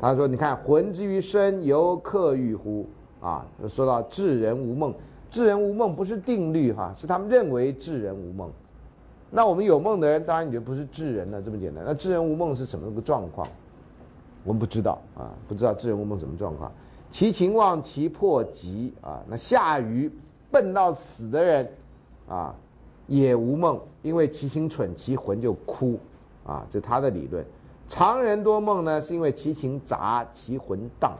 [0.00, 2.86] 他说，你看魂之于身，犹克欲乎？
[3.20, 4.94] 啊，说到智人无梦，
[5.28, 8.48] 智人无梦不是定律哈，是他们认为智人无梦。
[9.28, 11.82] 那我们有梦的人，当然你就不是智人了，这么简单。
[11.84, 13.44] 那智人无梦是什么个状况？
[14.44, 16.70] 我们不知道啊，不知道智人无梦什么状况。
[17.10, 19.20] 其情忘，其魄急啊。
[19.26, 20.08] 那下愚
[20.48, 21.68] 笨到死的人
[22.28, 22.54] 啊，
[23.08, 25.98] 也无梦，因为其心蠢，其魂就枯
[26.48, 27.44] 啊，这是他的理论。
[27.86, 31.16] 常人多梦呢，是因为其情杂，其魂荡，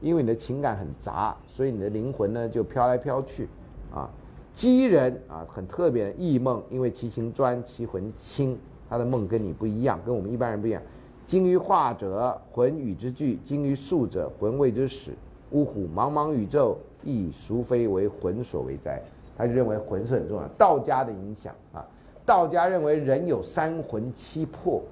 [0.00, 3.48] 因为你的情感很杂，所以你的灵魂呢就飘来飘去
[3.94, 4.08] 啊。
[4.54, 8.58] 机人啊，很特别的异梦，因为其情专，其魂轻，
[8.88, 10.82] 他的梦跟你不一样，跟我们一般人不一样。
[11.24, 15.12] 精于化者，魂与之俱；精于术者，魂为之始。
[15.52, 15.86] 呜呼！
[15.94, 19.02] 茫茫宇宙，亦孰非为魂所为哉？
[19.36, 20.48] 他就认为魂是很重要。
[20.56, 21.84] 道家的影响啊，
[22.24, 24.82] 道家认为人有三魂七魄，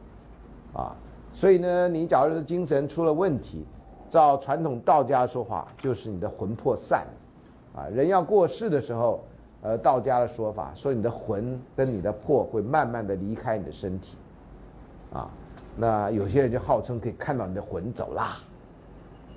[0.73, 0.94] 啊，
[1.32, 3.65] 所以呢，你假如是精神出了问题，
[4.09, 7.07] 照传统道家说法，就是你的魂魄散，
[7.74, 9.24] 啊，人要过世的时候，
[9.62, 14.16] 呃，道家的说法说你的魂跟你的魄会慢慢的离开你的身体，
[15.12, 15.31] 啊。
[15.77, 18.39] 那有些人就号称可以看到你的魂走啦，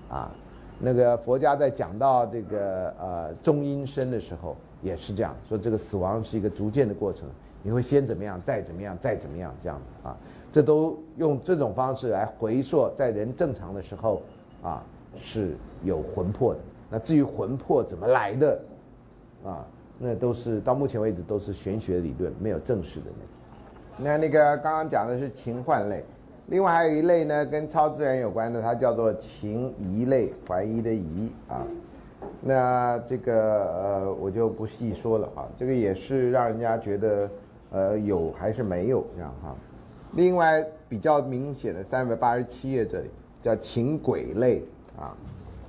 [0.10, 0.32] 啊，
[0.80, 7.30] 那个佛家在讲到这个呃中阴身的时候也是这样说，这个死亡是一个逐渐的过程，
[7.64, 10.16] 你会先怎么样，再怎么样，再怎么样这样子啊，
[10.52, 14.22] 这都用这种方式来回溯，在人正常的时候
[14.62, 14.84] 啊
[15.16, 16.60] 是有魂魄的。
[16.92, 18.60] 那至于魂魄怎么来的
[19.44, 19.66] 啊，
[19.98, 23.06] 那都是到目前为止都是玄学理论，没有正式的
[23.98, 24.06] 那。
[24.06, 26.04] 那那个刚刚讲的是情幻类。
[26.48, 31.66] 另外还有一类呢，跟超自然有关的，它叫做情疑类，怀疑的疑啊。
[32.42, 33.34] 那这个
[33.72, 35.48] 呃，我就不细说了啊。
[35.56, 37.30] 这个也是让人家觉得
[37.74, 39.54] 呃有还是没有这样哈。
[40.14, 43.10] 另外比较明显的三百八十七页这里
[43.42, 44.64] 叫情鬼类
[44.98, 45.14] 啊，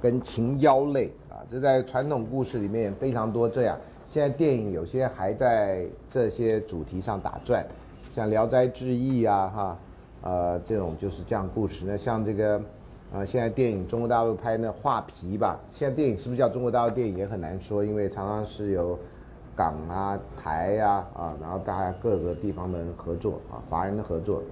[0.00, 3.76] 跟情妖类啊，这在传统故事里面非常多这样。
[4.06, 7.66] 现在电影有些还在这些主题上打转，
[8.12, 9.78] 像《聊斋志异》啊哈。
[10.26, 11.84] 呃，这种就是这样故事。
[11.86, 12.58] 那像这个，
[13.12, 18.98] 呃，现在电影中国大陆拍那画皮吧，现在电影是不是叫中国大陆电影也很难说，因为常常是有
[19.56, 24.42] 港啊、台呀啊，然后大家各个地方的人合作啊，华人的合作。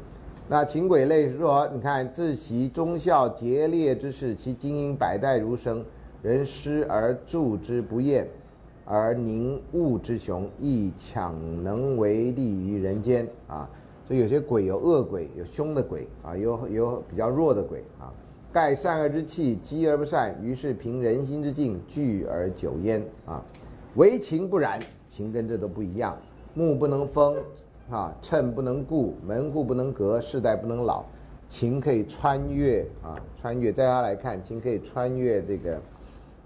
[0.48, 5.84] 那秦鬼类说，你看自习忠孝节烈之事，其精英百代如生，
[6.22, 8.28] 人师而助之不厌，
[8.84, 13.68] 而宁物之雄，亦强能为利于人间啊。
[14.06, 18.12] 所以有些鬼有恶鬼，有凶的鬼啊，有有比较弱的鬼啊。
[18.52, 23.42] 盖善恶之气积而不散，于是凭人心之境聚而久焉啊。
[23.96, 26.16] 为情不染，情跟这都不一样。
[26.54, 27.36] 木不能封
[27.90, 31.04] 啊，秤不能固，门户不能隔，世代不能老。
[31.48, 35.80] 情可以穿越啊，穿越大家来看，情可以穿越这个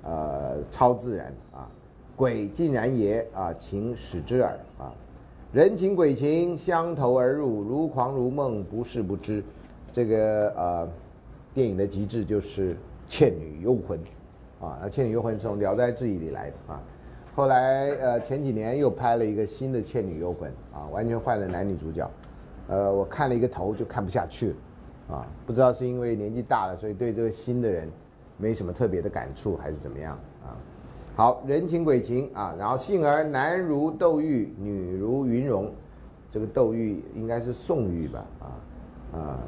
[0.02, 1.70] 呃超自然啊。
[2.16, 4.92] 鬼竟然也啊，情使之耳啊。
[5.52, 9.44] 人情鬼情相投而入，如狂如梦，不是不知。
[9.92, 10.88] 这个呃，
[11.54, 12.74] 电影的极致就是
[13.06, 13.98] 《倩女幽魂》，
[14.66, 16.82] 啊，那《倩女幽魂》是从《聊斋志异》里来的啊。
[17.36, 22.10] 后来呃，前几年又拍了一个新的《倩女幽魂》，啊，完全换了男女主角。
[22.66, 27.90] 呃，我看了一个头就看不下去了，啊，不知道是因为年纪大了，所以对这个新的人
[28.38, 30.56] 没什么特别的感触，还是怎么样啊？
[31.14, 35.70] 好人情鬼情啊，然后幸而男如窦玉，女如云容，
[36.30, 38.24] 这个窦玉应该是宋玉吧？
[38.40, 38.48] 啊
[39.12, 39.38] 啊，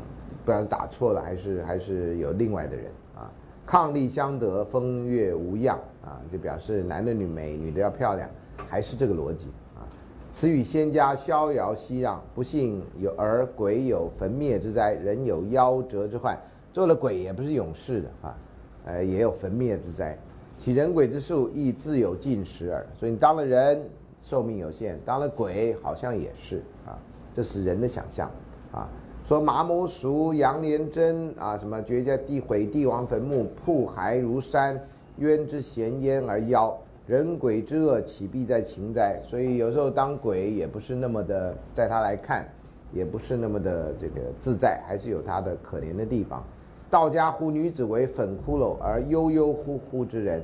[0.44, 3.32] 不知道是打错了还是还是有另外的人啊？
[3.66, 5.78] 伉俪相得，风月无恙
[6.08, 8.28] 啊，就表示男的女美，女的要漂亮，
[8.66, 9.84] 还是这个逻辑啊？
[10.32, 16.38] 此语仙家逍遥熙攘，不幸有而鬼有焚灭之灾，人有夭折之患。
[16.72, 18.38] 做了鬼也不是永世的啊，
[18.84, 20.16] 呃，也有焚灭之灾。
[20.56, 23.82] 其人鬼之术亦自有尽时耳，所以你当了人，
[24.22, 26.96] 寿命有限；当了鬼，好像也是啊。
[27.34, 28.30] 这是人的想象
[28.72, 28.88] 啊。
[29.24, 34.80] 说马某熟、杨连真啊，什么绝家地毁帝王坟墓，铺骸如山，
[35.18, 36.76] 冤之咸焉而妖。
[37.06, 39.18] 人鬼之恶，岂必在情哉？
[39.24, 42.46] 所以有时候当鬼也不是那么的，在他来看，
[42.92, 46.44] 也不是那么的这个自在，还是有他的可怜的地方。
[46.90, 50.42] 道家呼女子为粉骷髅而悠悠乎乎之人，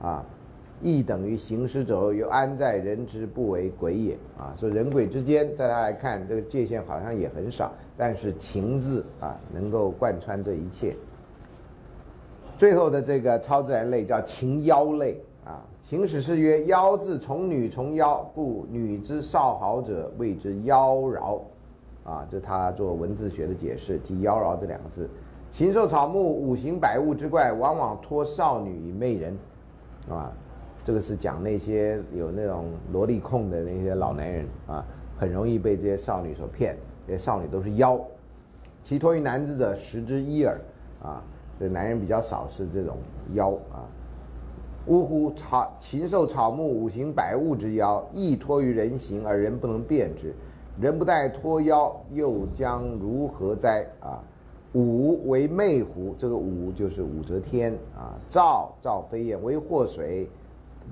[0.00, 0.24] 啊，
[0.80, 4.18] 亦等于行尸走肉，又安在人之不为鬼也？
[4.36, 10.96] 啊，所以人鬼之间，在他来看，这个界限好像也很少，但是情字啊，能够贯穿这一切。
[12.62, 21.40] 最后的这个超自然类叫情妖类啊，情史是曰：妖字从女从妖，故女之少好者谓之妖娆，
[22.04, 25.10] 啊，这他做文字学的解释，提妖娆这两个字。
[25.50, 29.36] 禽兽草木五行百物之怪，往往托少女以媚人，
[30.08, 30.32] 啊，
[30.84, 34.86] 这个是讲那些有那种萝莉控的那些老男人啊，
[35.18, 36.76] 很容易被这些少女所骗。
[37.08, 38.00] 这些少女都是妖，
[38.84, 40.60] 其托于男子者十之一耳，
[41.02, 41.20] 啊，
[41.62, 42.96] 这男人比较少是这种
[43.34, 43.86] 妖啊。
[44.88, 50.34] 呜呼，草禽兽草木五行百物之妖，亦托于人形而人不能辨之。
[50.80, 53.86] 人不待脱妖，又将如何哉？
[54.00, 54.18] 啊，
[54.72, 58.18] 武为魅狐，这个武就是武则天啊。
[58.28, 60.28] 赵赵飞燕为祸水，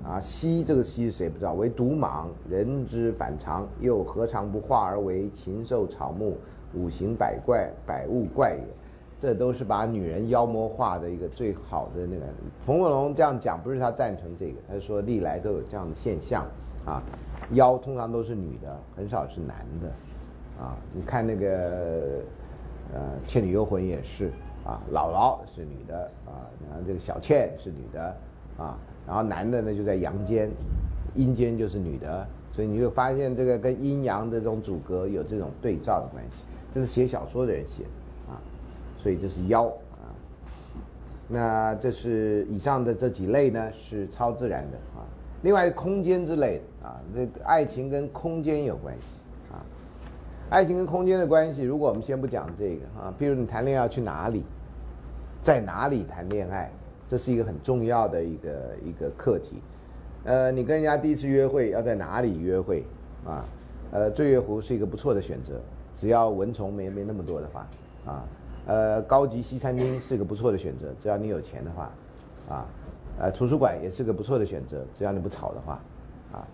[0.05, 1.51] 啊，西这个西谁不知道？
[1.51, 6.37] 为毒蟒，人之反常，又何尝不化而为禽兽草木，
[6.73, 8.80] 五行百怪，百物怪也。
[9.21, 12.25] 这都是把女人妖魔化的一个最好的那个。
[12.59, 16.43] 冯文龙这样讲，不是他赞成这个，他说历来都有这样的现象，
[16.87, 17.03] 啊，
[17.51, 22.19] 妖通常都是女的，很少是男的，啊，你看那个，
[22.91, 22.99] 呃，
[23.29, 24.31] 《倩女幽魂》也是，
[24.65, 28.01] 啊，姥姥是女的，啊，然后这个小倩是女的，
[28.57, 28.75] 啊，
[29.05, 30.49] 然后男的呢就在阳间，
[31.13, 36.43] 阴间就是女的，所以你就发现这个跟阴阳的这种阻隔有这种对照的关系，
[36.73, 37.89] 这是写小说的人写的。
[39.01, 40.13] 所以这是妖啊，
[41.27, 45.01] 那这是以上的这几类呢是超自然的啊。
[45.41, 49.21] 另外空间之类啊，这爱情跟空间有关系
[49.51, 49.57] 啊。
[50.51, 54.43] 爱情跟空间的关系，如果我们先不讲这个啊，譬如你谈恋爱要去哪里，
[55.41, 56.71] 在哪里谈恋爱，
[57.07, 58.51] 这是一个很重要的一个
[58.85, 59.59] 一个课题。
[60.25, 62.85] 呃，你跟人家第一次约会要在哪里约会
[63.25, 63.43] 啊？
[63.91, 65.59] 呃，醉月湖是一个不错的选择，
[65.95, 67.67] 只要蚊虫没没那么多的话
[68.05, 68.23] 啊。
[68.67, 71.91] 呃，高级西餐厅是个不错的选择，只要你有钱的话，
[72.47, 72.65] 啊，
[73.19, 75.79] 呃，图书馆也是个不错的选择，只要你不吵的话，
[76.31, 76.47] 啊，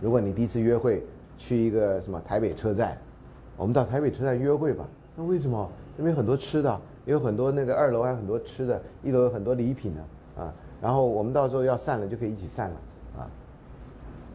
[0.00, 1.04] 如果你第一次约会
[1.36, 2.96] 去一个什么台北车站，
[3.58, 5.70] 我们到台北车站约会吧，那为什么？
[5.98, 10.04] 因为很多吃的，有很多那个二楼还有很多吃的，一楼有很多礼品呢，
[10.38, 12.76] 啊，然后我们到时候要散了就可以一起散了，
[13.18, 13.20] 啊，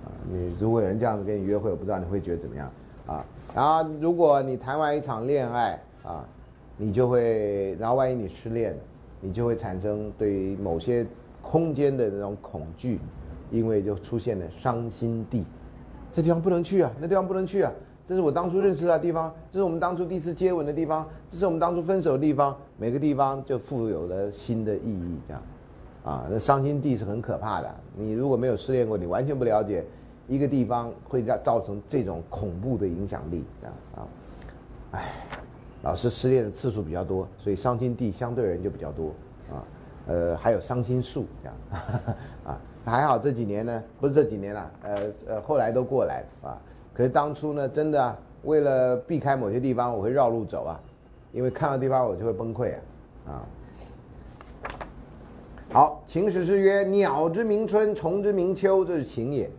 [0.05, 2.71] 啊，你如果有人这样子跟你约会，我不知道你会觉得怎么样，
[3.07, 3.25] 啊，
[3.55, 6.23] 然后如果你谈完一场恋爱，啊。
[6.77, 8.77] 你就会，然后万一你失恋了，
[9.19, 11.06] 你就会产生对于某些
[11.41, 12.99] 空间的那种恐惧，
[13.52, 15.43] 因为就出现了伤心地，
[16.11, 17.72] 这地方不能去啊，那地方不能去啊，
[18.07, 25.43] 这是我当初认识的地方，这是我们当初第一次接吻的地方，这是我们当初分手的地方，每个地方就富有了新的意义，这样，
[26.03, 27.69] 啊，那伤心地是很可怕的。
[27.95, 29.85] 你如果没有失恋过，你完全不了解
[30.27, 34.07] 一个地方会造造成这种恐怖的影响力，这样啊，
[34.91, 35.11] 唉。
[35.83, 39.13] 老师失恋的次数比较多，所以伤心地相对人就比较多
[39.49, 39.63] 啊。
[40.07, 41.55] 呃，还有伤心树这样
[42.45, 42.57] 啊。
[42.83, 46.57] 还好这几年呢，不是这几年了，呃呃，后来都过来啊。
[46.93, 50.79] 可是当初呢，真的为了避开某些地方，我会绕路走啊，
[51.31, 52.79] 因为看到地方我就会崩溃啊
[53.27, 53.45] 啊。
[55.71, 59.49] 好，秦史诗曰：“鸟之鸣春，虫之鸣秋，这是秦也。”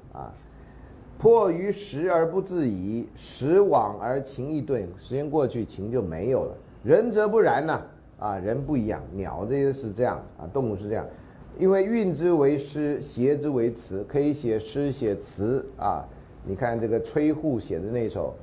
[1.23, 4.89] 迫于时而不自已，时往而情亦顿。
[4.99, 6.57] 时间过去，情就没有了。
[6.83, 7.81] 人则不然呢？
[8.19, 11.07] 啊，人不一样，鸟这些是这样啊，动物是这样。
[11.61, 16.05] 因为韵之为诗，谐之为词，可以写诗写词啊。
[16.45, 18.35] 你看这个崔护写的那首，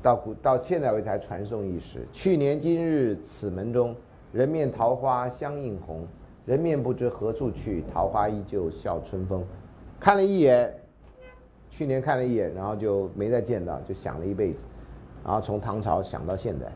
[0.00, 2.06] 到古到现在为止还传颂一时。
[2.10, 3.94] 去年今日此门中，
[4.32, 6.06] 人面桃花相映红。
[6.46, 9.44] 人面不知何处去，桃花依旧笑春风。
[10.00, 10.74] 看了一眼。
[11.68, 14.60] 去年看了一眼，然后就没再见到，就想了一辈子，
[15.24, 16.66] 然后从唐朝想到现在，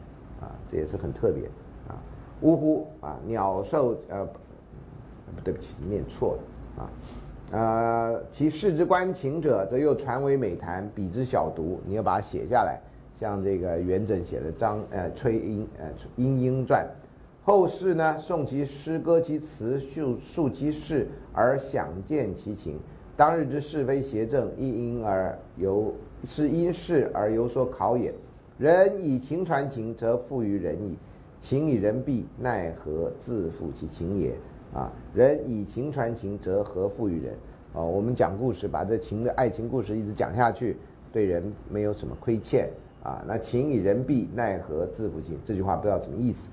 [0.40, 1.46] 啊，这也是很特别，
[1.88, 1.96] 啊，
[2.42, 4.26] 呜呼啊，鸟兽呃，
[5.34, 6.90] 不对不起，念错了，啊，
[7.52, 12.78] 呃，其视之观情者，则又传为美谈，比之小读，你要把它写下来，
[13.14, 15.86] 像这个元稹写的张呃崔莺呃
[16.16, 16.86] 《莺莺传》，
[17.46, 22.78] 后世呢诵其诗歌其词，述述其事而想见其情。
[23.20, 25.94] 当日之是非邪正，亦因而由
[26.24, 28.14] 是因事而有所考也。
[28.56, 30.96] 人以情传情，则复于人矣；
[31.38, 34.34] 情以人蔽，奈何自负其情也？
[34.72, 37.34] 啊，人以情传情，则何复于人？
[37.74, 40.78] 啊，我们讲故事，把这情的爱情故事一直讲下去，
[41.12, 42.70] 对人没有什么亏欠
[43.02, 43.22] 啊。
[43.28, 45.38] 那情以人蔽，奈何自负情？
[45.44, 46.48] 这句话不知道什么意思。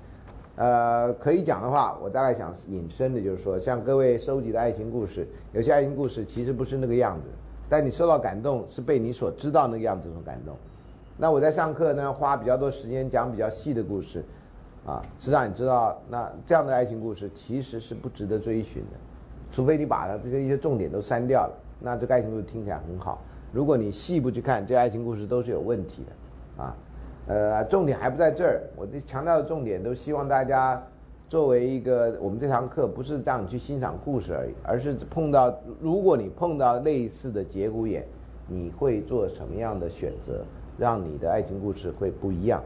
[0.58, 7.28] 呃，可以讲的话，我大概想引申的就是说，像各位收集的爱情故事，有些爱情故事其实不是那个样子，
[7.68, 10.56] 但你受到感动是被你所知道那个样子所感动。
[11.16, 14.24] 那我在上课呢，花比较多时间讲比较细的故事，
[14.84, 18.98] 啊，是让你知道，那这样的爱情故事其实是不值得追寻的，
[19.52, 23.22] 除非你把它这个一些重点都删掉了，那这个爱情故事听起来很好。
[23.52, 26.74] 如果你细部去看，这爱情故事都是有问题的，啊。
[27.28, 28.62] 呃，重点还不在这儿。
[28.74, 30.82] 我这强调的重点都希望大家
[31.28, 38.06] 作为一个，我们这堂课不是让你去欣赏故事而已，而是碰到，如果你碰到类似的节骨眼，
[38.46, 40.42] 你会做什么样的选择，
[40.78, 42.62] 让你的爱情故事会不一样？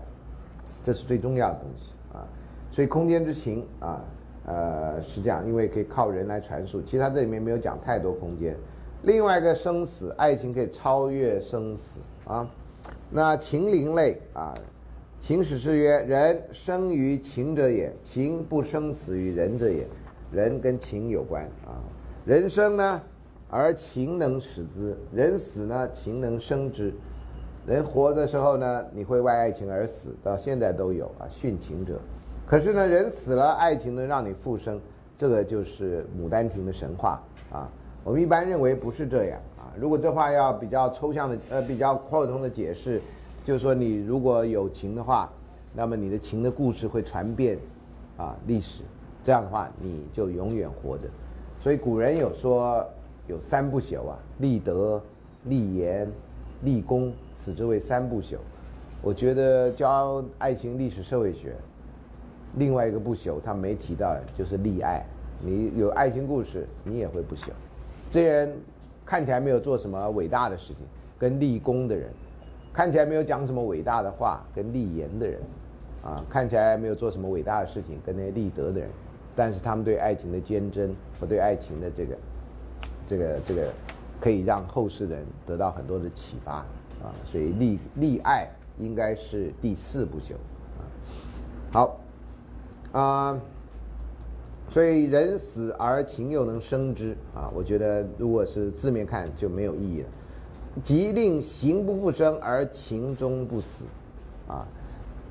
[0.80, 2.22] 这是最重要的东西啊。
[2.70, 4.04] 所以空间之情啊，
[4.46, 6.80] 呃，是这样，因为可以靠人来传述。
[6.80, 8.56] 其他这里面没有讲太多空间。
[9.02, 12.48] 另外一个生死，爱情可以超越生死啊。
[13.14, 14.54] 那情灵类啊，
[15.20, 19.86] 情史诗曰：人生于情者也，情不生死于人者也。
[20.30, 21.76] 人跟情有关啊，
[22.24, 23.02] 人生呢，
[23.50, 26.90] 而情能使之；人死呢，情能生之。
[27.66, 32.00] 人活的时候呢，你会为爱情而死，到现在都有啊，殉情者。
[32.46, 34.80] 可是呢，人死了，爱情能让你复生，
[35.14, 37.22] 这个就是《牡丹亭》的神话
[37.52, 37.70] 啊。
[38.04, 39.38] 我们一般认为不是这样。
[39.78, 43.00] 如果这话要比较抽象的，呃，比较扩通的解释，
[43.44, 45.30] 就是说你如果有情的话，
[45.74, 47.58] 那么你的情的故事会传遍
[48.16, 48.82] 啊历史，
[49.22, 51.04] 这样的话你就永远活着。
[51.60, 52.86] 所以古人有说
[53.26, 55.00] 有三不朽啊，立德、
[55.44, 56.10] 立言、
[56.62, 57.12] 立功。
[57.34, 58.36] 此之谓三不朽，
[59.02, 61.56] 我觉得教爱情历史社会学，
[62.54, 65.04] 另外一个不朽他没提到，就是立爱。
[65.40, 67.48] 你有爱情故事，你也会不朽。
[68.12, 68.56] 这些人
[69.04, 70.86] 看起来没有做什么伟大的事情，
[71.18, 72.10] 跟立功的人，
[72.72, 75.40] 看起来没有讲什么伟大的话，跟立言的人，
[76.02, 78.88] 啊，看起来没有做什么伟大的事情，跟那些立德的人，
[79.34, 82.16] 但是他们对爱情的坚贞和对爱情的这个，
[83.06, 83.68] 这个这个，
[84.20, 86.64] 可以让后世的人得到很多的启发。
[87.02, 88.48] 啊，所以立立爱
[88.78, 90.34] 应该是第四不朽，
[90.78, 90.86] 啊，
[91.72, 92.00] 好，
[92.92, 93.40] 啊，
[94.72, 100.08] 所以人死而情又能生之，啊，我觉得如果是字面看就没有意义了。
[100.82, 103.84] 即令形不复生而情终不死，
[104.48, 104.66] 啊，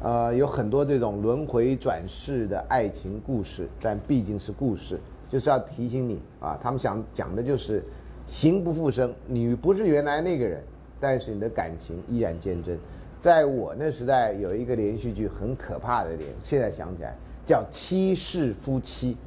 [0.03, 7.84] 呃，有很多这种轮回转世的爱情故事，但毕竟是故事，就是要提醒你啊，他们想讲的就是
[8.27, 10.63] 形不复生，你不是原来那个人。
[10.99, 12.77] 但是你的感情依然坚贞，
[13.19, 19.18] 在我那时代有一个连续剧很可怕的点，现在想起来叫七世夫妻，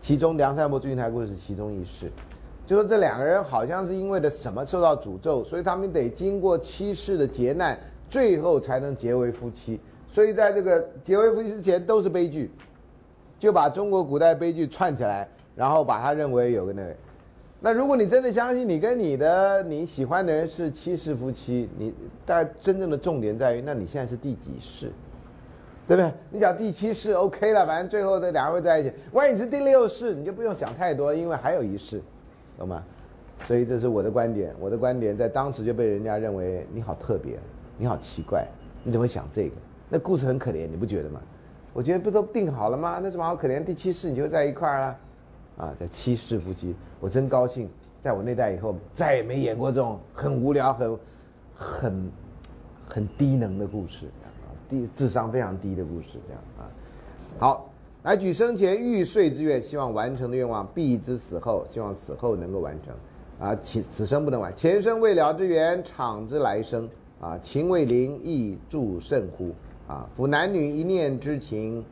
[0.00, 2.10] 其中梁山伯祝英台故事其中一世，
[2.64, 7.78] 就说这两个人好像是因为的什么受到诅咒，所以他们得经过七世的劫难，
[8.08, 9.80] 最后才能结为夫妻。
[10.08, 12.50] 所以在这个结为夫妻之前都是悲剧，
[13.38, 16.94] 就把中国古代悲剧串起来，然后把它认为有个那个。
[17.58, 21.92] 那如果你真的相信你跟你的你喜欢的人是七世夫妻，你
[22.24, 24.92] 但真正的重点在于，那你现在是第几世，
[25.86, 26.12] 对不对？
[26.30, 28.92] 你讲第七世 OK 了，反正最后这两位在一起。
[29.12, 32.02] 万一你是第六世，你就不用想太多，因为还有一世，
[32.58, 32.82] 懂吗？
[33.44, 37.38] 所以这是我的观点，我的观点在当时就被人家认为你好特别，
[37.78, 38.46] 你好奇怪，
[38.82, 39.54] 你怎么会想这个？
[39.88, 41.20] 那故事很可怜，你不觉得吗？
[41.72, 42.98] 我觉得不都定好了吗？
[43.00, 43.62] 那什么好可怜？
[43.62, 44.98] 第七世你就在一块儿了。
[45.58, 50.98] 啊，在七世夫妻，我真高兴，在我那代以后再也没演过这种很无聊、很
[51.54, 52.12] 很
[52.88, 54.06] 很低能的故事，
[54.68, 56.70] 低智商非常低的故事，这样啊。
[57.38, 57.70] 好，
[58.02, 62.94] 来举生前欲遂之愿，希望完成的愿望，必之死后，希望死后能够完成
[63.38, 63.54] 啊。
[63.62, 66.88] 此此生不能完，前生未了之缘，场之来生
[67.20, 67.38] 啊。
[67.38, 69.52] 情未临，亦祝甚乎
[69.86, 70.08] 啊？
[70.14, 71.84] 夫男女一念之情，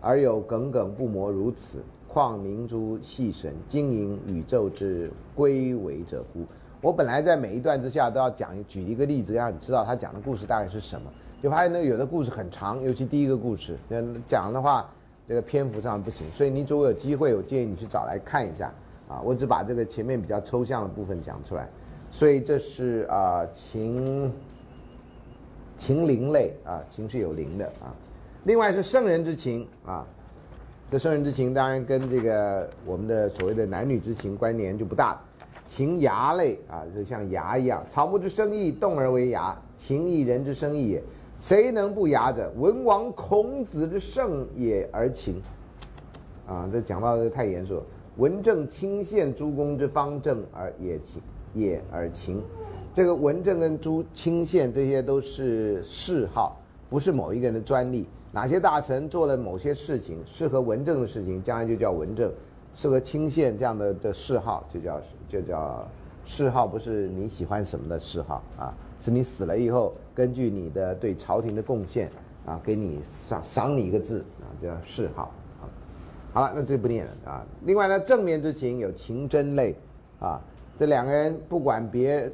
[0.00, 1.82] 而有耿耿不磨如此。
[2.08, 6.46] 况明珠细神经营宇宙之归为者乎？
[6.80, 11.10] 我本来在每一段之下都要讲举一个例子，让你知道他讲的故事大概是什么。
[11.42, 13.76] 就发现那个有的故事很长，尤其第一个故事
[14.26, 14.88] 讲的话，
[15.28, 16.26] 这个篇幅上不行。
[16.32, 18.72] 所以你如果有机会，我建议你去找来看一下
[19.08, 19.20] 啊。
[19.22, 21.68] 我只把这个前面比较抽象的部分讲出来。
[22.10, 24.32] 所以这是啊情
[25.76, 27.94] 情灵类啊，情是有灵的啊。
[28.44, 30.06] 另外是圣人之情啊。
[30.88, 35.20] 这圣人之情当然跟这个我们的所谓的男女之情关联就不大，
[35.66, 41.02] 情牙类啊，就像牙一样，草木之生意，动而为牙，情亦人之生意也。
[41.38, 42.50] 谁能不牙者？
[42.56, 45.42] 文王孔子之圣也而秦。
[46.46, 47.82] 啊，这讲到这太严肃。
[48.16, 51.20] 文正清献诸公之方正而也情
[51.52, 52.42] 也而秦，
[52.94, 56.56] 这个文正跟朱清献这些都是谥号，
[56.88, 58.06] 不是某一个人的专利。
[58.32, 62.30] 哪些大臣做了某些事情适合文正的事情，将来就叫文正；
[62.74, 65.86] 适合清献这样的的谥号就叫就叫
[66.24, 72.08] 谥号，不是你喜欢什么的谥号啊，是你死了以后根据你的对朝廷的贡献
[72.46, 75.24] 啊，给你赏赏你一个字啊，叫谥号
[75.60, 75.68] 啊。
[76.32, 77.46] 好了，那这不念了啊。
[77.66, 79.76] 另外呢，正面之情有情真类
[80.18, 80.40] 啊，
[80.74, 82.32] 这两个人不管别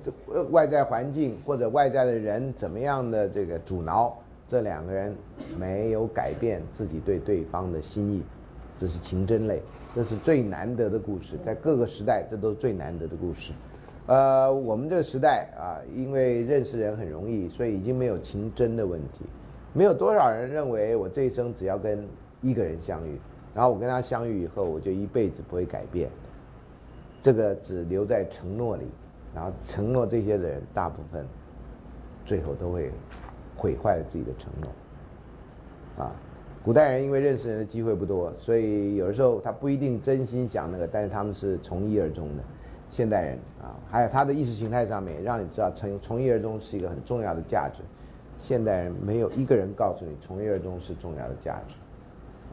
[0.52, 4.16] 外在环境或者外在的人怎么样的这个阻挠。
[4.48, 5.16] 这两个人
[5.58, 8.22] 没有改变自己对对方的心意，
[8.76, 9.62] 这是情真类，
[9.94, 13.52] 这是最难得的故事，在各个时代这都是最难得的故事。
[14.06, 19.24] 呃，我们这个时代啊，因为认识人很容易，所以已经没有情真的问题。
[19.72, 22.06] 没有多少人认为我这一生只要跟
[22.40, 23.18] 一个人相遇，
[23.54, 26.10] 然后我跟他相遇以后，我就一辈子不会改变。
[27.22, 28.84] 这个只留在承诺里，
[29.32, 31.24] 然后承诺这些的人大部分
[32.24, 32.90] 最后都会
[33.56, 36.04] 毁坏了自己的承诺。
[36.04, 36.12] 啊，
[36.64, 42.42] 古代人因为认识人的机会不多，所以有的时候他不一定真心想那个，但是他们是从一而终的。
[42.92, 47.80] 现代人啊，还有他的意识形态上面，让你知道从从一而终是一个很重要的价值。
[48.36, 51.74] 现代人没有一个人告诉你从一而终是重要的价值，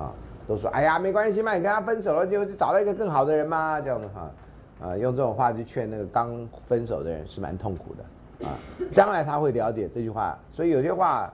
[0.02, 0.14] 啊，
[0.48, 4.32] 都说哎呀没关系嘛，你跟他分手了就就找到一个更好的人嘛，这样的哈，
[4.82, 8.56] 啊，用这种话去劝那个刚分手的人是蛮痛苦的，啊，
[8.94, 11.34] 将来他会了解这句话，所以有些话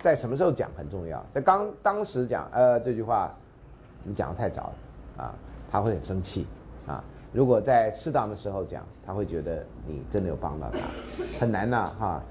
[0.00, 3.32] 在什么时候讲很重要，在刚当时讲呃这句话
[4.02, 5.34] 你讲的太早了，啊，
[5.70, 6.46] 他会很生气，
[7.32, 10.78] 如果在适当的时候讲，他会觉得你真的有帮到他，
[11.38, 12.22] 很难呐哈。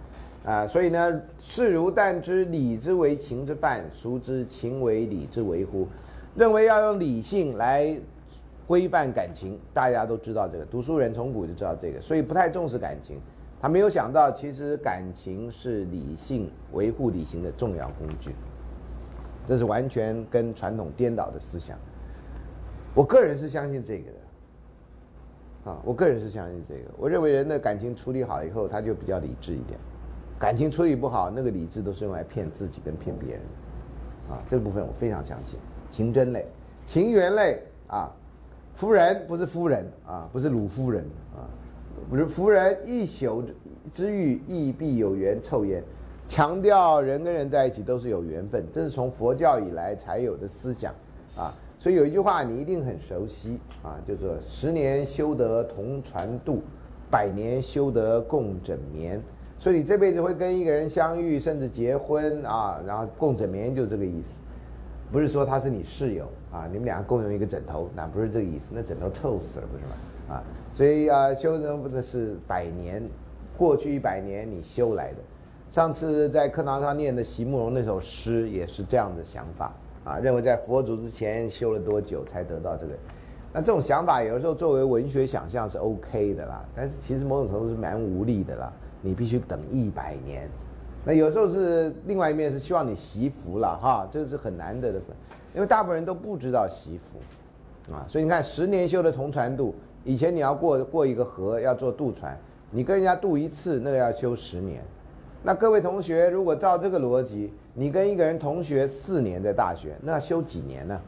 [0.45, 5.87] 啊，所以呢，士如但知礼之为情之伴，孰知情为礼之维乎？
[6.35, 7.97] 认为要用理性来
[8.67, 13.17] 规范感情，大家都知道这个，读书人从古就知道这个，所以不太重视感情。
[13.59, 18.35] 他没有想到，其实感情是理性维护理性的重要工具。
[19.47, 21.75] 这是完全跟传统颠倒的思想。
[22.93, 24.17] 我个人是相信这个的。
[25.65, 26.81] 啊，我个人是相信这个。
[26.95, 29.77] 我认为人的感情处理好以后，他就比较理智一点。
[30.37, 33.41] 感情处理不好，那个理智都是用来骗自己跟骗别人，
[34.29, 35.59] 啊，这个部分我非常相信。
[35.89, 36.45] 情真类、
[36.85, 38.11] 情缘类啊，
[38.73, 41.03] 夫人不是夫人啊，不是鲁夫人
[41.35, 41.49] 啊，
[42.09, 43.43] 不是夫人一宿
[43.91, 45.81] 之遇亦必有缘凑焉，
[46.27, 50.93] 强调人跟人在一起都是有缘分，这是从佛教以来才有的思想
[51.35, 51.51] 啊。
[51.77, 56.61] 所以有一句话你一定很熟悉啊，叫做十年修得同船渡，
[57.11, 59.21] 百年修得共枕眠。
[59.57, 64.41] 所以你这辈子会跟一个人相遇，甚至结婚啊，然后共枕眠，就这个意思，
[65.11, 70.35] 不是说他是你室友啊，你们两个共用一个枕头，那不是这个意思，那枕头臭死了，不是吗？
[70.35, 70.43] 啊，
[70.73, 73.01] 所以啊，修成不的是百年，
[73.57, 75.19] 过去一百年你修来的。
[75.69, 79.73] 上次在课堂上念的席慕容那首诗也是这样的想法
[80.05, 82.93] 啊，认为在佛祖之前修了多久才得到这个？
[83.51, 88.71] 那这种想法有的时候作为文学想象是 OK 的啦，但是其实某种程度是蛮无力的啦。
[89.01, 90.49] 你必须等一百年，
[91.05, 94.99] 那有时候是另外一面是希望你习福了哈，这个是很难得的，
[95.53, 102.35] 因为大部分人都不知道习福，啊，所以你看十年修的同船渡，以前你要过过一个河要坐渡船，
[102.71, 104.83] 你跟人家渡一次那个要修十年，
[105.45, 110.99] 那各位同学如果照这个逻辑，你跟一个人同学四年在大学，那修几年呢？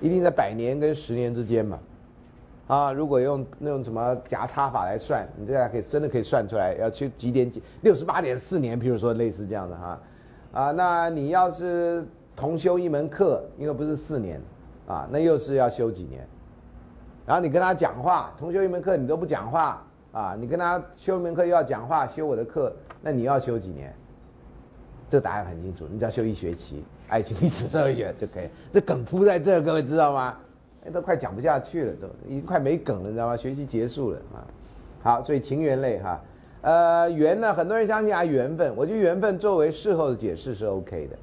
[0.00, 1.78] 一定在百年跟十年之间嘛。
[2.66, 10.00] 啊，如果用那种什么夹差法来算，你这样可以真的可以算出来，要去几点几六十八点四年，譬如说类似这样的哈，
[10.50, 12.04] 啊，那你要是
[12.34, 14.40] 同修一门课，因为不是四年，
[14.88, 16.26] 啊，那又是要修几年？
[17.24, 23.94] 然后你跟他讲话，同修一门课你都不讲话，啊，你跟他修一门课又要讲话，修我的课，那你要修几年？
[25.10, 28.48] 这答案很清楚，你只要修一学期，爱情历史社会学就可以。
[28.72, 30.34] 这梗铺在这儿，各位知道吗？
[30.90, 33.36] 都快讲不下去了，都已经快没梗了，你知道吗？
[33.36, 34.40] 学习结束了啊。
[35.02, 36.18] 好，所以情缘类哈，
[36.62, 38.74] 呃，缘呢，很多人相信啊，缘分。
[38.74, 41.18] 我觉得缘分作为事后的解释是 OK 的，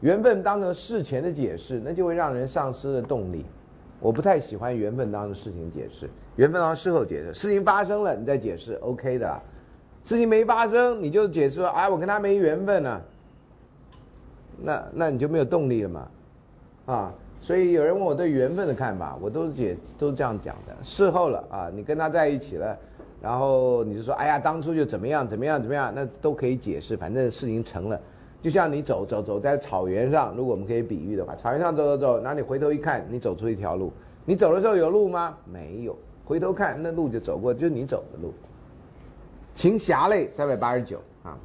[0.00, 3.46] 缘分当成事前的解释，那就会让人丧失了动力。
[4.00, 7.32] 我不太喜欢缘分当成事情解释，缘分当事后解释。
[7.34, 9.40] 事情发生了，你再解释 OK 的。
[10.02, 13.00] 事情没发生，你就解释说，哎，我跟他没缘分呢。
[14.62, 16.08] 那那你就没有动力了嘛，
[16.86, 17.14] 啊。
[17.40, 20.74] 所以有人问我对缘分的看法，我都解都这样讲的。
[20.82, 22.74] 事后了啊，你跟他在一起了，
[23.20, 26.96] 然后你就说，哎呀，当初就怎么样怎么样怎么样，那都可以解释。
[26.96, 28.00] 反正事情成了，
[28.40, 33.92] 就像你走走走在草原上，如果我们可以比喻的话，草原上走走走，然后你回头一看，你走出一条路，
[34.24, 35.36] 你走的时候有路吗？
[35.44, 35.94] 没有，
[36.24, 38.32] 回头看那路就走过，就是你走的路。
[39.54, 41.38] 情侠类三百八十九啊。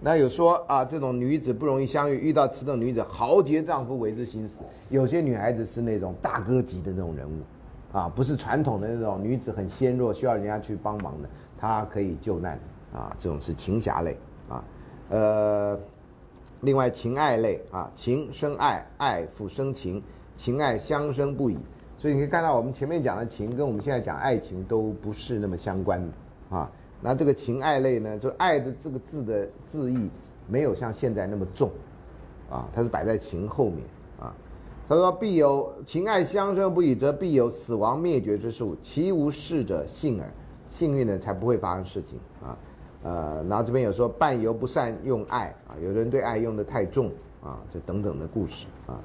[0.00, 4.62] 那有说啊，这种女子不容易相遇，遇到此等女子，豪杰丈夫为之心死。
[4.90, 11.28] 有些女孩子是那种大哥级的那种人物，啊，不是传统的那种女子很纤弱，需要人家去帮忙的，
[11.58, 12.56] 她可以救难
[12.92, 14.16] 啊，这种是情侠类
[14.48, 14.64] 啊。
[15.08, 15.76] 呃，
[16.60, 20.00] 另外情爱类啊，情生爱，爱复生情，
[20.36, 21.58] 情爱相生不已。
[21.98, 26.70] 所以你可以看到，我们前面讲的情跟我们现在讲爱情都不是那么相关的啊。
[27.02, 28.16] 那这个情爱类呢？
[28.16, 30.08] 就爱的这个字的字义
[30.46, 31.70] 没有像现在那么重，
[32.48, 33.80] 啊，它是摆在情后面
[34.20, 34.32] 啊。
[34.88, 38.74] 他说：“必有情爱相生不已，则必有死亡灭绝之数。
[38.80, 40.30] 其无事者幸耳，
[40.66, 42.56] 幸运的才不会发生事情啊。”
[43.04, 47.10] 呃，然后这边有说伴游不善用爱啊，有的人对爱用的太重
[47.44, 48.98] 啊，这等等的故事啊。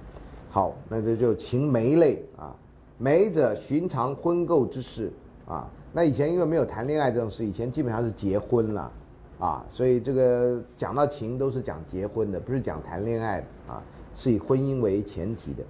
[0.49, 2.55] 好，那这就情媒类啊，
[2.97, 5.11] 梅者寻常婚购之事
[5.47, 5.69] 啊。
[5.91, 8.91] 那以前因为没有谈恋爱这种事，以前基本上是结婚了，
[9.39, 13.83] 啊，所以这个讲到情都是讲结婚的，不是讲谈恋爱的啊，
[14.15, 15.63] 是以婚姻为前提的。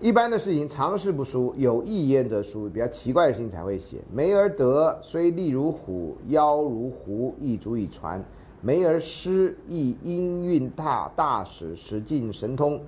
[0.00, 3.98] 一般的事情常事不书，有意焉则书，比较奇怪的事情才会写。
[4.12, 8.22] 梅而德，虽利如虎，腰如狐，亦足以传。
[8.60, 12.80] 梅而失，亦音韵大，大使，使尽神通，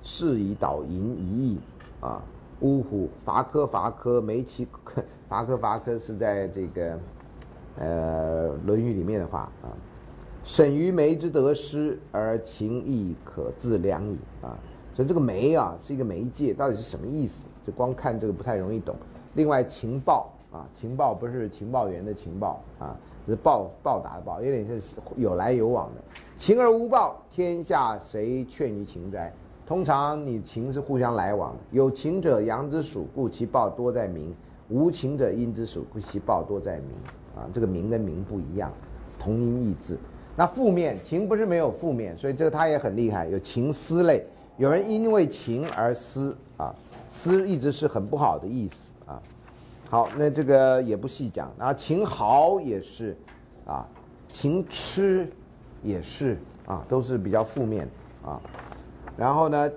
[0.00, 1.58] 是以导淫一役
[2.00, 2.22] 啊。
[2.60, 4.66] 呜呼，伐科伐科，梅其
[5.28, 6.98] 伐科伐科是在这个
[7.78, 9.72] 呃《论语》里面的话啊。
[10.42, 14.58] 审于梅之得失，而情亦可自量矣啊。
[14.94, 17.46] 所以这个媒啊是一个媒介，到底是什么意思？
[17.62, 18.96] 就光看这个不太容易懂。
[19.34, 22.96] 另外情报啊，情报不是情报员的情报啊，
[23.26, 26.02] 是报报答的报，有点像是有来有往的。
[26.36, 29.32] 情而无报，天下谁劝于情哉？
[29.70, 34.34] 通常你情是互相来往，有情者阳之属，故其报多在明；
[34.68, 36.88] 无情者阴之属，故其报多在明。
[37.36, 38.72] 啊，这个明跟明不一样，
[39.16, 39.96] 同音异字。
[40.34, 44.26] 那负面情不是没有负面，所以这个他也很厉害，有情思类。
[44.56, 46.74] 有人因为情而思啊，
[47.08, 49.22] 思一直是很不好的意思啊。
[49.88, 51.48] 好，那这个也不细讲。
[51.56, 53.16] 然后情豪也是，
[53.64, 53.86] 啊，
[54.28, 55.30] 情痴
[55.80, 56.36] 也是
[56.66, 57.88] 啊，都是比较负面
[58.24, 58.42] 啊。
[59.20, 59.70] 然后呢，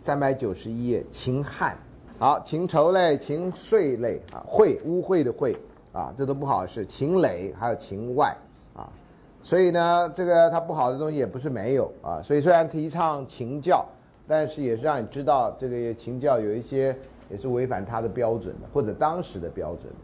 [0.00, 1.76] 三百九十一页，秦汉，
[2.16, 5.52] 好，情仇类、情税类啊，秽污秽的秽
[5.92, 6.86] 啊，这都不好的事。
[6.86, 8.32] 情累还有秦外
[8.72, 8.86] 啊，
[9.42, 12.22] 所以呢，这个它不好的东西也不是没有啊。
[12.22, 13.84] 所以虽然提倡秦教。
[14.26, 16.96] 但是也是让你知道，这个秦教有一些
[17.28, 19.98] 也是违反他的标准的，或者当时的标准的。